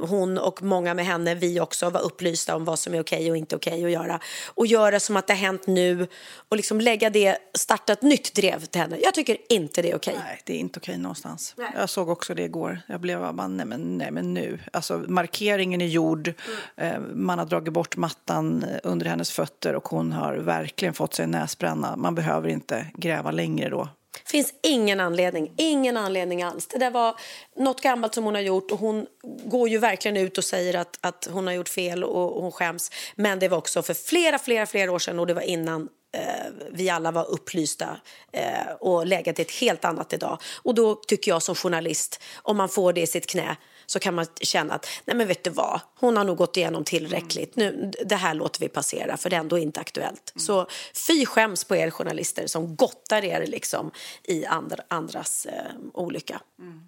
hon 0.00 0.38
och 0.38 0.62
många 0.62 0.94
med 0.94 1.06
henne, 1.06 1.34
vi 1.34 1.60
också, 1.60 1.90
var 1.90 2.00
upplysta 2.00 2.56
om 2.56 2.64
vad 2.64 2.78
som 2.78 2.94
är 2.94 3.00
okej 3.00 3.30
och 3.30 3.36
inte 3.36 3.56
okej 3.56 3.84
att 3.84 3.90
göra 3.90 4.20
och 4.46 4.66
göra 4.66 5.00
som 5.00 5.16
att 5.16 5.26
det 5.26 5.32
har 5.32 5.38
hänt 5.38 5.66
nu 5.66 6.06
och 6.48 6.56
liksom 6.56 6.80
lägga 6.80 7.10
det, 7.10 7.38
starta 7.54 7.92
ett 7.92 8.02
nytt 8.02 8.34
drev 8.34 8.55
till 8.60 8.80
henne. 8.80 8.98
Jag 9.02 9.14
tycker 9.14 9.36
inte 9.48 9.82
det 9.82 9.90
är 9.90 9.96
okej. 9.96 10.14
Nej, 10.24 10.40
det 10.44 10.52
är 10.52 10.58
inte 10.58 10.78
okej 10.78 10.98
någonstans. 10.98 11.54
Nej. 11.56 11.70
Jag 11.74 11.90
såg 11.90 12.08
också 12.08 12.34
det 12.34 12.42
igår. 12.42 12.80
Jag 12.86 13.00
blev 13.00 13.20
bara, 13.20 13.46
nej 13.48 13.66
men, 13.66 13.98
nej 13.98 14.10
men 14.10 14.34
nu. 14.34 14.58
Alltså 14.72 14.98
markeringen 15.08 15.80
är 15.80 15.86
gjord. 15.86 16.32
Mm. 16.76 17.26
Man 17.26 17.38
har 17.38 17.46
dragit 17.46 17.72
bort 17.72 17.96
mattan 17.96 18.64
under 18.82 19.06
hennes 19.06 19.30
fötter 19.30 19.74
och 19.74 19.88
hon 19.88 20.12
har 20.12 20.34
verkligen 20.36 20.94
fått 20.94 21.14
sig 21.14 21.24
en 21.24 21.30
näsbränna. 21.30 21.96
Man 21.96 22.14
behöver 22.14 22.48
inte 22.48 22.86
gräva 22.94 23.30
längre 23.30 23.68
då. 23.68 23.88
finns 24.24 24.54
ingen 24.62 25.00
anledning, 25.00 25.52
ingen 25.56 25.96
anledning 25.96 26.42
alls. 26.42 26.66
Det 26.66 26.78
där 26.78 26.90
var 26.90 27.14
något 27.56 27.82
gammalt 27.82 28.14
som 28.14 28.24
hon 28.24 28.34
har 28.34 28.42
gjort 28.42 28.70
och 28.70 28.78
hon 28.78 29.06
går 29.44 29.68
ju 29.68 29.78
verkligen 29.78 30.16
ut 30.16 30.38
och 30.38 30.44
säger 30.44 30.76
att, 30.76 30.98
att 31.00 31.28
hon 31.32 31.46
har 31.46 31.54
gjort 31.54 31.68
fel 31.68 32.04
och, 32.04 32.36
och 32.36 32.42
hon 32.42 32.52
skäms. 32.52 32.90
Men 33.14 33.38
det 33.38 33.48
var 33.48 33.58
också 33.58 33.82
för 33.82 33.94
flera, 33.94 34.38
flera, 34.38 34.66
flera 34.66 34.92
år 34.92 34.98
sedan 34.98 35.18
och 35.18 35.26
det 35.26 35.34
var 35.34 35.42
innan 35.42 35.82
eh, 35.82 35.88
Eh, 36.12 36.52
vi 36.70 36.90
alla 36.90 37.10
var 37.10 37.30
upplysta 37.30 37.96
eh, 38.32 38.72
och 38.80 39.06
läget 39.06 39.38
är 39.38 39.42
ett 39.42 39.50
helt 39.50 39.84
annat 39.84 40.12
idag. 40.12 40.38
Och 40.62 40.74
då 40.74 40.94
tycker 40.94 41.30
jag 41.30 41.42
som 41.42 41.54
journalist, 41.54 42.22
om 42.42 42.56
man 42.56 42.68
får 42.68 42.92
det 42.92 43.00
i 43.00 43.06
sitt 43.06 43.26
knä 43.26 43.56
så 43.86 43.98
kan 43.98 44.14
man 44.14 44.26
känna 44.40 44.74
att 44.74 44.86
nej 45.04 45.16
men 45.16 45.28
vet 45.28 45.44
du 45.44 45.50
vad, 45.50 45.80
hon 45.98 46.16
har 46.16 46.24
nog 46.24 46.36
gått 46.36 46.56
igenom 46.56 46.84
tillräckligt. 46.84 47.56
Nu, 47.56 47.92
det 48.06 48.16
här 48.16 48.34
låter 48.34 48.60
vi 48.60 48.68
passera 48.68 49.16
för 49.16 49.30
det 49.30 49.36
är 49.36 49.40
ändå 49.40 49.58
inte 49.58 49.80
aktuellt. 49.80 50.32
Mm. 50.34 50.44
Så 50.46 50.66
fy 51.06 51.26
skäms 51.26 51.64
på 51.64 51.76
er 51.76 51.90
journalister 51.90 52.46
som 52.46 52.76
gottar 52.76 53.24
er 53.24 53.46
liksom 53.46 53.90
i 54.24 54.46
andra, 54.46 54.82
andras 54.88 55.46
eh, 55.46 55.72
olycka. 55.94 56.40
Mm. 56.58 56.80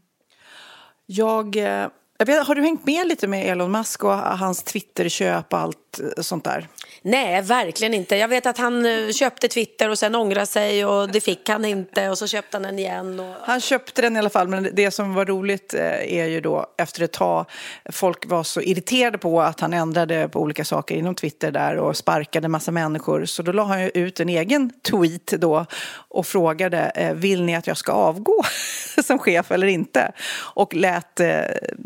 Jag, 1.06 1.56
eh, 1.56 1.88
jag 2.18 2.26
vet, 2.26 2.46
har 2.46 2.54
du 2.54 2.62
hängt 2.62 2.86
med 2.86 3.08
lite 3.08 3.26
med 3.26 3.46
Elon 3.46 3.72
Musk 3.72 4.04
och 4.04 4.14
hans 4.14 4.62
Twitterköp 4.62 5.52
och 5.52 5.58
allt 5.58 5.87
eh, 5.98 6.22
sånt 6.22 6.44
där? 6.44 6.68
Nej, 7.02 7.42
verkligen 7.42 7.94
inte. 7.94 8.16
Jag 8.16 8.28
vet 8.28 8.46
att 8.46 8.58
han 8.58 8.86
eh, 8.86 9.12
köpte 9.12 9.48
Twitter 9.48 9.88
och 9.88 9.98
sen 9.98 10.14
ångrade 10.14 10.46
sig 10.46 10.84
och 10.84 11.08
det 11.08 11.20
fick 11.20 11.48
han 11.48 11.64
inte 11.64 12.08
och 12.08 12.18
så 12.18 12.26
köpte 12.26 12.56
han 12.56 12.62
den 12.62 12.78
igen. 12.78 13.20
Och... 13.20 13.34
Han 13.40 13.60
köpte 13.60 14.02
den 14.02 14.16
i 14.16 14.18
alla 14.18 14.30
fall, 14.30 14.48
men 14.48 14.68
det 14.72 14.90
som 14.90 15.14
var 15.14 15.24
roligt 15.24 15.74
är 15.74 16.26
ju 16.26 16.40
då 16.40 16.66
efter 16.78 17.02
ett 17.02 17.12
tag, 17.12 17.46
folk 17.92 18.26
var 18.26 18.42
så 18.42 18.60
irriterade 18.60 19.18
på 19.18 19.40
att 19.40 19.60
han 19.60 19.72
ändrade 19.72 20.28
på 20.28 20.40
olika 20.40 20.64
saker 20.64 20.94
inom 20.94 21.14
Twitter 21.14 21.50
där 21.50 21.76
och 21.76 21.96
sparkade 21.96 22.48
massa 22.48 22.70
människor, 22.70 23.24
så 23.24 23.42
då 23.42 23.52
la 23.52 23.64
han 23.64 23.82
ju 23.82 23.90
ut 23.94 24.20
en 24.20 24.28
egen 24.28 24.70
tweet 24.90 25.26
då 25.26 25.66
och 26.08 26.26
frågade, 26.26 27.12
vill 27.14 27.42
ni 27.42 27.56
att 27.56 27.66
jag 27.66 27.76
ska 27.76 27.92
avgå 27.92 28.42
som 29.04 29.18
chef 29.18 29.50
eller 29.50 29.66
inte? 29.66 30.12
Och 30.54 30.74
lät 30.74 31.20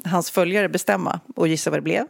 hans 0.04 0.30
följare 0.30 0.68
bestämma 0.68 1.20
och 1.36 1.48
gissa 1.48 1.70
vad 1.70 1.78
det 1.78 1.82
blev. 1.82 2.06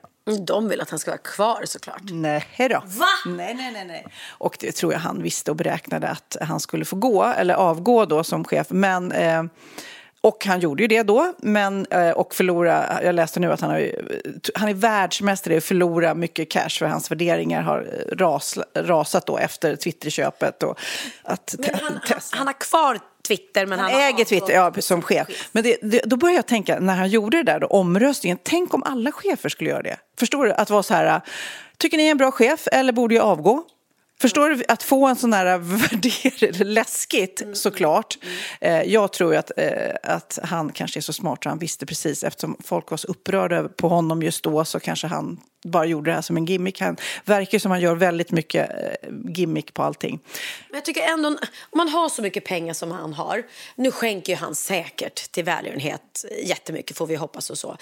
De 0.46 0.68
vill 0.68 0.80
att 0.80 0.90
han 0.90 0.98
ska 0.98 1.10
vara 1.10 1.18
kvar 1.18 1.62
såklart. 1.64 2.02
Nej 2.10 2.44
då. 2.58 2.82
Va? 2.84 3.06
Nej, 3.26 3.54
nej, 3.54 3.72
nej, 3.72 3.84
nej. 3.84 4.06
Och 4.28 4.56
det 4.60 4.72
tror 4.72 4.92
jag 4.92 5.00
han 5.00 5.22
visste 5.22 5.50
och 5.50 5.56
beräknade 5.56 6.08
att 6.08 6.36
han 6.40 6.60
skulle 6.60 6.84
få 6.84 6.96
gå, 6.96 7.24
eller 7.24 7.54
avgå 7.54 8.04
då 8.04 8.24
som 8.24 8.44
chef. 8.44 8.66
Men, 8.70 9.12
eh, 9.12 9.44
och 10.20 10.46
han 10.46 10.60
gjorde 10.60 10.82
ju 10.82 10.86
det 10.86 11.02
då, 11.02 11.32
men, 11.38 11.86
eh, 11.90 12.10
och 12.10 12.34
förlora, 12.34 13.02
jag 13.02 13.14
läste 13.14 13.40
nu 13.40 13.52
att 13.52 13.60
han, 13.60 13.70
har, 13.70 13.92
han 14.54 14.68
är 14.68 14.74
världsmästare 14.74 15.54
i 15.54 15.56
att 15.56 15.64
förlora 15.64 16.14
mycket 16.14 16.50
cash 16.50 16.78
för 16.78 16.86
hans 16.86 17.10
värderingar 17.10 17.62
har 17.62 18.06
ras, 18.12 18.58
rasat 18.74 19.26
då 19.26 19.38
efter 19.38 19.76
Twitterköpet. 19.76 20.62
Och 20.62 20.78
att 21.22 21.54
men 21.58 21.70
han, 21.82 21.92
han, 22.02 22.20
han 22.30 22.46
har 22.46 22.60
kvar 22.60 22.98
Twitter. 23.28 23.66
Men 23.66 23.78
han, 23.78 23.90
han 23.90 24.00
äger 24.00 24.24
Twitter 24.24 24.52
ja, 24.52 24.72
som 24.78 25.02
chef. 25.02 25.28
Men 25.52 25.62
det, 25.62 25.76
det, 25.82 26.02
då 26.04 26.16
började 26.16 26.38
jag 26.38 26.46
tänka, 26.46 26.78
när 26.80 26.96
han 26.96 27.08
gjorde 27.08 27.36
det 27.36 27.42
där 27.42 27.60
då, 27.60 27.66
omröstningen, 27.66 28.38
tänk 28.42 28.74
om 28.74 28.82
alla 28.82 29.12
chefer 29.12 29.48
skulle 29.48 29.70
göra 29.70 29.82
det. 29.82 29.96
Förstår 30.18 30.44
du? 30.44 30.52
Att 30.52 30.70
vara 30.70 30.82
så 30.82 30.94
här, 30.94 31.20
tycker 31.76 31.96
ni 31.96 32.06
är 32.06 32.10
en 32.10 32.16
bra 32.16 32.30
chef 32.30 32.68
eller 32.72 32.92
borde 32.92 33.14
jag 33.14 33.24
avgå? 33.24 33.64
Förstår 34.22 34.50
du? 34.50 34.64
Att 34.68 34.82
få 34.82 35.06
en 35.06 35.16
sån 35.16 35.32
här 35.32 35.58
värdering, 35.58 36.72
läskigt 36.72 37.42
mm. 37.42 37.54
såklart. 37.54 38.18
Mm. 38.60 38.90
Jag 38.90 39.12
tror 39.12 39.36
att, 39.36 39.50
eh, 39.56 39.94
att 40.02 40.38
han 40.42 40.72
kanske 40.72 40.98
är 40.98 41.00
så 41.00 41.12
smart 41.12 41.42
så 41.42 41.48
han 41.48 41.58
visste 41.58 41.86
precis 41.86 42.24
eftersom 42.24 42.56
folk 42.64 42.90
var 42.90 42.98
så 42.98 43.08
upprörda 43.08 43.68
på 43.68 43.88
honom 43.88 44.22
just 44.22 44.42
då 44.42 44.64
så 44.64 44.80
kanske 44.80 45.06
han 45.06 45.40
bara 45.64 45.84
gjorde 45.84 46.10
det 46.10 46.14
här 46.14 46.22
som 46.22 46.36
en 46.36 46.44
gimmick. 46.44 46.80
Han 46.80 46.96
verkar 47.24 47.58
som 47.58 47.70
han 47.70 47.80
gör 47.80 47.94
väldigt 47.94 48.30
mycket 48.30 48.70
eh, 48.70 49.10
gimmick 49.36 49.74
på 49.74 49.82
allting. 49.82 50.20
Men 50.68 50.76
jag 50.76 50.84
tycker 50.84 51.02
ändå, 51.02 51.28
om 51.28 51.38
man 51.76 51.88
har 51.88 52.08
så 52.08 52.22
mycket 52.22 52.44
pengar 52.44 52.74
som 52.74 52.90
han 52.90 53.12
har, 53.12 53.42
nu 53.76 53.90
skänker 53.90 54.32
ju 54.32 54.36
han 54.36 54.54
säkert 54.54 55.32
till 55.32 55.44
välgörenhet 55.44 56.24
jättemycket 56.44 56.96
får 56.96 57.06
vi 57.06 57.16
hoppas 57.16 57.50
och 57.50 57.58
så. 57.58 57.76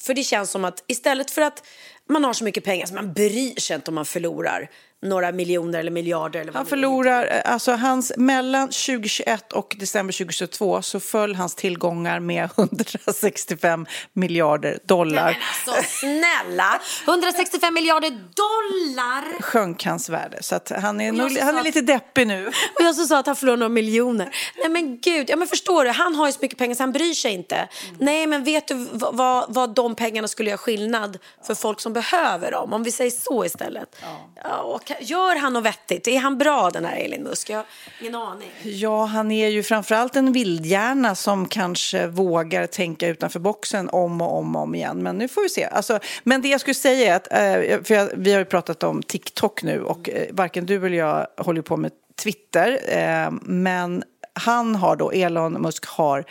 För 0.00 0.14
det 0.14 0.22
känns 0.22 0.50
som 0.50 0.64
att 0.64 0.84
istället 0.86 1.30
för 1.30 1.42
att 1.42 1.64
man 2.08 2.24
har 2.24 2.32
så 2.32 2.44
mycket 2.44 2.64
pengar 2.64 2.86
så 2.86 2.94
man 2.94 3.12
bryr 3.12 3.60
sig 3.60 3.76
inte 3.76 3.90
om 3.90 3.94
man 3.94 4.06
förlorar 4.06 4.70
några 5.02 5.32
miljoner 5.32 5.78
eller 5.78 5.90
miljarder. 5.90 6.40
Eller 6.40 6.52
han 6.52 6.66
förlorar, 6.66 7.42
alltså 7.44 7.72
hans, 7.72 8.12
mellan 8.16 8.68
2021 8.68 9.52
och 9.52 9.76
december 9.78 10.12
2022 10.12 10.82
så 10.82 11.00
föll 11.00 11.34
hans 11.34 11.54
tillgångar 11.54 12.20
med 12.20 12.50
165 12.56 13.86
miljarder 14.12 14.78
dollar. 14.84 15.24
Men 15.24 15.74
alltså 15.74 15.98
snälla! 16.00 16.80
165 17.04 17.74
miljarder 17.74 18.10
dollar! 18.10 19.42
Sjönk 19.42 19.84
hans 19.84 20.08
värde, 20.08 20.38
så 20.40 20.60
han, 20.70 21.00
är 21.00 21.12
nog, 21.12 21.38
han 21.38 21.58
är 21.58 21.62
lite 21.62 21.80
deppig 21.80 22.26
nu. 22.26 22.46
Och 22.78 22.80
jag 22.80 22.94
så 22.94 23.06
sa 23.06 23.18
att 23.18 23.26
han 23.26 23.36
förlorar 23.36 23.56
några 23.56 23.68
miljoner. 23.68 24.34
Nej 24.58 24.68
men 24.68 24.98
gud, 25.00 25.30
ja 25.30 25.36
men 25.36 25.48
förstår 25.48 25.84
du, 25.84 25.90
han 25.90 26.14
har 26.14 26.26
ju 26.26 26.32
så 26.32 26.38
mycket 26.42 26.58
pengar 26.58 26.74
så 26.74 26.82
han 26.82 26.92
bryr 26.92 27.14
sig 27.14 27.32
inte. 27.32 27.56
Mm. 27.56 27.96
Nej 27.98 28.26
men 28.26 28.44
vet 28.44 28.68
du 28.68 28.86
vad, 28.92 29.54
vad, 29.54 29.74
de 29.74 29.94
pengarna 29.94 30.28
skulle 30.28 30.50
göra 30.50 30.58
skillnad 30.58 31.18
för 31.46 31.54
folk 31.54 31.80
som 31.80 31.92
behöver 31.92 32.50
dem? 32.50 32.72
Om 32.72 32.82
vi 32.82 32.92
säger 32.92 33.10
så 33.10 33.44
istället. 33.44 33.96
Ja. 34.02 34.32
Ja, 34.44 34.80
Gör 35.00 35.40
han 35.40 35.52
något 35.52 35.64
vettigt? 35.64 36.08
Är 36.08 36.18
han 36.18 36.38
bra 36.38 36.70
den 36.70 36.84
här 36.84 36.96
Elin 36.96 37.22
Musk? 37.22 37.50
Jag 37.50 37.56
har 37.56 37.66
ingen 38.00 38.14
aning. 38.14 38.50
Ja, 38.62 39.04
han 39.04 39.30
är 39.30 39.48
ju 39.48 39.62
framförallt 39.62 40.16
en 40.16 40.32
vildhjärna 40.32 41.14
som 41.14 41.48
kanske 41.48 42.06
vågar 42.06 42.66
tänka 42.66 43.08
utanför 43.08 43.40
boxen 43.40 43.88
om 43.88 44.20
och 44.20 44.38
om 44.38 44.56
och 44.56 44.62
om 44.62 44.74
igen. 44.74 45.02
Men 45.02 45.18
nu 45.18 45.28
får 45.28 45.42
vi 45.42 45.48
se. 45.48 45.64
Alltså, 45.64 45.98
men 46.22 46.42
det 46.42 46.48
jag 46.48 46.60
skulle 46.60 46.74
säga 46.74 47.12
är 47.12 47.16
att, 47.16 47.32
eh, 47.32 47.82
för 47.82 47.94
jag, 47.94 48.08
vi 48.16 48.32
har 48.32 48.38
ju 48.38 48.44
pratat 48.44 48.82
om 48.82 49.02
TikTok 49.02 49.62
nu 49.62 49.82
och 49.82 50.10
eh, 50.10 50.26
varken 50.30 50.66
du 50.66 50.86
eller 50.86 50.98
jag 50.98 51.26
håller 51.36 51.62
på 51.62 51.76
med 51.76 51.92
Twitter. 52.22 52.80
Eh, 52.88 53.30
men 53.42 54.04
han 54.34 54.74
har 54.74 54.96
då, 54.96 55.10
Elon 55.10 55.52
Musk 55.52 55.86
har 55.86 56.24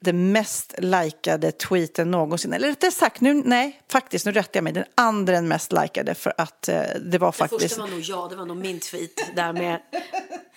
den 0.00 0.32
mest 0.32 0.74
likade 0.78 1.52
tweeten 1.52 2.10
någonsin. 2.10 2.52
Eller 2.52 2.68
rättare 2.68 2.90
sagt, 2.90 3.20
nu, 3.20 3.34
nej, 3.34 3.80
faktiskt, 3.88 4.26
nu 4.26 4.32
rättar 4.32 4.50
jag 4.52 4.64
mig. 4.64 4.72
Den 4.72 4.84
andra 4.94 5.40
mest 5.42 5.72
likade 5.72 6.14
för 6.14 6.32
att 6.38 6.68
eh, 6.68 6.82
det 7.00 7.18
var 7.18 7.32
faktiskt... 7.32 7.60
Det 7.60 7.68
första 7.68 7.82
var 7.82 7.88
nog 7.88 8.00
jag, 8.00 8.30
det 8.30 8.36
var 8.36 8.46
nog 8.46 8.56
min 8.56 8.80
tweet 8.80 9.36
där 9.36 9.52
med 9.52 9.80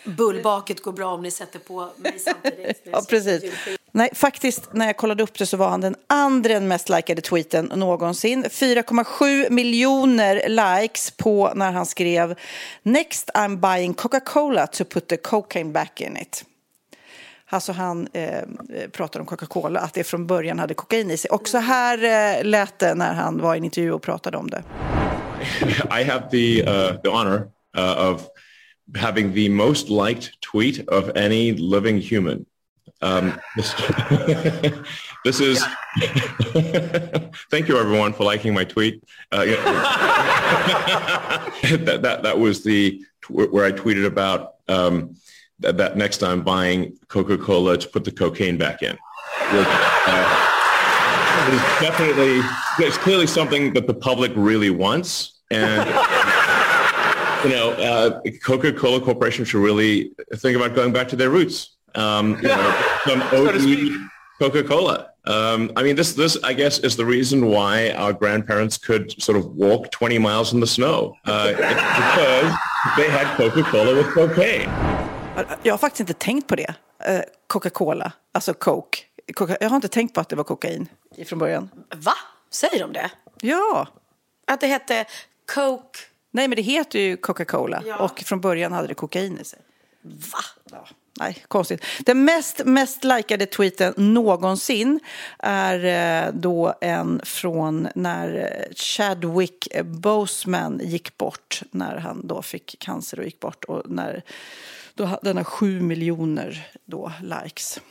bullbaket 0.03 0.83
går 0.83 0.91
bra 0.91 1.13
om 1.13 1.21
ni 1.21 1.31
sätter 1.31 1.59
på 1.59 1.89
mig 1.97 2.19
samtidigt. 2.19 2.81
ja, 2.91 3.01
precis. 3.09 3.43
Nej, 3.91 4.09
faktiskt, 4.13 4.73
när 4.73 4.85
jag 4.85 4.97
kollade 4.97 5.23
upp 5.23 5.37
det 5.37 5.45
så 5.45 5.57
var 5.57 5.69
han 5.69 5.81
den 5.81 5.95
andra 6.07 6.59
mest 6.59 6.89
likade 6.89 7.21
tweeten 7.21 7.65
någonsin. 7.65 8.45
4,7 8.45 9.49
miljoner 9.49 10.49
likes 10.49 11.11
på 11.11 11.51
när 11.55 11.71
han 11.71 11.85
skrev 11.85 12.35
Next 12.83 13.29
I'm 13.33 13.57
buying 13.57 13.93
Coca-Cola 13.93 14.67
to 14.67 14.85
put 14.85 15.07
the 15.07 15.17
cocaine 15.17 15.71
back 15.71 16.01
in 16.01 16.17
it. 16.17 16.45
Alltså 17.53 17.71
han 17.71 18.07
eh, 18.13 18.41
pratar 18.91 19.19
om 19.19 19.25
Coca-Cola, 19.25 19.79
att 19.79 19.93
det 19.93 20.03
från 20.03 20.27
början 20.27 20.59
hade 20.59 20.73
kokain 20.73 21.11
i 21.11 21.17
sig. 21.17 21.31
Och 21.31 21.47
så 21.47 21.57
här 21.57 21.97
eh, 22.03 22.43
lät 22.45 22.79
det 22.79 22.95
när 22.95 23.13
han 23.13 23.41
var 23.41 23.55
i 23.55 23.57
en 23.57 23.63
intervju 23.63 23.91
och 23.91 24.01
pratade 24.01 24.37
om 24.37 24.49
det. 24.49 24.63
I 26.01 26.03
have 26.03 26.29
the 26.31 26.63
uh, 26.63 27.01
the 27.01 27.09
honor 27.09 27.47
uh, 27.77 28.09
of 28.11 28.21
having 28.97 29.33
the 29.33 29.49
most 29.49 29.89
liked 29.89 30.29
tweet 30.51 30.89
of 30.89 31.09
any 31.15 31.51
living 31.51 32.01
human. 32.01 32.45
Um, 33.01 33.33
this, 33.55 33.75
this 35.23 35.41
is. 35.41 35.63
thank 37.51 37.69
you, 37.69 37.77
everyone, 37.77 38.13
for 38.13 38.31
liking 38.31 38.53
my 38.53 38.65
tweet. 38.65 39.03
Uh, 39.31 39.45
that, 41.85 41.99
that 42.01 42.23
that 42.23 42.39
was 42.39 42.63
the 42.63 43.01
where 43.29 43.65
I 43.65 43.71
tweeted 43.71 44.05
about 44.05 44.53
um, 44.67 45.15
that, 45.63 45.97
next 45.97 46.17
time 46.17 46.43
buying 46.43 46.97
Coca-Cola 47.07 47.77
to 47.77 47.87
put 47.89 48.03
the 48.03 48.11
cocaine 48.11 48.57
back 48.57 48.81
in. 48.81 48.97
Which, 49.51 49.67
uh, 50.07 50.49
is 51.51 51.61
definitely 51.81 52.41
it's 52.79 52.97
clearly 52.97 53.27
something 53.27 53.73
that 53.73 53.87
the 53.87 53.93
public 53.93 54.31
really 54.35 54.69
wants, 54.69 55.41
and 55.51 55.87
you 57.43 57.49
know, 57.49 57.71
uh, 57.71 58.21
Coca-Cola 58.43 59.01
Corporation 59.01 59.45
should 59.45 59.61
really 59.61 60.11
think 60.35 60.55
about 60.55 60.75
going 60.75 60.93
back 60.93 61.07
to 61.09 61.15
their 61.15 61.29
roots. 61.29 61.75
Um, 61.95 62.35
you 62.37 62.47
know, 62.47 62.81
some 63.05 63.21
OG 63.33 64.09
Coca-Cola. 64.39 65.09
Um, 65.25 65.71
I 65.75 65.83
mean, 65.83 65.95
this 65.95 66.13
this 66.13 66.37
I 66.43 66.53
guess 66.53 66.79
is 66.79 66.97
the 66.97 67.05
reason 67.05 67.45
why 67.47 67.91
our 67.91 68.13
grandparents 68.13 68.77
could 68.77 69.21
sort 69.21 69.37
of 69.37 69.45
walk 69.55 69.89
20 69.91 70.17
miles 70.19 70.53
in 70.53 70.59
the 70.59 70.67
snow. 70.67 71.15
Uh, 71.25 71.53
it's 71.55 71.57
because 71.57 72.57
they 72.97 73.09
had 73.09 73.35
Coca-Cola 73.37 73.95
with 73.95 74.07
cocaine. 74.13 74.69
Jag 75.63 75.73
har 75.73 75.77
faktiskt 75.77 75.99
inte 75.99 76.13
tänkt 76.13 76.47
på 76.47 76.55
det. 76.55 76.73
Eh, 76.99 77.21
Coca-Cola, 77.47 78.11
alltså 78.31 78.53
Coke. 78.53 78.99
Coca 79.33 79.57
jag 79.59 79.69
har 79.69 79.75
inte 79.75 79.87
tänkt 79.87 80.13
på 80.13 80.21
att 80.21 80.29
det 80.29 80.35
var 80.35 80.43
kokain 80.43 80.87
från 81.25 81.39
början. 81.39 81.69
Va? 81.95 82.13
Säger 82.49 82.79
de 82.79 82.93
det? 82.93 83.11
Ja. 83.41 83.87
Att 84.47 84.61
det 84.61 84.67
hette 84.67 85.05
Coke? 85.53 85.99
Nej, 86.31 86.47
men 86.47 86.55
det 86.55 86.61
heter 86.61 86.99
ju 86.99 87.17
Coca-Cola. 87.17 87.83
Ja. 87.85 87.97
Och 87.97 88.19
från 88.19 88.41
början 88.41 88.71
hade 88.71 88.87
det 88.87 88.93
kokain 88.93 89.39
i 89.41 89.43
sig. 89.43 89.59
Va? 90.01 90.39
Ja. 90.71 90.87
Nej, 91.19 91.45
konstigt. 91.47 91.85
Den 91.99 92.25
mest, 92.25 92.61
mest 92.65 93.03
likade 93.03 93.45
tweeten 93.45 93.93
någonsin 93.97 94.99
är 95.39 95.85
eh, 96.25 96.33
då 96.33 96.73
en 96.81 97.21
från 97.23 97.87
när 97.95 98.57
Chadwick 98.75 99.67
Boseman 99.83 100.81
gick 100.83 101.17
bort. 101.17 101.61
När 101.71 101.97
han 101.97 102.27
då 102.27 102.41
fick 102.41 102.75
cancer 102.79 103.19
och 103.19 103.25
gick 103.25 103.39
bort. 103.39 103.63
Och 103.63 103.89
när 103.89 104.23
då, 104.95 105.19
den 105.21 105.37
har 105.37 105.43
sju 105.43 105.81
miljoner 105.81 106.67
då 106.85 107.11
likes. 107.21 107.81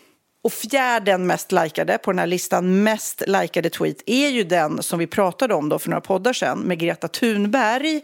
Och 0.44 0.52
fjärden 0.52 1.26
mest 1.26 1.52
likade 1.52 1.98
på 1.98 2.12
den 2.12 2.18
här 2.18 2.26
listan, 2.26 2.82
mest 2.82 3.22
likade 3.26 3.70
tweet, 3.70 3.96
är 4.06 4.28
ju 4.28 4.44
den 4.44 4.82
som 4.82 4.98
vi 4.98 5.06
pratade 5.06 5.54
om 5.54 5.68
då 5.68 5.78
för 5.78 5.90
några 5.90 6.00
poddar 6.00 6.32
sedan 6.32 6.58
med 6.58 6.78
Greta 6.78 7.08
Thunberg 7.08 7.96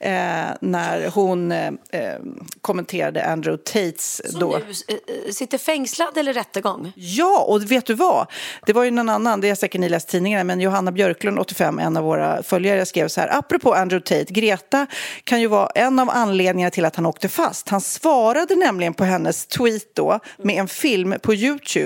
eh, 0.00 0.12
när 0.60 1.10
hon 1.10 1.52
eh, 1.52 1.66
eh, 1.90 2.18
kommenterade 2.60 3.24
Andrew 3.24 3.64
Tates 3.64 4.30
Som 4.30 4.40
då. 4.40 4.58
nu 4.58 4.94
eh, 4.94 5.32
sitter 5.32 5.58
fängslad 5.58 6.18
eller 6.18 6.32
rättegång? 6.32 6.92
Ja, 6.96 7.44
och 7.48 7.70
vet 7.70 7.86
du 7.86 7.94
vad? 7.94 8.26
Det 8.66 8.72
var 8.72 8.84
ju 8.84 8.90
någon 8.90 9.08
annan, 9.08 9.40
det 9.40 9.48
har 9.48 9.56
säkert 9.56 9.80
ni 9.80 9.88
läst 9.88 10.08
tidningarna, 10.08 10.44
men 10.44 10.60
Johanna 10.60 10.92
Björklund, 10.92 11.38
85, 11.38 11.78
en 11.78 11.96
av 11.96 12.04
våra 12.04 12.42
följare, 12.42 12.86
skrev 12.86 13.08
så 13.08 13.20
här, 13.20 13.38
apropå 13.38 13.74
Andrew 13.74 14.18
Tate, 14.18 14.32
Greta 14.32 14.86
kan 15.24 15.40
ju 15.40 15.46
vara 15.46 15.70
en 15.74 15.98
av 15.98 16.10
anledningarna 16.10 16.70
till 16.70 16.84
att 16.84 16.96
han 16.96 17.06
åkte 17.06 17.28
fast. 17.28 17.68
Han 17.68 17.80
svarade 17.80 18.56
nämligen 18.56 18.94
på 18.94 19.04
hennes 19.04 19.46
tweet 19.46 19.94
då 19.94 20.20
med 20.38 20.56
en 20.56 20.68
film 20.68 21.14
på 21.22 21.34
YouTube. 21.34 21.85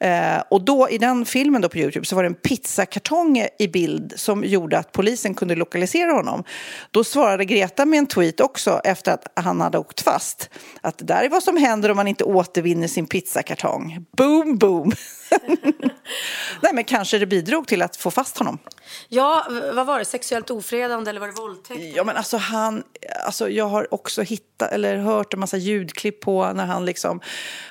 Eh, 0.00 0.42
och 0.50 0.64
då 0.64 0.88
i 0.90 0.98
den 0.98 1.24
filmen 1.24 1.62
då 1.62 1.68
på 1.68 1.78
YouTube 1.78 2.06
så 2.06 2.16
var 2.16 2.22
det 2.22 2.28
en 2.28 2.34
pizzakartong 2.34 3.46
i 3.58 3.68
bild 3.68 4.12
som 4.16 4.44
gjorde 4.44 4.78
att 4.78 4.92
polisen 4.92 5.34
kunde 5.34 5.54
lokalisera 5.54 6.12
honom. 6.12 6.44
Då 6.90 7.04
svarade 7.04 7.44
Greta 7.44 7.84
med 7.84 7.98
en 7.98 8.06
tweet 8.06 8.40
också 8.40 8.80
efter 8.84 9.12
att 9.12 9.26
han 9.34 9.60
hade 9.60 9.78
åkt 9.78 10.00
fast. 10.00 10.50
Att 10.80 10.98
det 10.98 11.04
där 11.04 11.22
är 11.22 11.28
vad 11.28 11.42
som 11.42 11.56
händer 11.56 11.90
om 11.90 11.96
man 11.96 12.08
inte 12.08 12.24
återvinner 12.24 12.88
sin 12.88 13.06
pizzakartong. 13.06 14.06
Boom, 14.16 14.58
boom! 14.58 14.92
Nej, 16.62 16.72
men 16.72 16.84
kanske 16.84 17.18
det 17.18 17.26
bidrog 17.26 17.66
till 17.66 17.82
att 17.82 17.96
få 17.96 18.10
fast 18.10 18.38
honom. 18.38 18.58
Ja, 19.08 19.46
vad 19.72 19.86
var 19.86 19.98
det? 19.98 20.04
Sexuellt 20.04 20.50
ofredande 20.50 21.10
eller 21.10 21.20
var 21.20 21.26
det 21.26 21.32
våldtäkt? 21.32 21.96
Ja, 21.96 22.04
men 22.04 22.16
alltså 22.16 22.36
han, 22.36 22.82
alltså 23.26 23.50
jag 23.50 23.64
har 23.64 23.94
också 23.94 24.22
hittat 24.22 24.72
eller 24.72 24.96
hört 24.96 25.34
en 25.34 25.40
massa 25.40 25.56
ljudklipp 25.56 26.20
på 26.20 26.52
när 26.52 26.66
han 26.66 26.84
liksom, 26.84 27.20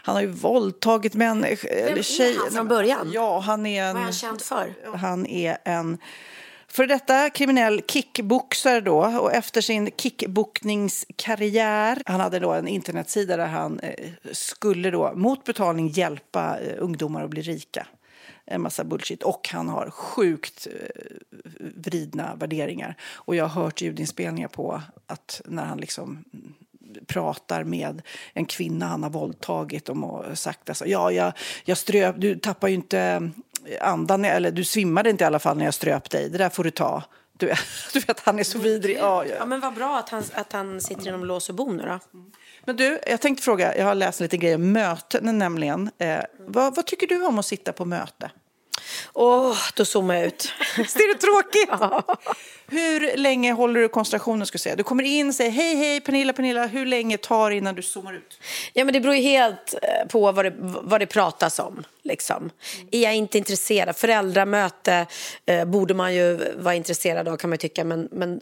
han 0.04 0.16
har 0.16 0.22
ju 0.22 0.28
våldtagit 0.28 1.14
människor, 1.14 1.72
eller 1.72 1.98
är 1.98 2.02
tjejer. 2.02 2.40
han 2.40 2.52
från 2.52 2.68
början? 2.68 3.12
Ja, 3.14 3.40
han 3.40 3.66
är 3.66 3.84
en... 3.84 3.94
Vad 3.94 4.02
är 4.02 4.04
han 4.04 4.14
känd 4.14 4.42
för? 4.42 4.74
Han 4.98 5.26
är 5.26 5.58
en 5.64 5.98
för 6.74 6.88
detta 6.88 7.30
kriminell 7.30 7.82
kickboxare 7.88 8.82
då 8.82 8.98
och 8.98 9.34
efter 9.34 9.62
sin 9.62 9.92
kickboxningskarriär, 9.98 12.02
han 12.06 12.20
hade 12.20 12.40
då 12.40 12.52
en 12.52 12.68
internetsida 12.68 13.38
där 13.38 13.48
han 13.48 13.80
eh, 13.80 14.10
skulle 14.32 14.92
då 14.92 15.14
mot 15.16 15.44
betalning 15.44 15.88
hjälpa 15.88 16.60
eh, 16.60 16.74
ungdomar 16.78 17.24
att 17.24 17.30
bli 17.30 17.42
rika. 17.42 17.88
En 18.46 18.62
massa 18.62 18.84
bullshit. 18.84 19.24
Och 19.24 19.50
han 19.52 19.70
har 19.70 19.90
sjukt 19.90 20.68
eh, 20.72 20.88
vridna 21.76 22.36
värderingar. 22.36 22.96
Och 23.14 23.36
jag 23.36 23.48
har 23.48 23.64
hört 23.64 23.82
ljudinspelningar 23.82 24.48
på 24.48 24.82
att 25.08 25.42
när 25.46 25.66
han 25.66 25.78
liksom 25.78 26.24
pratar 27.08 27.64
med 27.64 28.02
en 28.34 28.46
kvinna 28.46 28.86
han 28.86 29.04
har 29.04 29.10
våldtagit 29.10 29.90
om 29.90 30.04
och 30.04 30.38
sagt 30.38 30.70
alltså, 30.70 30.86
ja, 30.86 31.12
jag, 31.12 31.34
jag 31.66 31.78
ströp, 31.78 32.16
du 32.18 32.36
tappar 32.36 32.68
ju 32.68 32.74
inte 32.74 33.30
andan, 33.82 34.26
eller 34.26 34.52
du 34.52 34.64
svimmade 34.64 35.10
inte 35.10 35.24
i 35.24 35.28
alla 35.28 35.40
fall 35.40 35.58
när 35.58 35.66
jag 35.66 35.74
ströp 35.74 36.10
dig, 36.10 36.30
det 36.30 36.38
där 36.38 36.50
får 36.50 36.64
du 36.64 36.72
ta. 36.72 37.04
Du, 37.38 37.46
vet- 37.46 37.60
du 37.94 38.00
vet, 38.00 38.20
han 38.20 38.40
är 38.40 38.44
så 38.44 38.60
vidrig. 38.60 38.98
Ja, 38.98 39.26
ja. 39.26 39.36
Ja, 39.40 39.46
men 39.46 39.60
vad 39.60 39.74
bra 39.74 39.98
att 40.00 40.10
han, 40.10 40.24
att 40.34 40.54
han 40.54 40.82
sitter 40.82 41.08
inom 41.08 41.26
lås 41.26 41.50
och 41.50 41.56
bom 41.56 41.78
nu 41.78 41.84
då. 41.84 42.00
Men 42.66 42.76
du, 42.76 43.00
jag 43.08 43.22
tänkte 43.22 43.44
fråga, 43.44 43.78
jag 43.78 43.86
har 43.86 43.96
läst 43.96 44.20
lite 44.20 44.38
grejer 44.38 44.56
om 44.56 44.72
möten 44.72 45.38
nämligen. 45.38 45.90
Eh, 45.98 46.20
vad, 46.40 46.76
vad 46.76 46.86
tycker 46.86 47.08
du 47.08 47.26
om 47.26 47.40
att 47.40 47.46
sitta 47.46 47.74
på 47.74 47.86
möte? 47.86 48.32
Åh, 49.14 49.58
då 49.76 49.86
zoomar 49.86 50.16
jag 50.16 50.26
ut. 50.26 50.52
Visst 50.78 50.96
är 50.96 51.14
det 51.14 51.20
tråkigt? 51.20 51.70
Hur 52.68 53.18
länge 53.18 53.54
håller 53.54 53.82
du 53.82 53.88
koncentrationen? 53.88 54.48
Ska 54.48 54.58
säga? 54.58 54.76
Du 54.76 54.84
kommer 54.84 55.04
in 55.04 55.28
och 55.28 55.36
säger 55.36 55.52
hej, 55.52 55.76
hej, 55.76 56.02
Pernilla, 56.02 56.34
Pernilla. 56.34 56.66
Hur 56.66 56.86
länge 56.86 57.18
tar 57.18 57.50
det 57.50 57.56
innan 57.56 57.76
du 57.76 57.82
zoomar 57.82 58.14
ut? 58.14 58.40
Ja, 58.74 58.86
men 58.86 58.94
det 58.94 59.00
beror 59.00 59.14
helt 59.14 59.76
eh, 59.82 60.08
på 60.08 60.32
vad 60.32 60.46
det, 60.46 60.54
vad 60.60 61.02
det 61.02 61.06
pratas 61.06 61.60
om. 61.60 61.84
Liksom. 62.04 62.50
Är 62.92 63.02
jag 63.02 63.16
inte 63.16 63.38
intresserad? 63.38 63.96
Föräldramöte 63.96 65.06
eh, 65.46 65.66
borde 65.66 65.94
man 65.94 66.16
ju 66.16 66.54
vara 66.58 66.76
intresserad 66.76 67.28
av 67.28 67.38
kan 67.38 67.50
man 67.50 67.60
tycka. 67.60 67.84
Men, 67.84 68.10
men 68.12 68.42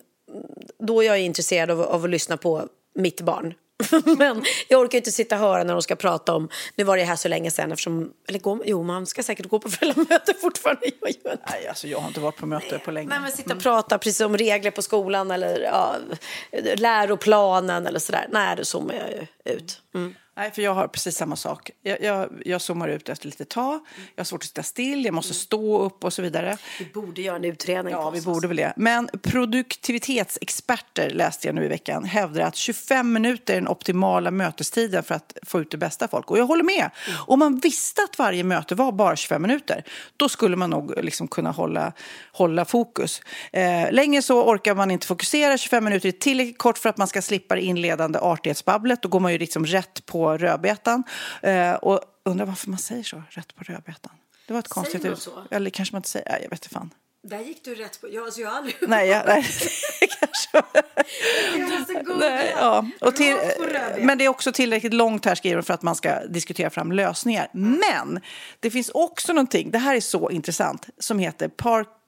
då 0.80 1.03
är 1.03 1.07
jag 1.07 1.19
intresserad 1.19 1.72
av, 1.72 1.82
av 1.82 2.03
att 2.03 2.09
lyssna 2.09 2.38
på 2.38 2.67
mitt 2.95 3.22
barn. 3.22 3.53
men 4.17 4.43
jag 4.67 4.82
orkar 4.82 4.97
inte 4.97 5.11
sitta 5.11 5.36
och 5.36 5.41
höra 5.41 5.63
när 5.63 5.73
de 5.73 5.82
ska 5.82 5.95
prata 5.95 6.34
om, 6.34 6.49
nu 6.75 6.84
var 6.84 6.97
det 6.97 7.03
här 7.03 7.15
så 7.15 7.27
länge 7.27 7.51
sedan 7.51 7.71
eftersom, 7.71 8.11
eller 8.27 8.39
gå, 8.39 8.61
jo 8.65 8.84
man 8.84 9.05
ska 9.05 9.23
säkert 9.23 9.49
gå 9.49 9.59
på 9.59 9.69
föräldramöte 9.69 10.34
fortfarande. 10.41 10.82
Jag. 11.01 11.38
Nej, 11.49 11.67
alltså 11.67 11.88
jag 11.88 11.99
har 11.99 12.07
inte 12.07 12.19
varit 12.19 12.38
på 12.38 12.45
möte 12.45 12.79
på 12.79 12.91
länge. 12.91 13.09
Nej, 13.09 13.19
men 13.19 13.32
sitta 13.32 13.55
och 13.55 13.61
prata 13.61 13.97
precis 13.97 14.21
om 14.21 14.38
regler 14.38 14.71
på 14.71 14.82
skolan 14.82 15.32
eller 15.32 15.59
ja, 15.59 15.95
läroplanen 16.75 17.88
eller 17.88 17.99
sådär. 17.99 18.27
Nej, 18.32 18.55
då 18.57 18.65
zoomar 18.65 18.93
jag 18.93 19.09
ju 19.09 19.53
ut. 19.55 19.82
Mm. 19.95 20.15
Nej, 20.38 20.51
för 20.51 20.61
jag 20.61 20.73
har 20.73 20.88
precis 20.88 21.15
samma 21.17 21.36
sak. 21.36 21.71
Jag, 21.84 22.01
jag, 22.01 22.29
jag 22.45 22.61
zoomar 22.61 22.88
ut 22.88 23.09
efter 23.09 23.25
lite 23.25 23.45
tag. 23.45 23.79
Jag 24.15 24.19
har 24.19 24.25
svårt 24.25 24.41
att 24.41 24.47
sitta 24.47 24.63
still, 24.63 25.05
jag 25.05 25.13
måste 25.13 25.34
stå 25.34 25.82
upp 25.82 26.03
och 26.03 26.13
så 26.13 26.21
vidare. 26.21 26.57
Vi 26.79 26.86
borde 26.86 27.21
göra 27.21 27.36
en 27.36 27.45
utredning. 27.45 27.93
Ja, 27.93 28.09
vi 28.09 28.19
oss. 28.19 28.25
borde 28.25 28.47
väl 28.47 28.57
det. 28.57 28.73
Men 28.75 29.09
produktivitetsexperter, 29.21 31.09
läste 31.09 31.47
jag 31.47 31.55
nu 31.55 31.65
i 31.65 31.67
veckan, 31.67 32.03
hävdar 32.03 32.41
att 32.41 32.55
25 32.55 33.13
minuter 33.13 33.53
är 33.53 33.57
den 33.57 33.67
optimala 33.67 34.32
mötestiden 34.32 35.03
för 35.03 35.15
att 35.15 35.38
få 35.45 35.61
ut 35.61 35.71
det 35.71 35.77
bästa 35.77 36.07
folk. 36.07 36.32
Och 36.32 36.38
jag 36.38 36.45
håller 36.45 36.63
med. 36.63 36.89
Om 37.27 37.39
man 37.39 37.59
visste 37.59 38.03
att 38.03 38.19
varje 38.19 38.43
möte 38.43 38.75
var 38.75 38.91
bara 38.91 39.15
25 39.15 39.41
minuter, 39.41 39.84
då 40.17 40.29
skulle 40.29 40.55
man 40.55 40.69
nog 40.69 41.03
liksom 41.03 41.27
kunna 41.27 41.51
hålla, 41.51 41.93
hålla 42.32 42.65
fokus. 42.65 43.21
Eh, 43.51 43.91
länge 43.91 44.21
så 44.21 44.43
orkar 44.43 44.75
man 44.75 44.91
inte 44.91 45.07
fokusera. 45.07 45.57
25 45.57 45.84
minuter 45.84 46.07
är 46.07 46.13
tillräckligt 46.13 46.57
kort 46.57 46.77
för 46.77 46.89
att 46.89 46.97
man 46.97 47.07
ska 47.07 47.21
slippa 47.21 47.55
det 47.55 47.61
inledande 47.61 48.19
artighetsbabblet. 48.19 49.01
Då 49.01 49.09
går 49.09 49.19
man 49.19 49.32
ju 49.32 49.38
liksom 49.38 49.65
rätt 49.65 50.05
på 50.05 50.30
rödbetan. 50.38 51.03
Eh, 51.41 51.73
och 51.73 51.99
undrar 52.23 52.45
varför 52.45 52.69
man 52.69 52.79
säger 52.79 53.03
så, 53.03 53.23
rätt 53.29 53.55
på 53.55 53.63
rödbetan. 53.63 54.13
Det 54.47 54.53
var 54.53 54.59
ett 54.59 54.67
konstigt 54.67 55.05
ut. 55.05 55.27
Eller 55.51 55.69
kanske 55.69 55.95
man 55.95 55.99
inte 55.99 56.09
säger, 56.09 56.32
jag 56.32 56.49
vet 56.49 56.51
inte 56.51 56.69
fan. 56.69 56.89
Där 57.23 57.39
gick 57.39 57.65
du 57.65 57.75
rätt 57.75 58.01
på. 58.01 58.13
Jag, 58.13 58.25
alltså, 58.25 58.41
jag 58.41 58.49
har 58.49 58.57
aldrig... 58.57 58.75
Nej, 58.82 59.07
jag, 59.07 59.23
nej. 59.27 59.45
Jag 61.57 61.69
måste 61.69 61.93
googla. 61.93 62.15
Nej, 62.15 62.53
ja. 62.55 62.86
och 63.01 63.15
till, 63.15 63.36
men 63.99 64.17
det 64.17 64.25
är 64.25 64.29
också 64.29 64.51
tillräckligt 64.51 64.93
långt 64.93 65.25
här 65.25 65.36
skriver 65.36 65.55
de, 65.55 65.63
för 65.63 65.73
att 65.73 65.82
man 65.82 65.95
ska 65.95 66.25
diskutera 66.27 66.69
fram 66.69 66.91
lösningar. 66.91 67.47
Men 67.53 68.19
det 68.59 68.71
finns 68.71 68.89
också 68.89 69.34
någonting, 69.34 69.71
det 69.71 69.77
här 69.77 69.95
är 69.95 70.01
så 70.01 70.29
intressant, 70.29 70.89
som 70.99 71.19
heter 71.19 71.47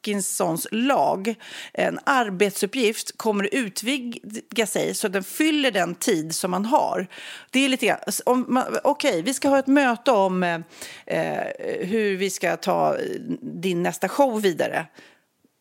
Parkinsons 0.03 0.67
lag. 0.71 1.35
En 1.73 1.99
arbetsuppgift 2.03 3.17
kommer 3.17 3.43
att 3.43 3.53
utvidga 3.53 4.67
sig 4.67 4.93
så 4.93 5.07
att 5.07 5.13
den 5.13 5.23
fyller 5.23 5.71
den 5.71 5.95
tid 5.95 6.35
som 6.35 6.51
man 6.51 6.65
har. 6.65 7.07
Det 7.51 7.65
är 7.65 7.69
lite 7.69 7.85
grann, 7.85 7.99
om 8.25 8.45
man- 8.47 8.77
okej, 8.83 9.21
vi 9.21 9.33
ska 9.33 9.49
ha 9.49 9.59
ett 9.59 9.67
möte 9.67 10.11
om 10.11 10.43
eh, 10.43 10.59
eh 11.05 11.87
hur 11.87 12.17
vi 12.17 12.29
ska 12.29 12.57
ta 12.57 12.97
eh, 12.97 13.03
din 13.41 13.83
nästa 13.83 14.09
show 14.09 14.41
vidare. 14.41 14.85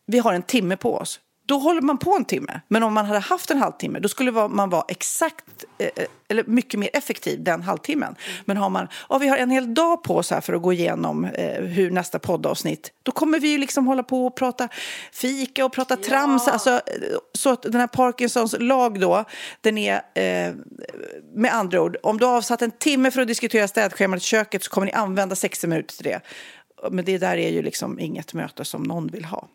Vi 0.05 0.19
har 0.19 0.33
en 0.33 0.43
timme 0.43 0.77
på 0.77 0.95
oss 0.95 1.19
då 1.45 1.57
håller 1.57 1.81
man 1.81 1.97
på 1.97 2.15
en 2.15 2.25
timme. 2.25 2.61
Men 2.67 2.83
om 2.83 2.93
man 2.93 3.05
hade 3.05 3.19
haft 3.19 3.51
en 3.51 3.57
halvtimme, 3.57 3.99
då 3.99 4.09
skulle 4.09 4.31
man 4.31 4.69
vara 4.69 4.85
exakt, 4.87 5.45
eh, 5.77 5.89
eh, 5.95 6.05
eller 6.27 6.43
mycket 6.43 6.79
mer 6.79 6.89
effektiv 6.93 7.43
den 7.43 7.61
halvtimmen. 7.61 8.15
Men 8.45 8.57
har 8.57 8.69
man, 8.69 8.87
ja, 9.09 9.17
vi 9.17 9.27
har 9.27 9.37
en 9.37 9.49
hel 9.49 9.73
dag 9.73 10.03
på 10.03 10.17
oss 10.17 10.31
här 10.31 10.41
för 10.41 10.53
att 10.53 10.61
gå 10.61 10.73
igenom 10.73 11.25
eh, 11.25 11.63
hur 11.63 11.91
nästa 11.91 12.19
poddavsnitt, 12.19 12.91
då 13.03 13.11
kommer 13.11 13.39
vi 13.39 13.47
ju 13.47 13.57
liksom 13.57 13.87
hålla 13.87 14.03
på 14.03 14.25
och 14.25 14.35
prata 14.35 14.67
fika 15.11 15.65
och 15.65 15.73
prata 15.73 15.95
trams. 15.95 16.47
Alltså, 16.47 16.69
eh, 16.69 16.81
så 17.33 17.49
att 17.49 17.61
den 17.61 17.75
här 17.75 17.87
Parkinsons 17.87 18.55
lag 18.59 18.99
då, 18.99 19.25
den 19.61 19.77
är 19.77 19.95
eh, 19.95 20.53
med 21.33 21.53
andra 21.53 21.81
ord, 21.81 21.97
om 22.03 22.17
du 22.17 22.25
har 22.25 22.37
avsatt 22.37 22.61
en 22.61 22.71
timme 22.71 23.11
för 23.11 23.21
att 23.21 23.27
diskutera 23.27 23.67
städschemat 23.67 24.17
i 24.17 24.23
köket 24.23 24.63
så 24.63 24.69
kommer 24.69 24.85
ni 24.85 24.93
använda 24.93 25.35
60 25.35 25.67
minuter 25.67 25.95
till 25.95 26.05
det. 26.05 26.21
Men 26.91 27.05
det 27.05 27.17
där 27.17 27.37
är 27.37 27.49
ju 27.49 27.61
liksom 27.61 27.99
inget 27.99 28.33
möte 28.33 28.65
som 28.65 28.83
någon 28.83 29.07
vill 29.07 29.25
ha. 29.25 29.47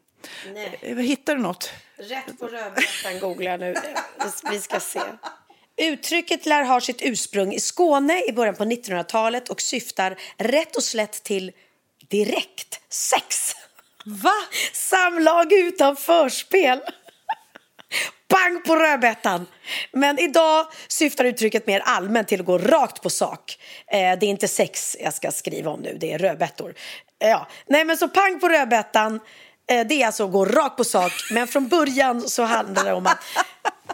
Nej. 0.54 0.78
Eh, 0.82 0.96
Hittar 0.96 1.36
du 1.36 1.42
något? 1.42 1.72
Rätt 1.96 2.38
på 2.38 2.46
rödbetan 2.46 3.18
googlar 3.20 3.50
jag 3.50 3.60
nu. 3.60 3.74
Vi 4.50 4.60
ska 4.60 4.80
se. 4.80 5.00
Uttrycket 5.76 6.46
lär 6.46 6.62
ha 6.62 6.80
sitt 6.80 7.02
ursprung 7.02 7.52
i 7.52 7.60
Skåne 7.60 8.22
i 8.28 8.32
början 8.32 8.54
på 8.54 8.64
1900-talet 8.64 9.48
och 9.48 9.60
syftar 9.60 10.18
rätt 10.36 10.76
och 10.76 10.84
slätt 10.84 11.22
till 11.22 11.52
direkt 12.08 12.80
sex. 12.92 13.54
Va? 14.04 14.34
Samlag 14.72 15.52
utan 15.52 15.96
förspel. 15.96 16.80
Pang 18.28 18.62
på 18.66 18.76
rödbetan! 18.76 19.46
Men 19.92 20.18
idag 20.18 20.66
syftar 20.88 21.24
uttrycket 21.24 21.66
mer 21.66 21.80
allmänt 21.84 22.28
till 22.28 22.40
att 22.40 22.46
gå 22.46 22.58
rakt 22.58 23.02
på 23.02 23.10
sak. 23.10 23.58
Eh, 23.86 23.98
det 23.98 24.26
är 24.26 24.30
inte 24.30 24.48
sex 24.48 24.96
jag 25.00 25.14
ska 25.14 25.30
skriva 25.30 25.70
om 25.70 25.80
nu, 25.80 25.96
det 26.00 26.12
är 26.12 26.18
rödbetor. 26.18 26.74
Eh, 27.20 27.28
ja. 27.28 27.46
Nej 27.66 27.84
men 27.84 27.96
så 27.96 28.08
pang 28.08 28.40
på 28.40 28.48
rödbetan, 28.48 29.20
det 29.68 30.02
är 30.02 30.06
alltså 30.06 30.24
att 30.24 30.32
gå 30.32 30.44
rakt 30.44 30.76
på 30.76 30.84
sak. 30.84 31.12
Men 31.30 31.46
från 31.46 31.68
början 31.68 32.28
så 32.28 32.42
handlar 32.42 32.84
det 32.84 32.92
om 32.92 33.06
att... 33.06 33.18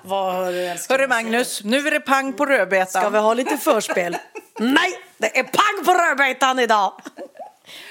Vad 0.02 0.34
har 0.34 0.52
du? 0.52 0.76
Hörru 0.88 1.08
Magnus, 1.08 1.64
nu 1.64 1.86
är 1.86 1.90
det 1.90 2.00
pang 2.00 2.32
på 2.32 2.46
rödbetan. 2.46 3.02
Ska 3.02 3.08
vi 3.10 3.18
ha 3.18 3.34
lite 3.34 3.56
förspel? 3.56 4.16
Nej, 4.58 4.98
det 5.18 5.38
är 5.38 5.42
pang 5.42 5.84
på 5.84 5.92
rödbetan 5.94 6.58
idag! 6.58 6.92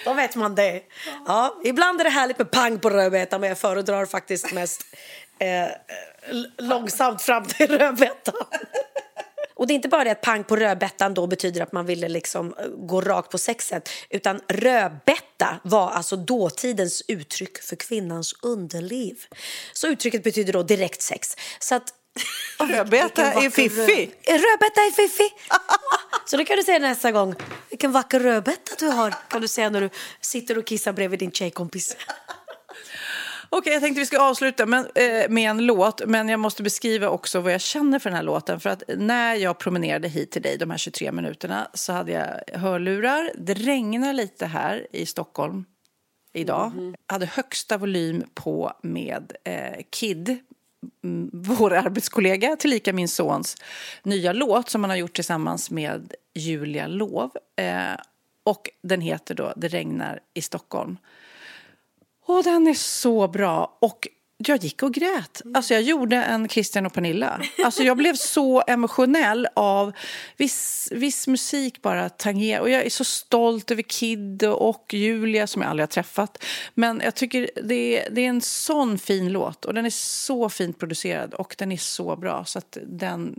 Då 0.06 0.14
vet 0.14 0.36
man 0.36 0.56
det. 0.56 0.82
Ja, 1.28 1.56
ibland 1.64 2.00
är 2.00 2.04
det 2.04 2.10
härligt 2.10 2.38
med 2.38 2.52
pang 2.52 2.80
på 2.80 2.90
rödbetan 2.90 3.42
men 3.42 3.50
jag 3.50 3.58
föredrar 3.58 4.06
faktiskt 4.06 4.52
mest 4.54 4.82
eh, 5.40 5.64
l- 6.30 6.52
långsamt 6.58 7.22
fram 7.22 7.46
till 7.46 7.78
rödbetan. 7.78 8.34
Och 9.56 9.68
det 9.68 9.74
är 9.74 9.76
inte 9.76 9.88
bara 9.88 10.04
det 10.04 10.12
att 10.12 10.22
pang 10.22 10.43
på 10.43 10.56
rödbetan 10.56 11.14
då 11.14 11.28
betyder 11.28 11.62
att 11.62 11.72
man 11.72 11.86
ville 11.86 12.10
liksom 12.10 12.54
eh, 12.60 12.68
gå 12.68 13.01
rakt 13.01 13.32
på 13.32 13.38
sexet 13.38 13.89
utan 14.10 14.41
rödbetta 14.47 15.60
var 15.64 15.91
alltså 15.91 16.16
dåtidens 16.16 17.04
uttryck 17.08 17.58
för 17.58 17.76
kvinnans 17.76 18.34
underliv. 18.41 19.26
Så 19.74 19.88
uttrycket 19.88 20.24
betyder 20.24 20.54
då 20.54 20.64
direkt 20.64 21.01
sex. 21.01 21.38
Så 21.60 21.76
att 21.76 21.93
Rödbeta 22.60 23.34
är 23.34 23.49
fiffig. 23.49 24.16
Rödbeta 24.28 24.82
är 24.82 24.91
fiffig. 24.91 25.34
Så 26.26 26.38
det 26.38 26.45
kan 26.45 26.58
du 26.58 26.64
säga 26.64 26.80
nästa 26.80 27.12
gång. 27.12 27.36
Vilken 27.70 27.91
vacker 27.91 28.20
rödbeta 28.20 28.76
du 28.80 28.88
har, 28.88 29.14
kan 29.30 29.41
du 29.41 29.47
säga 29.47 29.70
när 29.70 29.82
du 29.82 29.89
sitter 30.22 30.58
och 30.58 30.66
kissar 30.66 30.93
bredvid 30.93 31.20
din 31.20 31.32
tjejkompis. 31.32 31.95
Okej, 33.56 33.74
jag 33.74 33.82
tänkte 33.82 33.99
vi 33.99 34.06
ska 34.06 34.22
avsluta 34.22 34.66
men, 34.66 34.86
eh, 34.95 35.30
med 35.30 35.49
en 35.49 35.66
låt, 35.66 36.06
men 36.06 36.30
jag 36.30 36.39
måste 36.39 36.64
beskriva 36.64 37.10
också 37.10 37.39
vad 37.39 37.54
jag 37.54 37.62
känner 37.62 37.99
för 37.99 38.10
den 38.10 38.18
här 38.18 38.24
låten. 38.24 38.60
För 38.60 38.70
att 38.70 38.84
när 38.97 39.36
jag 39.36 39.58
promenerade 39.58 40.08
hit 40.08 40.32
till 40.32 40.41
dig 40.41 40.58
de 40.58 40.70
här 40.70 40.78
23 40.78 41.12
minuterna 41.12 41.68
så 41.74 41.93
hade 41.93 42.12
jag 42.12 42.60
hörlurar. 42.60 43.32
Det 43.38 43.54
regnar 43.54 44.14
lite 44.14 44.45
här 44.45 44.88
i 44.91 45.06
Stockholm 45.06 45.66
idag. 46.34 46.72
Jag 46.76 47.14
hade 47.14 47.26
högsta 47.26 47.78
volym 47.78 48.24
på 48.34 48.74
med 48.82 49.34
eh, 49.43 49.84
Kid, 49.89 50.38
mm, 51.04 51.30
vår 51.34 51.74
arbetskollega, 51.74 52.56
tillika 52.56 52.93
min 52.93 53.08
sons 53.08 53.56
nya 54.04 54.34
låt 54.34 54.70
som 54.70 54.84
han 54.84 54.89
har 54.89 54.97
gjort 54.97 55.16
tillsammans 55.16 55.72
med 55.72 56.14
Julia 56.34 56.88
Lov. 56.88 57.32
Eh, 57.56 57.93
och 58.43 58.70
den 58.82 59.01
heter 59.01 59.36
då 59.36 59.54
Det 59.56 59.68
regnar 59.68 60.20
i 60.34 60.41
Stockholm. 60.41 60.97
Och 62.26 62.43
den 62.43 62.67
är 62.67 62.74
så 62.74 63.28
bra. 63.28 63.78
Och 63.82 64.07
jag 64.38 64.57
gick 64.63 64.84
och 64.84 64.93
grät. 64.93 65.41
Alltså 65.53 65.74
jag 65.74 65.84
gjorde 65.84 66.15
en 66.15 66.47
Christian 66.49 66.86
och 66.86 66.93
Pernilla. 66.93 67.41
Alltså 67.63 67.84
jag 67.84 67.97
blev 67.97 68.13
så 68.17 68.63
emotionell 68.67 69.47
av 69.53 69.91
viss, 70.38 70.89
viss 70.91 71.28
musik 71.28 71.82
bara 71.82 72.09
tanger. 72.09 72.59
Och 72.61 72.69
jag 72.69 72.86
är 72.86 72.89
så 72.89 73.03
stolt 73.03 73.71
över 73.71 73.82
Kid 73.82 74.43
och 74.43 74.93
Julia 74.93 75.47
som 75.47 75.61
jag 75.61 75.69
aldrig 75.69 75.84
har 75.84 75.88
träffat. 75.91 76.43
Men 76.74 77.01
jag 77.03 77.15
tycker 77.15 77.49
det 77.63 78.05
är, 78.05 78.09
det 78.11 78.21
är 78.21 78.30
en 78.30 78.41
sån 78.41 78.97
fin 78.97 79.32
låt. 79.32 79.65
Och 79.65 79.74
den 79.74 79.86
är 79.86 79.89
så 79.89 80.49
fint 80.49 80.80
producerad. 80.80 81.34
Och 81.34 81.55
den 81.57 81.71
är 81.71 81.78
så 81.78 82.15
bra. 82.15 82.45
Så 82.45 82.57
att 82.59 82.78
den, 82.88 83.36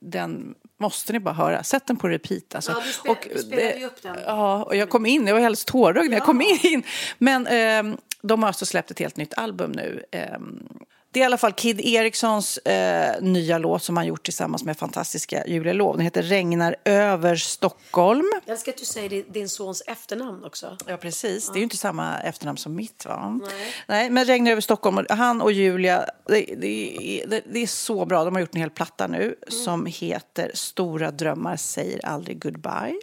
den 0.00 0.54
måste 0.80 1.12
ni 1.12 1.20
bara 1.20 1.34
höra. 1.34 1.62
Sätt 1.62 1.86
den 1.86 1.96
på 1.96 2.08
repeat. 2.08 2.54
Alltså. 2.54 2.72
Ja, 2.72 2.82
du 2.86 2.92
spel- 2.92 3.10
och, 3.10 3.28
du 3.34 3.42
spelade 3.42 3.78
ju 3.78 3.86
upp 3.86 4.02
den. 4.02 4.16
Ja, 4.26 4.64
och 4.64 4.76
jag 4.76 4.90
kom 4.90 5.06
in. 5.06 5.26
Jag 5.26 5.34
var 5.34 5.40
helt 5.40 5.66
tårögd 5.66 6.10
när 6.10 6.16
jag 6.16 6.26
kom 6.26 6.42
in. 6.42 6.82
Men 7.18 7.46
ehm, 7.46 7.96
de 8.22 8.42
har 8.42 8.48
alltså 8.48 8.66
släppt 8.66 8.90
ett 8.90 8.98
helt 8.98 9.16
nytt 9.16 9.34
album 9.34 9.72
nu. 9.72 10.04
Ehm, 10.10 10.68
det 11.10 11.20
är 11.20 11.22
i 11.22 11.24
alla 11.26 11.38
fall 11.38 11.52
Kid 11.52 11.80
Erikssons 11.80 12.58
eh, 12.58 13.22
nya 13.22 13.58
låt 13.58 13.82
som 13.82 13.96
han 13.96 14.06
gjort 14.06 14.22
tillsammans 14.24 14.64
med 14.64 14.76
fantastiska 14.76 15.46
Julia 15.46 15.72
Lov. 15.72 15.96
Den 15.96 16.04
heter 16.04 16.22
Regnar 16.22 16.76
över 16.84 17.36
Stockholm. 17.36 18.24
Jag 18.46 18.52
älskar 18.52 18.72
att 18.72 18.78
du 18.78 18.84
säger 18.84 19.24
din- 19.32 19.48
sons 19.48 19.82
efternamn 19.86 20.44
också. 20.44 20.76
Ja, 20.86 20.96
precis. 20.96 21.46
Det 21.46 21.52
är 21.52 21.58
ju 21.58 21.62
inte 21.62 21.76
samma 21.76 22.18
efternamn 22.18 22.58
som 22.58 22.74
mitt. 22.74 23.04
Va? 23.06 23.40
Nej. 23.86 24.10
men 24.10 24.24
Regnar 24.24 24.52
över 24.52 24.60
Stockholm. 24.60 25.06
Han 25.08 25.40
och 25.42 25.52
Julia, 25.52 26.04
det, 26.26 26.34
det, 26.58 27.24
det, 27.28 27.42
det 27.52 27.62
är 27.62 27.66
så 27.66 28.04
bra. 28.04 28.24
De 28.24 28.34
har 28.34 28.40
gjort 28.40 28.54
en 28.54 28.60
hel 28.60 28.70
platta 28.70 29.06
nu 29.06 29.34
som 29.48 29.86
heter 29.86 30.50
Stora 30.54 31.10
drömmar 31.10 31.56
säger 31.56 32.06
aldrig 32.06 32.42
goodbye. 32.42 33.00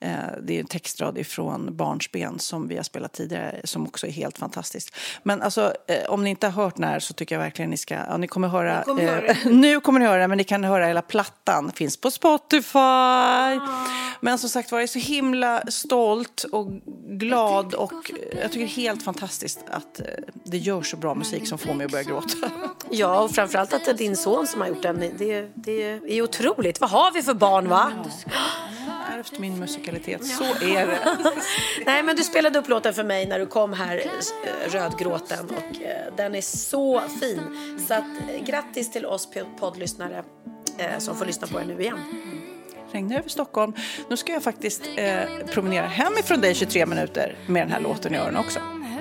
Eh, 0.00 0.10
Det 0.42 0.56
är 0.56 0.60
en 0.60 0.66
textrad 0.66 1.18
ifrån 1.18 1.76
Barnsben 1.76 2.38
som 2.38 2.68
vi 2.68 2.76
har 2.76 2.82
spelat 2.82 3.12
tidigare 3.12 3.60
som 3.64 3.86
också 3.86 4.06
är 4.06 4.10
helt 4.10 4.38
fantastiskt. 4.38 4.94
Men 5.22 5.42
alltså, 5.42 5.74
eh, 5.88 6.10
om 6.10 6.24
ni 6.24 6.30
inte 6.30 6.46
har 6.48 6.62
hört 6.62 6.76
den 6.76 6.84
här 6.84 7.00
så 7.00 7.14
tycker 7.14 7.34
jag 7.34 7.42
verkligen 7.42 7.70
ni 7.70 7.76
ska... 7.76 7.94
Ja, 7.94 8.16
ni 8.16 8.28
kommer 8.28 8.48
höra... 8.48 8.82
Kommer 8.82 9.02
eh, 9.02 9.10
höra 9.10 9.34
nu 9.50 9.80
kommer 9.80 10.00
ni 10.00 10.06
höra 10.06 10.28
men 10.28 10.38
ni 10.38 10.44
kan 10.44 10.64
höra 10.64 10.86
hela 10.86 11.02
plattan. 11.02 11.72
Finns 11.74 11.96
på 11.96 12.10
Spotify. 12.10 12.78
Men 14.20 14.38
som 14.38 14.48
sagt 14.50 14.72
var, 14.72 14.78
jag 14.78 14.82
är 14.82 14.86
så 14.86 14.98
himla 14.98 15.62
stolt 15.68 16.44
och 16.52 16.70
glad 17.08 17.74
och 17.74 17.92
jag 18.40 18.52
tycker 18.52 18.58
det 18.58 18.64
är 18.64 18.66
helt 18.66 19.02
fantastiskt 19.02 19.60
att 19.70 20.00
det 20.44 20.58
gör 20.58 20.82
så 20.82 20.96
bra 20.96 21.14
musik 21.14 21.48
som 21.48 21.58
får 21.58 21.74
mig 21.74 21.84
att 21.84 21.90
börja 21.92 22.04
gråta. 22.04 22.50
Ja, 22.90 23.20
och 23.20 23.30
framförallt 23.30 23.72
att 23.72 23.84
det 23.84 23.90
är 23.90 23.94
din 23.94 24.16
son 24.16 24.46
som 24.46 24.60
har 24.60 24.68
gjort 24.68 24.82
den. 24.82 25.00
Det, 25.18 25.50
det 25.54 25.82
är 26.08 26.22
otroligt. 26.22 26.80
Vad 26.80 26.90
har 26.90 27.12
vi 27.12 27.22
för 27.22 27.34
barn, 27.34 27.68
va? 27.68 27.92
Min 29.38 29.58
musikalitet, 29.58 30.26
så 30.26 30.44
är 30.44 30.86
det. 30.86 30.98
Nej, 31.86 32.02
men 32.02 32.16
du 32.16 32.22
spelade 32.24 32.58
upp 32.58 32.68
låten 32.68 32.94
för 32.94 33.04
mig 33.04 33.26
när 33.26 33.38
du 33.38 33.46
kom 33.46 33.72
här, 33.72 33.96
eh, 33.96 34.70
Rödgråten, 34.70 35.44
och 35.50 35.82
eh, 35.82 36.14
den 36.16 36.34
är 36.34 36.40
så 36.40 37.00
fin. 37.20 37.40
Så 37.88 37.94
att, 37.94 38.04
eh, 38.04 38.44
grattis 38.44 38.92
till 38.92 39.06
oss 39.06 39.28
poddlyssnare 39.60 40.24
som 40.98 41.16
får 41.16 41.24
lyssna 41.26 41.46
på 41.46 41.58
den 41.58 41.68
nu 41.68 41.80
igen. 41.82 41.98
Regnar 42.92 43.18
över 43.18 43.28
Stockholm. 43.28 43.72
Nu 44.10 44.16
ska 44.16 44.32
jag 44.32 44.42
faktiskt 44.42 44.82
eh, 44.96 45.20
promenera 45.52 45.86
hemifrån 45.86 46.40
dig 46.40 46.54
23 46.54 46.86
minuter 46.86 47.36
med 47.46 47.62
den 47.62 47.72
här 47.72 47.80
låten 47.80 48.14
i 48.14 48.18
öronen 48.18 48.36
också. 48.36 48.60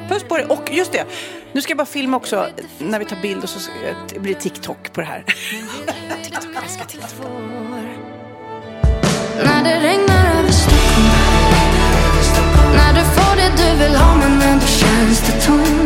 Puss 0.09 0.23
på 0.23 0.37
dig. 0.37 0.45
Och 0.45 0.71
just 0.73 0.91
det, 0.91 1.05
nu 1.51 1.61
ska 1.61 1.71
jag 1.71 1.77
bara 1.77 1.85
filma 1.85 2.17
också 2.17 2.47
när 2.79 2.99
vi 2.99 3.05
tar 3.05 3.21
bild 3.21 3.43
och 3.43 3.49
så 3.49 3.59
ska- 3.59 3.73
det 4.13 4.19
blir 4.19 4.33
TikTok 4.33 4.93
på 4.93 5.01
det 5.01 5.07
här. 5.07 5.23
TikTok, 6.23 6.45
jag 6.55 6.63
älskar 6.63 6.85
TikTok. 6.85 7.09
När 9.43 9.63
det 9.63 9.79
regnar 9.79 10.39
över 10.39 10.51
Stockholm. 10.51 11.09
När 12.75 12.93
du 12.93 13.01
får 13.01 13.35
det 13.35 13.51
du 13.57 13.77
vill 13.83 13.95
ha 13.95 14.15
men 14.15 14.41
ändå 14.41 14.65
känns 14.65 15.21
det 15.21 15.41
tomt. 15.41 15.84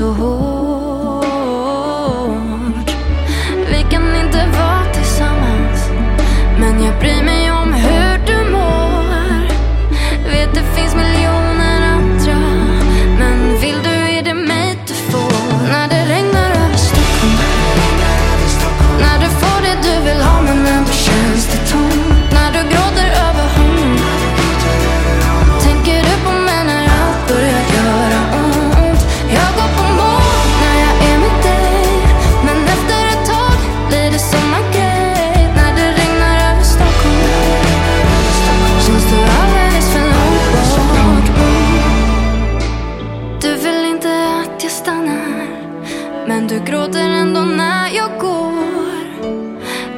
Att 0.00 0.16
falla 0.16 0.43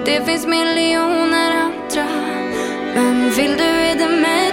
Det 0.07 0.27
finns 0.27 0.47
miljoner 0.47 1.51
andra. 1.51 2.07
Men 2.95 3.31
vill 3.31 3.57
du 3.57 3.65
är 3.65 3.95
det 3.95 4.09
mig 4.09 4.53